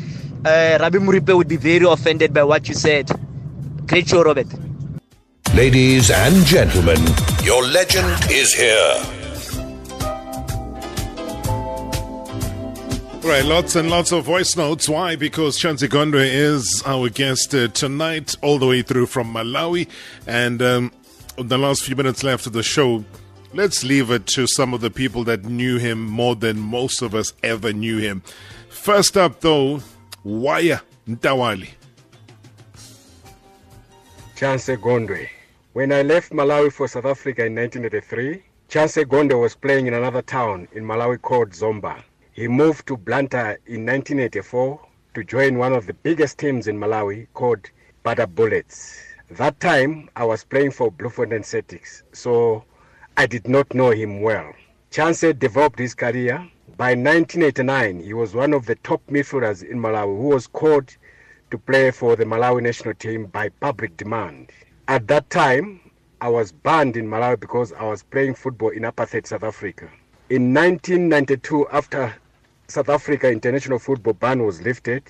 uh, 0.45 0.79
Rabbi 0.81 0.99
Muripe 0.99 1.35
would 1.35 1.49
be 1.49 1.57
very 1.57 1.87
offended 1.87 2.33
by 2.35 2.45
what 2.45 2.69
you 2.69 2.75
said. 2.75 3.11
Great 3.87 4.09
show, 4.09 4.23
Robert. 4.23 4.47
Ladies 5.55 6.11
and 6.11 6.45
gentlemen, 6.45 6.99
your 7.43 7.65
legend 7.65 8.07
is 8.31 8.53
here. 8.53 9.19
Right, 13.23 13.45
lots 13.45 13.75
and 13.75 13.91
lots 13.91 14.13
of 14.13 14.25
voice 14.25 14.57
notes. 14.57 14.89
Why? 14.89 15.17
Because 15.17 15.59
Chancy 15.59 15.89
Gondwe 15.89 16.25
is 16.33 16.83
our 16.87 17.09
guest 17.09 17.55
uh, 17.55 17.69
tonight, 17.69 18.37
all 18.43 18.59
the 18.59 18.67
way 18.67 18.83
through 18.83 19.07
from 19.07 19.35
Malawi. 19.35 19.89
And 20.27 20.63
um, 20.63 20.93
the 21.37 21.59
last 21.59 21.85
few 21.85 21.97
minutes 21.97 22.23
left 22.23 22.47
of 22.47 22.53
the 22.53 22.63
show, 22.63 23.05
let's 23.53 23.85
leave 23.85 24.11
it 24.11 24.27
to 24.27 24.47
some 24.47 24.75
of 24.75 24.81
the 24.81 24.91
people 24.91 25.25
that 25.25 25.45
knew 25.45 25.79
him 25.79 26.05
more 26.05 26.37
than 26.37 26.59
most 26.59 27.03
of 27.03 27.15
us 27.15 27.33
ever 27.43 27.73
knew 27.73 27.99
him. 27.99 28.23
First 28.69 29.17
up, 29.17 29.41
though, 29.41 29.81
Waya 30.25 30.81
Mtawali. 31.09 31.71
Chance 34.37 34.69
Gondwe. 34.69 35.29
When 35.73 35.93
I 35.93 36.03
left 36.03 36.33
Malawi 36.33 36.73
for 36.73 36.87
South 36.89 37.07
Africa 37.07 37.45
in 37.45 37.55
1983, 37.55 38.43
Chance 38.69 38.97
Gondwe 38.99 39.41
was 39.41 39.57
playing 39.57 39.87
in 39.87 39.95
another 39.95 40.23
town 40.23 40.69
in 40.73 40.85
Malawi 40.85 41.21
called 41.21 41.51
Zomba. 41.51 42.03
He 42.33 42.47
moved 42.47 42.87
to 42.87 42.97
Blantyre 42.97 43.59
in 43.67 43.85
1984 43.85 44.81
to 45.15 45.25
join 45.25 45.59
one 45.59 45.73
of 45.73 45.87
the 45.87 45.95
biggest 45.95 46.39
teams 46.39 46.69
in 46.69 46.79
Malawi 46.79 47.27
called 47.35 47.71
Bata 48.05 48.27
Bullets. 48.27 49.03
That 49.31 49.59
time 49.59 50.09
I 50.15 50.25
was 50.25 50.45
playing 50.45 50.71
for 50.71 50.91
Bloemfontein 50.93 51.43
Celtics, 51.43 52.03
so 52.13 52.65
I 53.21 53.27
did 53.27 53.49
not 53.49 53.75
know 53.75 53.91
him 53.91 54.21
well. 54.21 54.53
Chance 54.93 55.23
developed 55.41 55.81
his 55.81 55.93
career 55.93 56.49
By 56.77 56.91
1989, 56.95 58.05
he 58.05 58.13
was 58.13 58.33
one 58.33 58.53
of 58.53 58.67
the 58.67 58.77
top 58.77 59.03
midfielders 59.11 59.69
in 59.69 59.81
Malawi 59.81 60.17
who 60.17 60.29
was 60.29 60.47
called 60.47 60.97
to 61.51 61.59
play 61.59 61.91
for 61.91 62.15
the 62.15 62.25
Malawi 62.25 62.63
national 62.63 62.95
team 62.95 63.27
by 63.27 63.49
public 63.49 63.97
demand. 63.97 64.53
At 64.87 65.09
that 65.09 65.29
time, 65.31 65.81
I 66.21 66.29
was 66.29 66.53
banned 66.53 66.97
in 66.97 67.09
Malawi 67.09 67.41
because 67.41 67.73
I 67.73 67.83
was 67.89 68.05
playing 68.05 68.37
football 68.37 68.69
in 68.69 68.83
apartheid 68.85 69.27
South 69.27 69.43
Africa. 69.43 69.91
In 70.31 70.55
1992, 70.55 71.67
after 71.73 72.15
South 72.69 72.89
Africa 72.89 73.33
international 73.33 73.81
football 73.81 74.13
ban 74.13 74.45
was 74.45 74.63
lifted, 74.63 75.03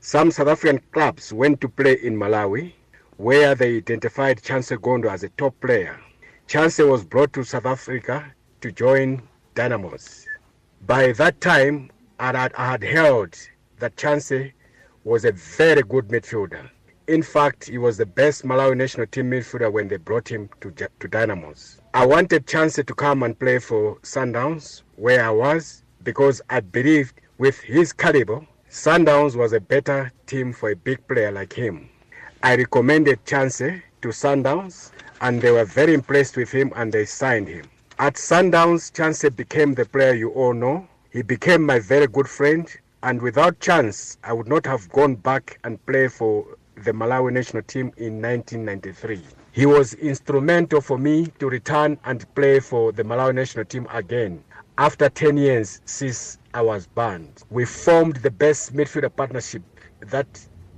some 0.00 0.30
South 0.30 0.48
African 0.48 0.80
clubs 0.92 1.30
went 1.30 1.60
to 1.60 1.68
play 1.68 1.98
in 2.02 2.16
Malawi, 2.16 2.72
where 3.18 3.54
they 3.54 3.76
identified 3.76 4.42
Chance 4.42 4.70
Gondwe 4.70 5.12
as 5.12 5.24
a 5.24 5.28
top 5.28 5.60
player. 5.60 6.00
Chance 6.46 6.78
was 6.78 7.04
brought 7.04 7.32
to 7.32 7.42
South 7.42 7.64
Africa 7.64 8.32
to 8.60 8.70
join 8.70 9.22
Dynamos. 9.54 10.26
By 10.86 11.12
that 11.12 11.40
time, 11.40 11.90
I 12.18 12.26
had, 12.38 12.52
I 12.54 12.70
had 12.72 12.82
held 12.82 13.36
that 13.78 13.96
Chance 13.96 14.32
was 15.04 15.24
a 15.24 15.32
very 15.32 15.82
good 15.82 16.08
midfielder. 16.08 16.68
In 17.08 17.22
fact, 17.22 17.64
he 17.64 17.78
was 17.78 17.96
the 17.96 18.06
best 18.06 18.44
Malawi 18.44 18.76
national 18.76 19.06
team 19.06 19.30
midfielder 19.30 19.72
when 19.72 19.88
they 19.88 19.96
brought 19.96 20.28
him 20.28 20.50
to, 20.60 20.70
to 20.70 21.08
Dynamos. 21.08 21.80
I 21.94 22.04
wanted 22.06 22.46
Chance 22.46 22.76
to 22.76 22.84
come 22.84 23.22
and 23.22 23.38
play 23.38 23.58
for 23.58 23.96
Sundowns, 24.02 24.82
where 24.96 25.24
I 25.24 25.30
was, 25.30 25.82
because 26.02 26.42
I 26.50 26.60
believed 26.60 27.20
with 27.38 27.58
his 27.60 27.92
caliber, 27.92 28.46
Sundowns 28.70 29.34
was 29.34 29.54
a 29.54 29.60
better 29.60 30.12
team 30.26 30.52
for 30.52 30.70
a 30.70 30.76
big 30.76 31.06
player 31.08 31.32
like 31.32 31.54
him. 31.54 31.88
I 32.42 32.56
recommended 32.56 33.24
Chance 33.24 33.58
to 33.58 34.08
Sundowns, 34.08 34.90
and 35.20 35.40
they 35.40 35.50
were 35.50 35.64
very 35.64 35.94
impressed 35.94 36.36
with 36.36 36.50
him 36.50 36.72
and 36.76 36.92
they 36.92 37.04
signed 37.04 37.48
him. 37.48 37.66
At 37.98 38.14
Sundowns, 38.14 38.92
Chance 38.92 39.28
became 39.30 39.74
the 39.74 39.84
player 39.84 40.14
you 40.14 40.30
all 40.30 40.52
know. 40.52 40.88
He 41.10 41.22
became 41.22 41.62
my 41.62 41.78
very 41.78 42.06
good 42.08 42.28
friend, 42.28 42.68
and 43.02 43.22
without 43.22 43.60
Chance, 43.60 44.18
I 44.24 44.32
would 44.32 44.48
not 44.48 44.66
have 44.66 44.88
gone 44.90 45.14
back 45.14 45.58
and 45.64 45.84
play 45.86 46.08
for 46.08 46.44
the 46.76 46.92
Malawi 46.92 47.32
national 47.32 47.62
team 47.62 47.92
in 47.96 48.20
1993. 48.20 49.22
He 49.52 49.66
was 49.66 49.94
instrumental 49.94 50.80
for 50.80 50.98
me 50.98 51.26
to 51.38 51.48
return 51.48 51.98
and 52.04 52.32
play 52.34 52.58
for 52.58 52.90
the 52.90 53.04
Malawi 53.04 53.34
national 53.34 53.66
team 53.66 53.86
again 53.92 54.42
after 54.78 55.08
10 55.08 55.36
years 55.36 55.80
since 55.84 56.38
I 56.52 56.62
was 56.62 56.86
banned. 56.88 57.44
We 57.50 57.64
formed 57.64 58.16
the 58.16 58.30
best 58.30 58.74
midfielder 58.74 59.14
partnership 59.14 59.62
that, 60.00 60.26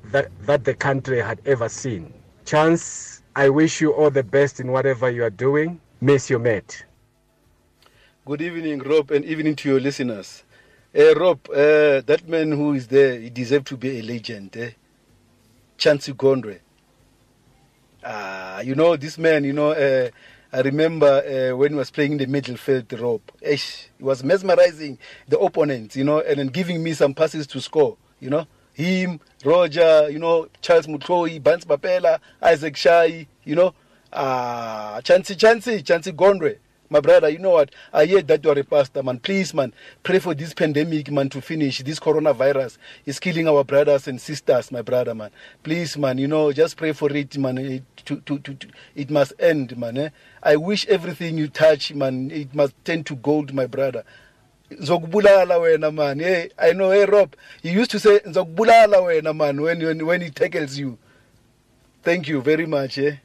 that, 0.06 0.30
that 0.42 0.64
the 0.64 0.74
country 0.74 1.20
had 1.20 1.40
ever 1.46 1.68
seen. 1.68 2.12
Chance, 2.44 3.15
I 3.38 3.50
wish 3.50 3.82
you 3.82 3.92
all 3.92 4.08
the 4.08 4.22
best 4.22 4.60
in 4.60 4.72
whatever 4.72 5.10
you 5.10 5.22
are 5.22 5.28
doing. 5.28 5.78
Miss 6.00 6.30
your 6.30 6.38
mate. 6.38 6.86
Good 8.24 8.40
evening, 8.40 8.78
Rob, 8.78 9.10
and 9.10 9.26
evening 9.26 9.54
to 9.56 9.68
your 9.68 9.78
listeners. 9.78 10.42
Uh, 10.98 11.14
Rob, 11.14 11.40
uh, 11.50 12.00
that 12.00 12.22
man 12.26 12.52
who 12.52 12.72
is 12.72 12.86
there, 12.86 13.20
he 13.20 13.28
deserves 13.28 13.66
to 13.66 13.76
be 13.76 13.98
a 13.98 14.02
legend. 14.02 14.56
Eh? 14.56 14.70
Gondwe. 15.76 16.60
Ah, 18.02 18.60
you 18.60 18.74
know, 18.74 18.96
this 18.96 19.18
man, 19.18 19.44
you 19.44 19.52
know, 19.52 19.72
uh, 19.72 20.08
I 20.50 20.60
remember 20.62 21.06
uh, 21.06 21.54
when 21.58 21.72
he 21.72 21.76
was 21.76 21.90
playing 21.90 22.12
in 22.12 22.18
the 22.18 22.26
middle 22.26 22.56
field, 22.56 22.90
Rob. 22.98 23.20
Esh, 23.42 23.90
he 23.98 24.04
was 24.04 24.24
mesmerizing 24.24 24.96
the 25.28 25.38
opponents, 25.38 25.94
you 25.94 26.04
know, 26.04 26.20
and 26.20 26.38
then 26.38 26.46
giving 26.46 26.82
me 26.82 26.94
some 26.94 27.12
passes 27.12 27.46
to 27.48 27.60
score, 27.60 27.98
you 28.18 28.30
know. 28.30 28.46
Him, 28.72 29.20
Roger, 29.46 30.10
you 30.10 30.18
know, 30.18 30.48
Charles 30.60 30.86
Motlohi, 30.86 31.42
Bans 31.42 31.64
Papela, 31.64 32.18
Isaac 32.42 32.76
Shai, 32.76 33.26
you 33.44 33.54
know. 33.54 33.74
Ah, 34.12 35.00
Chancy, 35.04 35.34
Chancy, 35.36 35.82
Chancy 35.82 36.12
Gondwe 36.12 36.56
my 36.90 37.00
brother, 37.00 37.28
you 37.28 37.38
know 37.38 37.50
what? 37.50 37.70
I 37.92 38.06
hear 38.06 38.22
that 38.22 38.44
you 38.44 38.50
are 38.50 38.58
a 38.58 38.64
pastor, 38.64 39.02
man. 39.02 39.18
Please, 39.18 39.52
man, 39.52 39.72
pray 40.02 40.18
for 40.18 40.34
this 40.34 40.54
pandemic, 40.54 41.10
man, 41.10 41.28
to 41.30 41.40
finish. 41.40 41.78
This 41.82 41.98
coronavirus 41.98 42.78
is 43.04 43.18
killing 43.18 43.48
our 43.48 43.64
brothers 43.64 44.08
and 44.08 44.20
sisters, 44.20 44.70
my 44.70 44.82
brother, 44.82 45.14
man. 45.14 45.30
Please, 45.62 45.96
man, 45.96 46.18
you 46.18 46.28
know, 46.28 46.52
just 46.52 46.76
pray 46.76 46.92
for 46.92 47.10
it, 47.12 47.36
man. 47.38 47.58
It, 47.58 47.82
to, 48.06 48.20
to, 48.20 48.38
to, 48.38 48.54
to, 48.54 48.68
it 48.94 49.10
must 49.10 49.32
end, 49.38 49.76
man. 49.76 49.98
Eh? 49.98 50.08
I 50.42 50.56
wish 50.56 50.86
everything 50.86 51.38
you 51.38 51.48
touch, 51.48 51.92
man, 51.92 52.30
it 52.30 52.54
must 52.54 52.72
turn 52.84 53.04
to 53.04 53.16
gold, 53.16 53.52
my 53.52 53.66
brother. 53.66 54.04
Zokbulala 54.70 55.58
wena 55.60 55.94
man. 55.94 56.18
Hey, 56.18 56.50
I 56.58 56.72
know, 56.72 56.90
hey 56.90 57.04
Rob, 57.04 57.34
he 57.62 57.70
used 57.70 57.90
to 57.92 57.98
say 57.98 58.18
Zokbulala 58.20 59.00
wena 59.02 59.34
man 59.34 59.60
when, 59.60 59.82
when, 59.82 60.06
when 60.06 60.20
he 60.20 60.30
tackles 60.30 60.76
you. 60.76 60.98
Thank 62.02 62.28
you 62.28 62.40
very 62.40 62.66
much. 62.66 62.98
Eh? 62.98 63.16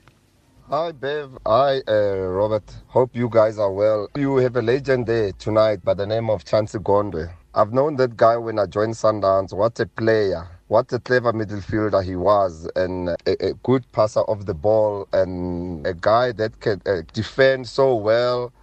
Hi, 0.70 0.92
Bev. 0.92 1.38
Hi, 1.46 1.82
uh, 1.88 2.16
Robert. 2.30 2.64
Hope 2.88 3.16
you 3.16 3.28
guys 3.30 3.60
are 3.60 3.72
well. 3.72 4.08
You 4.16 4.38
have 4.38 4.56
a 4.56 4.62
legend 4.62 5.06
there 5.08 5.32
tonight 5.34 5.84
by 5.84 5.94
the 5.94 6.08
name 6.08 6.30
of 6.30 6.46
Chance 6.46 6.74
Gondwe. 6.76 7.32
I've 7.54 7.74
known 7.74 7.98
that 7.98 8.16
guy 8.16 8.38
when 8.38 8.58
I 8.58 8.68
joined 8.68 8.94
Sundowns. 8.94 9.52
What 9.52 9.80
a 9.80 9.86
player. 9.86 10.48
What 10.70 10.94
a 10.94 11.00
clever 11.00 11.34
midfielder 11.34 12.02
he 12.04 12.16
was, 12.16 12.70
and 12.78 13.10
a, 13.10 13.46
a 13.46 13.54
good 13.56 13.92
passer 13.92 14.22
of 14.22 14.46
the 14.46 14.54
ball, 14.54 15.10
and 15.12 15.86
a 15.86 15.94
guy 15.94 16.32
that 16.32 16.62
can 16.62 16.82
uh, 16.86 17.02
defend 17.12 17.68
so 17.68 17.94
well 17.96 18.54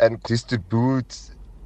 and 0.00 0.22
distribute 0.22 1.14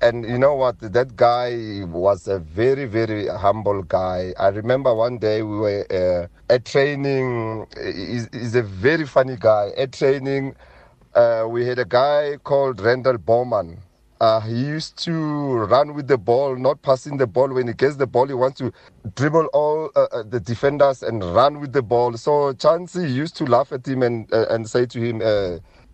and 0.01 0.25
you 0.25 0.39
know 0.39 0.55
what? 0.55 0.79
That 0.81 1.17
guy 1.17 1.85
was 1.87 2.29
a 2.29 2.39
very 2.39 2.85
very 2.87 3.29
humble 3.29 3.83
guy. 3.83 4.33
I 4.39 4.49
remember 4.49 4.95
one 4.95 5.19
day 5.19 5.43
we 5.43 5.57
were 5.57 5.87
uh, 5.91 6.53
at 6.53 6.65
training. 6.65 7.67
He's, 7.77 8.55
a 8.55 8.63
very 8.63 9.07
funny 9.07 9.37
guy. 9.39 9.71
At 9.77 9.93
training 9.93 10.55
uh, 11.15 11.47
we 11.49 11.67
had 11.67 11.79
a 11.79 11.85
guy 11.85 12.37
called 12.45 12.81
randall 12.81 13.19
bowman. 13.19 13.79
Uh, 14.21 14.41
he 14.41 14.55
used 14.55 14.97
to 15.05 15.13
run 15.13 15.95
with 15.95 16.09
the 16.09 16.17
ball, 16.17 16.57
not 16.57 16.81
passing 16.83 17.17
the 17.17 17.27
ball. 17.27 17.49
When 17.49 17.67
he 17.67 17.75
gets 17.75 17.97
the 17.97 18.07
ball, 18.07 18.27
he 18.27 18.35
wants 18.35 18.59
to 18.59 18.73
dribble 19.17 19.47
all 19.53 19.91
uh, 19.97 20.07
uh 20.13 20.23
the 20.23 20.41
defenders 20.41 21.03
and 21.03 21.23
run 21.35 21.61
with 21.61 21.73
the 21.73 21.83
ball. 21.83 22.17
So 22.17 22.53
Chancy 22.55 23.11
used 23.11 23.37
to 23.39 23.45
laugh 23.45 23.73
at 23.73 23.87
him 23.87 24.03
and 24.03 24.33
uh, 24.33 24.47
and 24.51 24.69
say 24.69 24.87
to 24.87 25.01
him, 25.01 25.21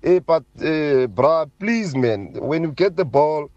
"Hey, 0.03 0.19
but 0.21 0.45
uh, 0.63 1.47
please, 1.59 1.97
man, 1.97 2.35
when 2.35 2.63
you 2.63 2.73
get 2.73 2.97
the 2.97 3.05
ball, 3.05 3.51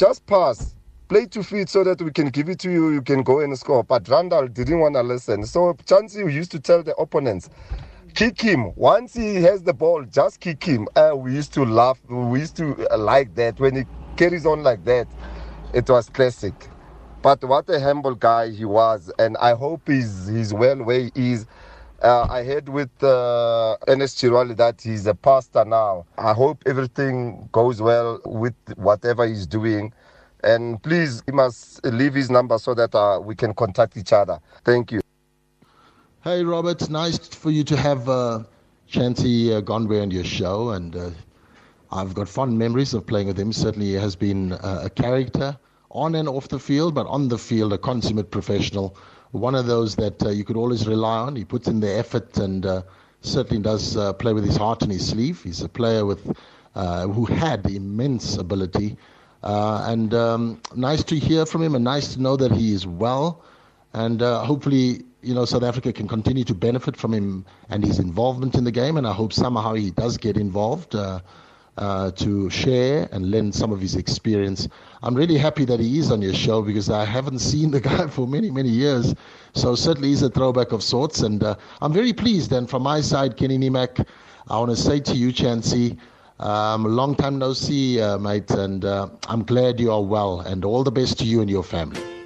just 0.00 0.26
pass. 0.26 0.74
Play 1.08 1.26
to 1.26 1.44
feet 1.44 1.68
so 1.68 1.84
that 1.84 2.00
we 2.00 2.10
can 2.10 2.30
give 2.30 2.48
it 2.48 2.58
to 2.60 2.72
you. 2.72 2.90
You 2.90 3.02
can 3.02 3.22
go 3.22 3.40
and 3.40 3.58
score. 3.58 3.84
But 3.84 4.08
Randall 4.08 4.48
didn't 4.48 4.80
want 4.80 4.94
to 4.96 5.02
listen. 5.02 5.44
So 5.44 5.76
Chancy 5.86 6.20
used 6.20 6.52
to 6.52 6.60
tell 6.60 6.82
the 6.82 6.96
opponents, 6.96 7.50
kick 8.14 8.40
him. 8.40 8.72
Once 8.76 9.14
he 9.14 9.36
has 9.36 9.62
the 9.62 9.74
ball, 9.74 10.04
just 10.04 10.40
kick 10.40 10.64
him. 10.64 10.88
Uh, 10.96 11.12
we 11.16 11.34
used 11.34 11.52
to 11.54 11.66
laugh. 11.66 12.00
We 12.08 12.40
used 12.40 12.56
to 12.58 12.88
uh, 12.90 12.98
like 12.98 13.34
that. 13.36 13.60
When 13.60 13.76
he 13.76 13.84
carries 14.16 14.46
on 14.46 14.62
like 14.62 14.84
that, 14.86 15.06
it 15.74 15.90
was 15.90 16.08
classic. 16.08 16.54
But 17.22 17.44
what 17.44 17.68
a 17.68 17.78
humble 17.80 18.14
guy 18.14 18.50
he 18.50 18.64
was. 18.64 19.12
And 19.18 19.36
I 19.38 19.54
hope 19.54 19.82
he's, 19.86 20.28
he's 20.28 20.54
well 20.54 20.78
where 20.82 21.10
he 21.14 21.32
is. 21.34 21.46
Uh, 22.02 22.26
I 22.30 22.44
heard 22.44 22.70
with 22.70 22.90
uh, 23.02 23.76
Ernest 23.86 24.16
Mtawali 24.22 24.56
that 24.56 24.80
he's 24.80 25.06
a 25.06 25.14
pastor 25.14 25.66
now. 25.66 26.06
I 26.16 26.32
hope 26.32 26.62
everything 26.64 27.48
goes 27.52 27.82
well 27.82 28.20
with 28.24 28.54
whatever 28.76 29.26
he's 29.26 29.46
doing. 29.46 29.92
And 30.42 30.82
please, 30.82 31.22
he 31.26 31.32
must 31.32 31.84
leave 31.84 32.14
his 32.14 32.30
number 32.30 32.56
so 32.58 32.72
that 32.72 32.94
uh, 32.94 33.20
we 33.22 33.34
can 33.34 33.52
contact 33.52 33.98
each 33.98 34.14
other. 34.14 34.40
Thank 34.64 34.92
you. 34.92 35.02
Hey, 36.24 36.42
Robert. 36.42 36.88
Nice 36.88 37.18
for 37.18 37.50
you 37.50 37.64
to 37.64 37.76
have 37.76 38.08
uh, 38.08 38.44
Chancy 38.86 39.52
uh, 39.52 39.60
Gondwe 39.60 40.00
on 40.00 40.10
your 40.10 40.24
show. 40.24 40.70
And 40.70 40.96
uh, 40.96 41.10
I've 41.92 42.14
got 42.14 42.30
fond 42.30 42.58
memories 42.58 42.94
of 42.94 43.06
playing 43.06 43.26
with 43.26 43.38
him. 43.38 43.52
Certainly, 43.52 43.88
he 43.88 43.94
has 43.94 44.16
been 44.16 44.52
uh, 44.52 44.82
a 44.84 44.90
character 44.90 45.58
on 45.90 46.14
and 46.14 46.28
off 46.28 46.48
the 46.48 46.58
field, 46.58 46.94
but 46.94 47.06
on 47.08 47.28
the 47.28 47.36
field, 47.36 47.74
a 47.74 47.78
consummate 47.78 48.30
professional 48.30 48.96
one 49.32 49.54
of 49.54 49.66
those 49.66 49.96
that 49.96 50.22
uh, 50.24 50.30
you 50.30 50.44
could 50.44 50.56
always 50.56 50.86
rely 50.86 51.18
on. 51.18 51.36
He 51.36 51.44
puts 51.44 51.68
in 51.68 51.80
the 51.80 51.90
effort 51.90 52.36
and 52.38 52.66
uh, 52.66 52.82
certainly 53.20 53.62
does 53.62 53.96
uh, 53.96 54.12
play 54.14 54.32
with 54.32 54.44
his 54.44 54.56
heart 54.56 54.82
in 54.82 54.90
his 54.90 55.08
sleeve. 55.08 55.42
He's 55.42 55.62
a 55.62 55.68
player 55.68 56.04
with 56.04 56.36
who 56.74 57.24
had 57.26 57.66
immense 57.66 58.36
ability, 58.36 58.96
and 59.42 60.14
um, 60.14 60.60
nice 60.74 61.04
to 61.04 61.16
hear 61.18 61.44
from 61.46 61.62
him, 61.62 61.74
and 61.74 61.84
nice 61.84 62.14
to 62.14 62.22
know 62.22 62.36
that 62.36 62.52
he 62.52 62.72
is 62.72 62.86
well, 62.86 63.42
and 63.92 64.20
hopefully. 64.20 65.04
You 65.22 65.34
know, 65.34 65.44
South 65.44 65.64
Africa 65.64 65.92
can 65.92 66.08
continue 66.08 66.44
to 66.44 66.54
benefit 66.54 66.96
from 66.96 67.12
him 67.12 67.44
and 67.68 67.84
his 67.84 67.98
involvement 67.98 68.54
in 68.54 68.64
the 68.64 68.70
game, 68.70 68.96
and 68.96 69.06
I 69.06 69.12
hope 69.12 69.34
somehow 69.34 69.74
he 69.74 69.90
does 69.90 70.16
get 70.16 70.38
involved 70.38 70.94
uh, 71.76 72.10
to 72.12 72.50
share 72.50 73.08
and 73.12 73.30
lend 73.30 73.54
some 73.54 73.72
of 73.72 73.80
his 73.80 73.96
experience. 73.96 74.68
I'm 75.02 75.14
really 75.14 75.38
happy 75.38 75.64
that 75.64 75.80
he 75.80 75.98
is 75.98 76.10
on 76.10 76.20
your 76.20 76.34
show 76.34 76.62
because 76.62 76.90
I 76.90 77.04
haven't 77.04 77.38
seen 77.38 77.70
the 77.70 77.80
guy 77.90 78.06
for 78.08 78.26
many, 78.26 78.50
many 78.50 78.68
years. 78.68 79.14
So 79.54 79.74
certainly 79.74 80.08
he's 80.08 80.22
a 80.22 80.30
throwback 80.30 80.72
of 80.72 80.82
sorts. 80.82 81.20
And 81.20 81.42
uh, 81.42 81.56
I'm 81.80 81.92
very 81.92 82.12
pleased. 82.12 82.52
And 82.52 82.68
from 82.68 82.82
my 82.82 83.00
side, 83.00 83.36
Kenny 83.36 83.58
Niemach, 83.58 84.06
I 84.48 84.58
want 84.58 84.70
to 84.70 84.76
say 84.76 85.00
to 85.00 85.14
you, 85.14 85.32
Chancy, 85.32 85.96
um, 86.38 86.84
long 86.84 87.14
time 87.14 87.38
no 87.38 87.52
see, 87.52 88.00
uh, 88.00 88.18
mate. 88.18 88.50
And 88.50 88.84
uh, 88.84 89.08
I'm 89.28 89.44
glad 89.44 89.80
you 89.80 89.92
are 89.92 90.02
well. 90.02 90.40
And 90.40 90.64
all 90.64 90.84
the 90.84 90.92
best 90.92 91.18
to 91.20 91.24
you 91.24 91.40
and 91.40 91.48
your 91.48 91.64
family. 91.64 92.19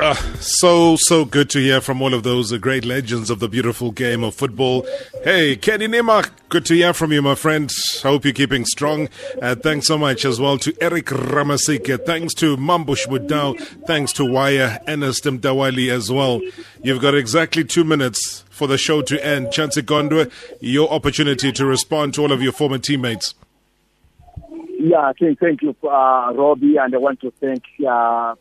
Uh, 0.00 0.14
so, 0.38 0.94
so 0.96 1.24
good 1.24 1.50
to 1.50 1.58
hear 1.58 1.80
from 1.80 2.00
all 2.00 2.14
of 2.14 2.22
those 2.22 2.52
uh, 2.52 2.56
great 2.56 2.84
legends 2.84 3.30
of 3.30 3.40
the 3.40 3.48
beautiful 3.48 3.90
game 3.90 4.22
of 4.22 4.32
football. 4.32 4.86
Hey, 5.24 5.56
Kenny 5.56 5.88
Nima, 5.88 6.30
good 6.50 6.64
to 6.66 6.74
hear 6.74 6.92
from 6.92 7.12
you, 7.12 7.20
my 7.20 7.34
friend. 7.34 7.68
I 8.04 8.08
Hope 8.08 8.24
you're 8.24 8.32
keeping 8.32 8.64
strong. 8.64 9.08
Uh, 9.42 9.56
thanks 9.56 9.88
so 9.88 9.98
much 9.98 10.24
as 10.24 10.38
well 10.38 10.56
to 10.58 10.72
Eric 10.80 11.06
Ramasike. 11.06 12.06
Thanks 12.06 12.32
to 12.34 12.56
Mambush 12.56 13.08
Mudau. 13.08 13.60
Thanks 13.88 14.12
to 14.12 14.24
Waya 14.24 14.80
Ernest 14.86 15.24
Mtawali 15.24 15.90
as 15.90 16.12
well. 16.12 16.40
You've 16.80 17.02
got 17.02 17.16
exactly 17.16 17.64
two 17.64 17.82
minutes 17.82 18.44
for 18.50 18.68
the 18.68 18.78
show 18.78 19.02
to 19.02 19.26
end. 19.26 19.50
Chance 19.50 19.78
Gondwe, 19.78 20.30
your 20.60 20.88
opportunity 20.92 21.50
to 21.50 21.66
respond 21.66 22.14
to 22.14 22.22
all 22.22 22.30
of 22.30 22.40
your 22.40 22.52
former 22.52 22.78
teammates. 22.78 23.34
Yeah, 24.78 25.10
thank, 25.18 25.40
thank 25.40 25.62
you, 25.62 25.74
uh, 25.82 26.32
Robbie, 26.34 26.76
and 26.76 26.94
I 26.94 26.98
want 26.98 27.20
to 27.22 27.32
thank 27.40 27.64
uh, 27.84 28.36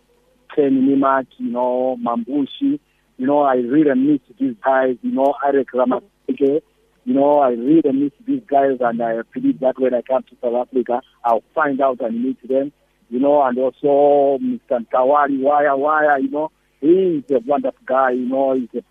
Ken 0.58 0.88
Niemach, 0.88 1.28
you 1.38 1.52
know, 1.52 1.98
Mambushi. 2.04 2.80
You 3.18 3.28
know, 3.28 3.42
I 3.42 3.56
really 3.58 3.94
miss 3.94 4.22
these 4.40 4.56
guys, 4.64 4.98
you 5.04 5.12
know, 5.12 5.36
Eric 5.46 5.68
Ramasike. 5.72 6.62
You 7.06 7.14
know, 7.14 7.40
I 7.40 7.50
really 7.50 7.92
miss 7.92 8.12
these 8.26 8.42
guys, 8.50 8.78
and 8.80 9.02
I 9.02 9.22
believe 9.34 9.60
that 9.60 9.80
when 9.80 9.94
I 9.94 10.02
come 10.02 10.24
to 10.24 10.36
South 10.42 10.68
Africa, 10.68 11.02
I'll 11.24 11.44
find 11.54 11.80
out 11.80 12.02
and 12.02 12.24
meet 12.24 12.48
them. 12.48 12.72
You 13.10 13.20
know, 13.20 13.42
and 13.44 13.58
also 13.60 14.44
Mr. 14.44 14.86
Tawari 14.92 15.40
Waya 15.40 15.78
Waya, 15.78 16.20
you 16.20 16.30
know, 16.30 16.52
he 16.82 16.88
is 16.88 17.24
a 17.32 17.40
wonderful 17.46 17.80
guy, 17.86 18.12
you 18.12 18.28
know, 18.28 18.54
he's 18.54 18.70
a 18.76 18.84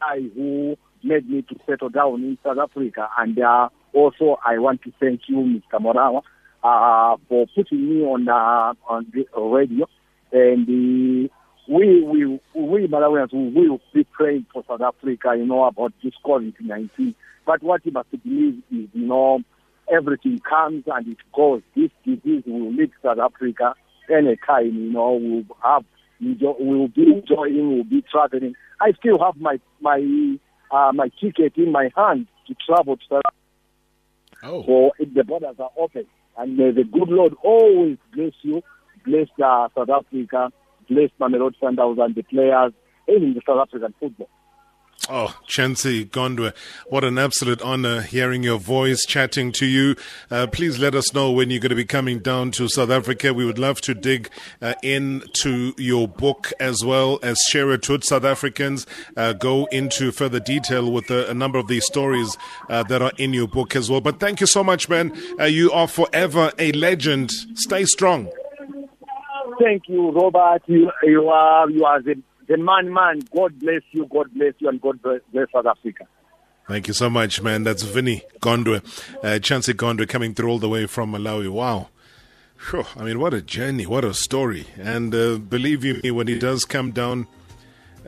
guy 0.00 0.20
who 0.34 0.76
made 1.04 1.28
me 1.28 1.42
to 1.42 1.54
settle 1.66 1.90
down 1.90 2.14
in 2.24 2.38
South 2.42 2.58
Africa. 2.58 3.08
And 3.18 3.38
uh, 3.38 3.68
also, 3.92 4.38
I 4.44 4.58
want 4.58 4.82
to 4.82 4.92
thank 4.98 5.20
you, 5.28 5.36
Mr. 5.36 5.80
Marawa, 5.80 6.22
uh, 6.64 7.16
for 7.28 7.46
putting 7.54 7.88
me 7.88 8.02
on 8.02 8.28
uh, 8.28 8.74
on 8.88 9.06
the 9.14 9.26
radio. 9.40 9.86
And 10.32 10.68
uh, 10.68 11.28
we 11.68 12.02
we 12.02 12.40
we 12.54 12.86
Malawians 12.86 13.32
we 13.32 13.68
will 13.68 13.80
be 13.92 14.04
praying 14.04 14.46
for 14.52 14.64
South 14.68 14.80
Africa, 14.80 15.34
you 15.36 15.46
know, 15.46 15.64
about 15.64 15.92
this 16.02 16.14
COVID-19. 16.24 17.14
But 17.44 17.62
what 17.62 17.84
you 17.86 17.92
must 17.92 18.10
believe 18.10 18.62
is, 18.70 18.88
you 18.92 19.06
know, 19.06 19.40
everything 19.92 20.40
comes 20.40 20.84
and 20.86 21.08
it 21.08 21.18
goes. 21.34 21.62
This 21.74 21.90
disease 22.04 22.42
will 22.46 22.72
leave 22.72 22.90
South 23.02 23.18
Africa 23.18 23.74
any 24.10 24.36
time, 24.36 24.74
you 24.74 24.92
know, 24.92 25.12
we'll 25.12 25.44
have 25.62 25.84
we'll 26.20 26.88
be 26.88 27.12
enjoying, 27.12 27.74
we'll 27.74 27.84
be 27.84 28.02
traveling. 28.10 28.54
I 28.80 28.92
still 28.92 29.18
have 29.22 29.36
my 29.36 29.58
my 29.80 30.38
uh, 30.70 30.92
my 30.94 31.10
ticket 31.20 31.56
in 31.56 31.72
my 31.72 31.90
hand 31.96 32.26
to 32.48 32.54
travel 32.66 32.96
to 32.96 33.02
South 33.08 33.22
Africa. 33.26 33.36
Oh. 34.42 34.62
So 34.66 34.90
if 34.98 35.12
the 35.14 35.24
borders 35.24 35.56
are 35.58 35.70
open, 35.76 36.06
and 36.36 36.56
may 36.56 36.70
the 36.70 36.84
good 36.84 37.08
Lord 37.08 37.34
always 37.42 37.98
bless 38.14 38.32
you, 38.42 38.62
bless 39.06 39.28
uh, 39.42 39.68
South 39.74 39.88
Africa, 39.88 40.52
bless 40.88 41.10
Mamelodi 41.20 41.54
Sundowns 41.62 42.04
and 42.04 42.14
the 42.14 42.22
players, 42.22 42.72
even 43.08 43.34
the 43.34 43.40
South 43.46 43.66
African 43.68 43.94
football. 43.98 44.28
Oh, 45.08 45.38
Chancy 45.46 46.04
Gondwe, 46.04 46.52
what 46.88 47.04
an 47.04 47.16
absolute 47.16 47.62
honor 47.62 48.00
hearing 48.00 48.42
your 48.42 48.58
voice, 48.58 49.04
chatting 49.06 49.52
to 49.52 49.66
you. 49.66 49.94
Uh, 50.32 50.48
please 50.48 50.80
let 50.80 50.96
us 50.96 51.14
know 51.14 51.30
when 51.30 51.48
you're 51.48 51.60
going 51.60 51.70
to 51.70 51.76
be 51.76 51.84
coming 51.84 52.18
down 52.18 52.50
to 52.52 52.66
South 52.66 52.90
Africa. 52.90 53.32
We 53.32 53.44
would 53.44 53.58
love 53.58 53.80
to 53.82 53.94
dig 53.94 54.30
uh, 54.60 54.74
into 54.82 55.74
your 55.78 56.08
book 56.08 56.52
as 56.58 56.84
well 56.84 57.20
as 57.22 57.38
share 57.50 57.70
it 57.70 57.88
with 57.88 58.02
South 58.02 58.24
Africans. 58.24 58.84
Uh, 59.16 59.32
go 59.32 59.66
into 59.66 60.10
further 60.10 60.40
detail 60.40 60.90
with 60.90 61.08
a, 61.10 61.30
a 61.30 61.34
number 61.34 61.58
of 61.58 61.68
these 61.68 61.84
stories 61.84 62.36
uh, 62.68 62.82
that 62.84 63.00
are 63.00 63.12
in 63.16 63.32
your 63.32 63.46
book 63.46 63.76
as 63.76 63.88
well. 63.88 64.00
But 64.00 64.18
thank 64.18 64.40
you 64.40 64.46
so 64.48 64.64
much, 64.64 64.88
man. 64.88 65.16
Uh, 65.38 65.44
you 65.44 65.70
are 65.70 65.86
forever 65.86 66.50
a 66.58 66.72
legend. 66.72 67.30
Stay 67.54 67.84
strong. 67.84 68.32
Thank 69.60 69.88
you, 69.88 70.10
Robert. 70.10 70.62
You, 70.66 70.90
you 71.02 71.28
are 71.28 71.70
you 71.70 71.84
are 71.84 72.02
the, 72.02 72.20
the 72.46 72.56
man, 72.56 72.92
man. 72.92 73.20
God 73.34 73.58
bless 73.58 73.82
you. 73.92 74.06
God 74.06 74.32
bless 74.34 74.54
you, 74.58 74.68
and 74.68 74.80
God 74.80 75.00
bless, 75.02 75.20
South 75.52 75.66
Africa. 75.66 76.06
Thank 76.68 76.88
you 76.88 76.94
so 76.94 77.08
much, 77.08 77.40
man. 77.40 77.62
That's 77.62 77.82
Vinny 77.84 78.22
Gondwe, 78.40 78.82
uh, 79.22 79.38
Chancy 79.38 79.72
Gondwe 79.72 80.08
coming 80.08 80.34
through 80.34 80.50
all 80.50 80.58
the 80.58 80.68
way 80.68 80.86
from 80.86 81.12
Malawi. 81.12 81.48
Wow. 81.48 81.88
I 82.96 83.04
mean, 83.04 83.20
what 83.20 83.34
a 83.34 83.40
journey, 83.40 83.86
what 83.86 84.04
a 84.04 84.12
story. 84.12 84.66
And 84.76 85.14
uh, 85.14 85.38
believe 85.38 85.84
you 85.84 86.00
me, 86.02 86.10
when 86.10 86.26
he 86.26 86.38
does 86.38 86.64
come 86.64 86.90
down, 86.90 87.28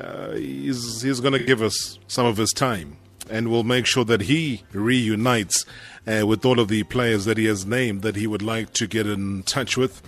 uh, 0.00 0.32
he's, 0.32 1.02
he's 1.02 1.20
going 1.20 1.34
to 1.34 1.44
give 1.44 1.62
us 1.62 1.98
some 2.08 2.26
of 2.26 2.36
his 2.36 2.50
time. 2.50 2.96
And 3.30 3.50
we'll 3.50 3.62
make 3.62 3.86
sure 3.86 4.04
that 4.06 4.22
he 4.22 4.64
reunites 4.72 5.66
uh, 6.06 6.26
with 6.26 6.44
all 6.44 6.58
of 6.58 6.68
the 6.68 6.82
players 6.84 7.26
that 7.26 7.36
he 7.36 7.44
has 7.44 7.66
named 7.66 8.02
that 8.02 8.16
he 8.16 8.26
would 8.26 8.42
like 8.42 8.72
to 8.74 8.86
get 8.86 9.06
in 9.06 9.42
touch 9.44 9.76
with. 9.76 10.02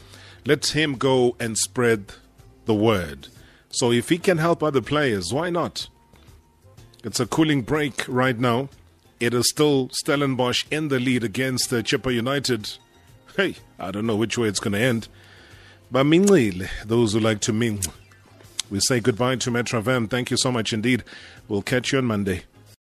Let 0.44 0.66
him 0.68 0.94
go 0.94 1.36
and 1.38 1.56
spread 1.56 2.12
the 2.64 2.74
word. 2.74 3.28
So 3.70 3.92
if 3.92 4.08
he 4.08 4.18
can 4.18 4.38
help 4.38 4.62
other 4.62 4.80
players, 4.80 5.32
why 5.32 5.50
not? 5.50 5.88
It's 7.04 7.20
a 7.20 7.26
cooling 7.26 7.62
break 7.62 8.04
right 8.08 8.38
now. 8.38 8.68
It 9.20 9.34
is 9.34 9.48
still 9.48 9.90
Stellenbosch 9.92 10.64
in 10.70 10.88
the 10.88 10.98
lead 10.98 11.24
against 11.24 11.72
uh, 11.72 11.76
Chippa 11.76 12.12
United. 12.12 12.72
Hey, 13.36 13.56
I 13.78 13.90
don't 13.90 14.06
know 14.06 14.16
which 14.16 14.38
way 14.38 14.48
it's 14.48 14.60
going 14.60 14.72
to 14.72 14.80
end. 14.80 15.08
But 15.90 16.06
Minglile, 16.06 16.68
those 16.84 17.12
who 17.12 17.20
like 17.20 17.40
to 17.40 17.52
ming. 17.52 17.80
We 18.70 18.80
say 18.80 19.00
goodbye 19.00 19.36
to 19.36 19.50
Metravan. 19.50 20.08
Thank 20.08 20.30
you 20.30 20.36
so 20.36 20.52
much 20.52 20.72
indeed. 20.72 21.04
We'll 21.48 21.62
catch 21.62 21.92
you 21.92 21.98
on 21.98 22.04
Monday. 22.06 22.44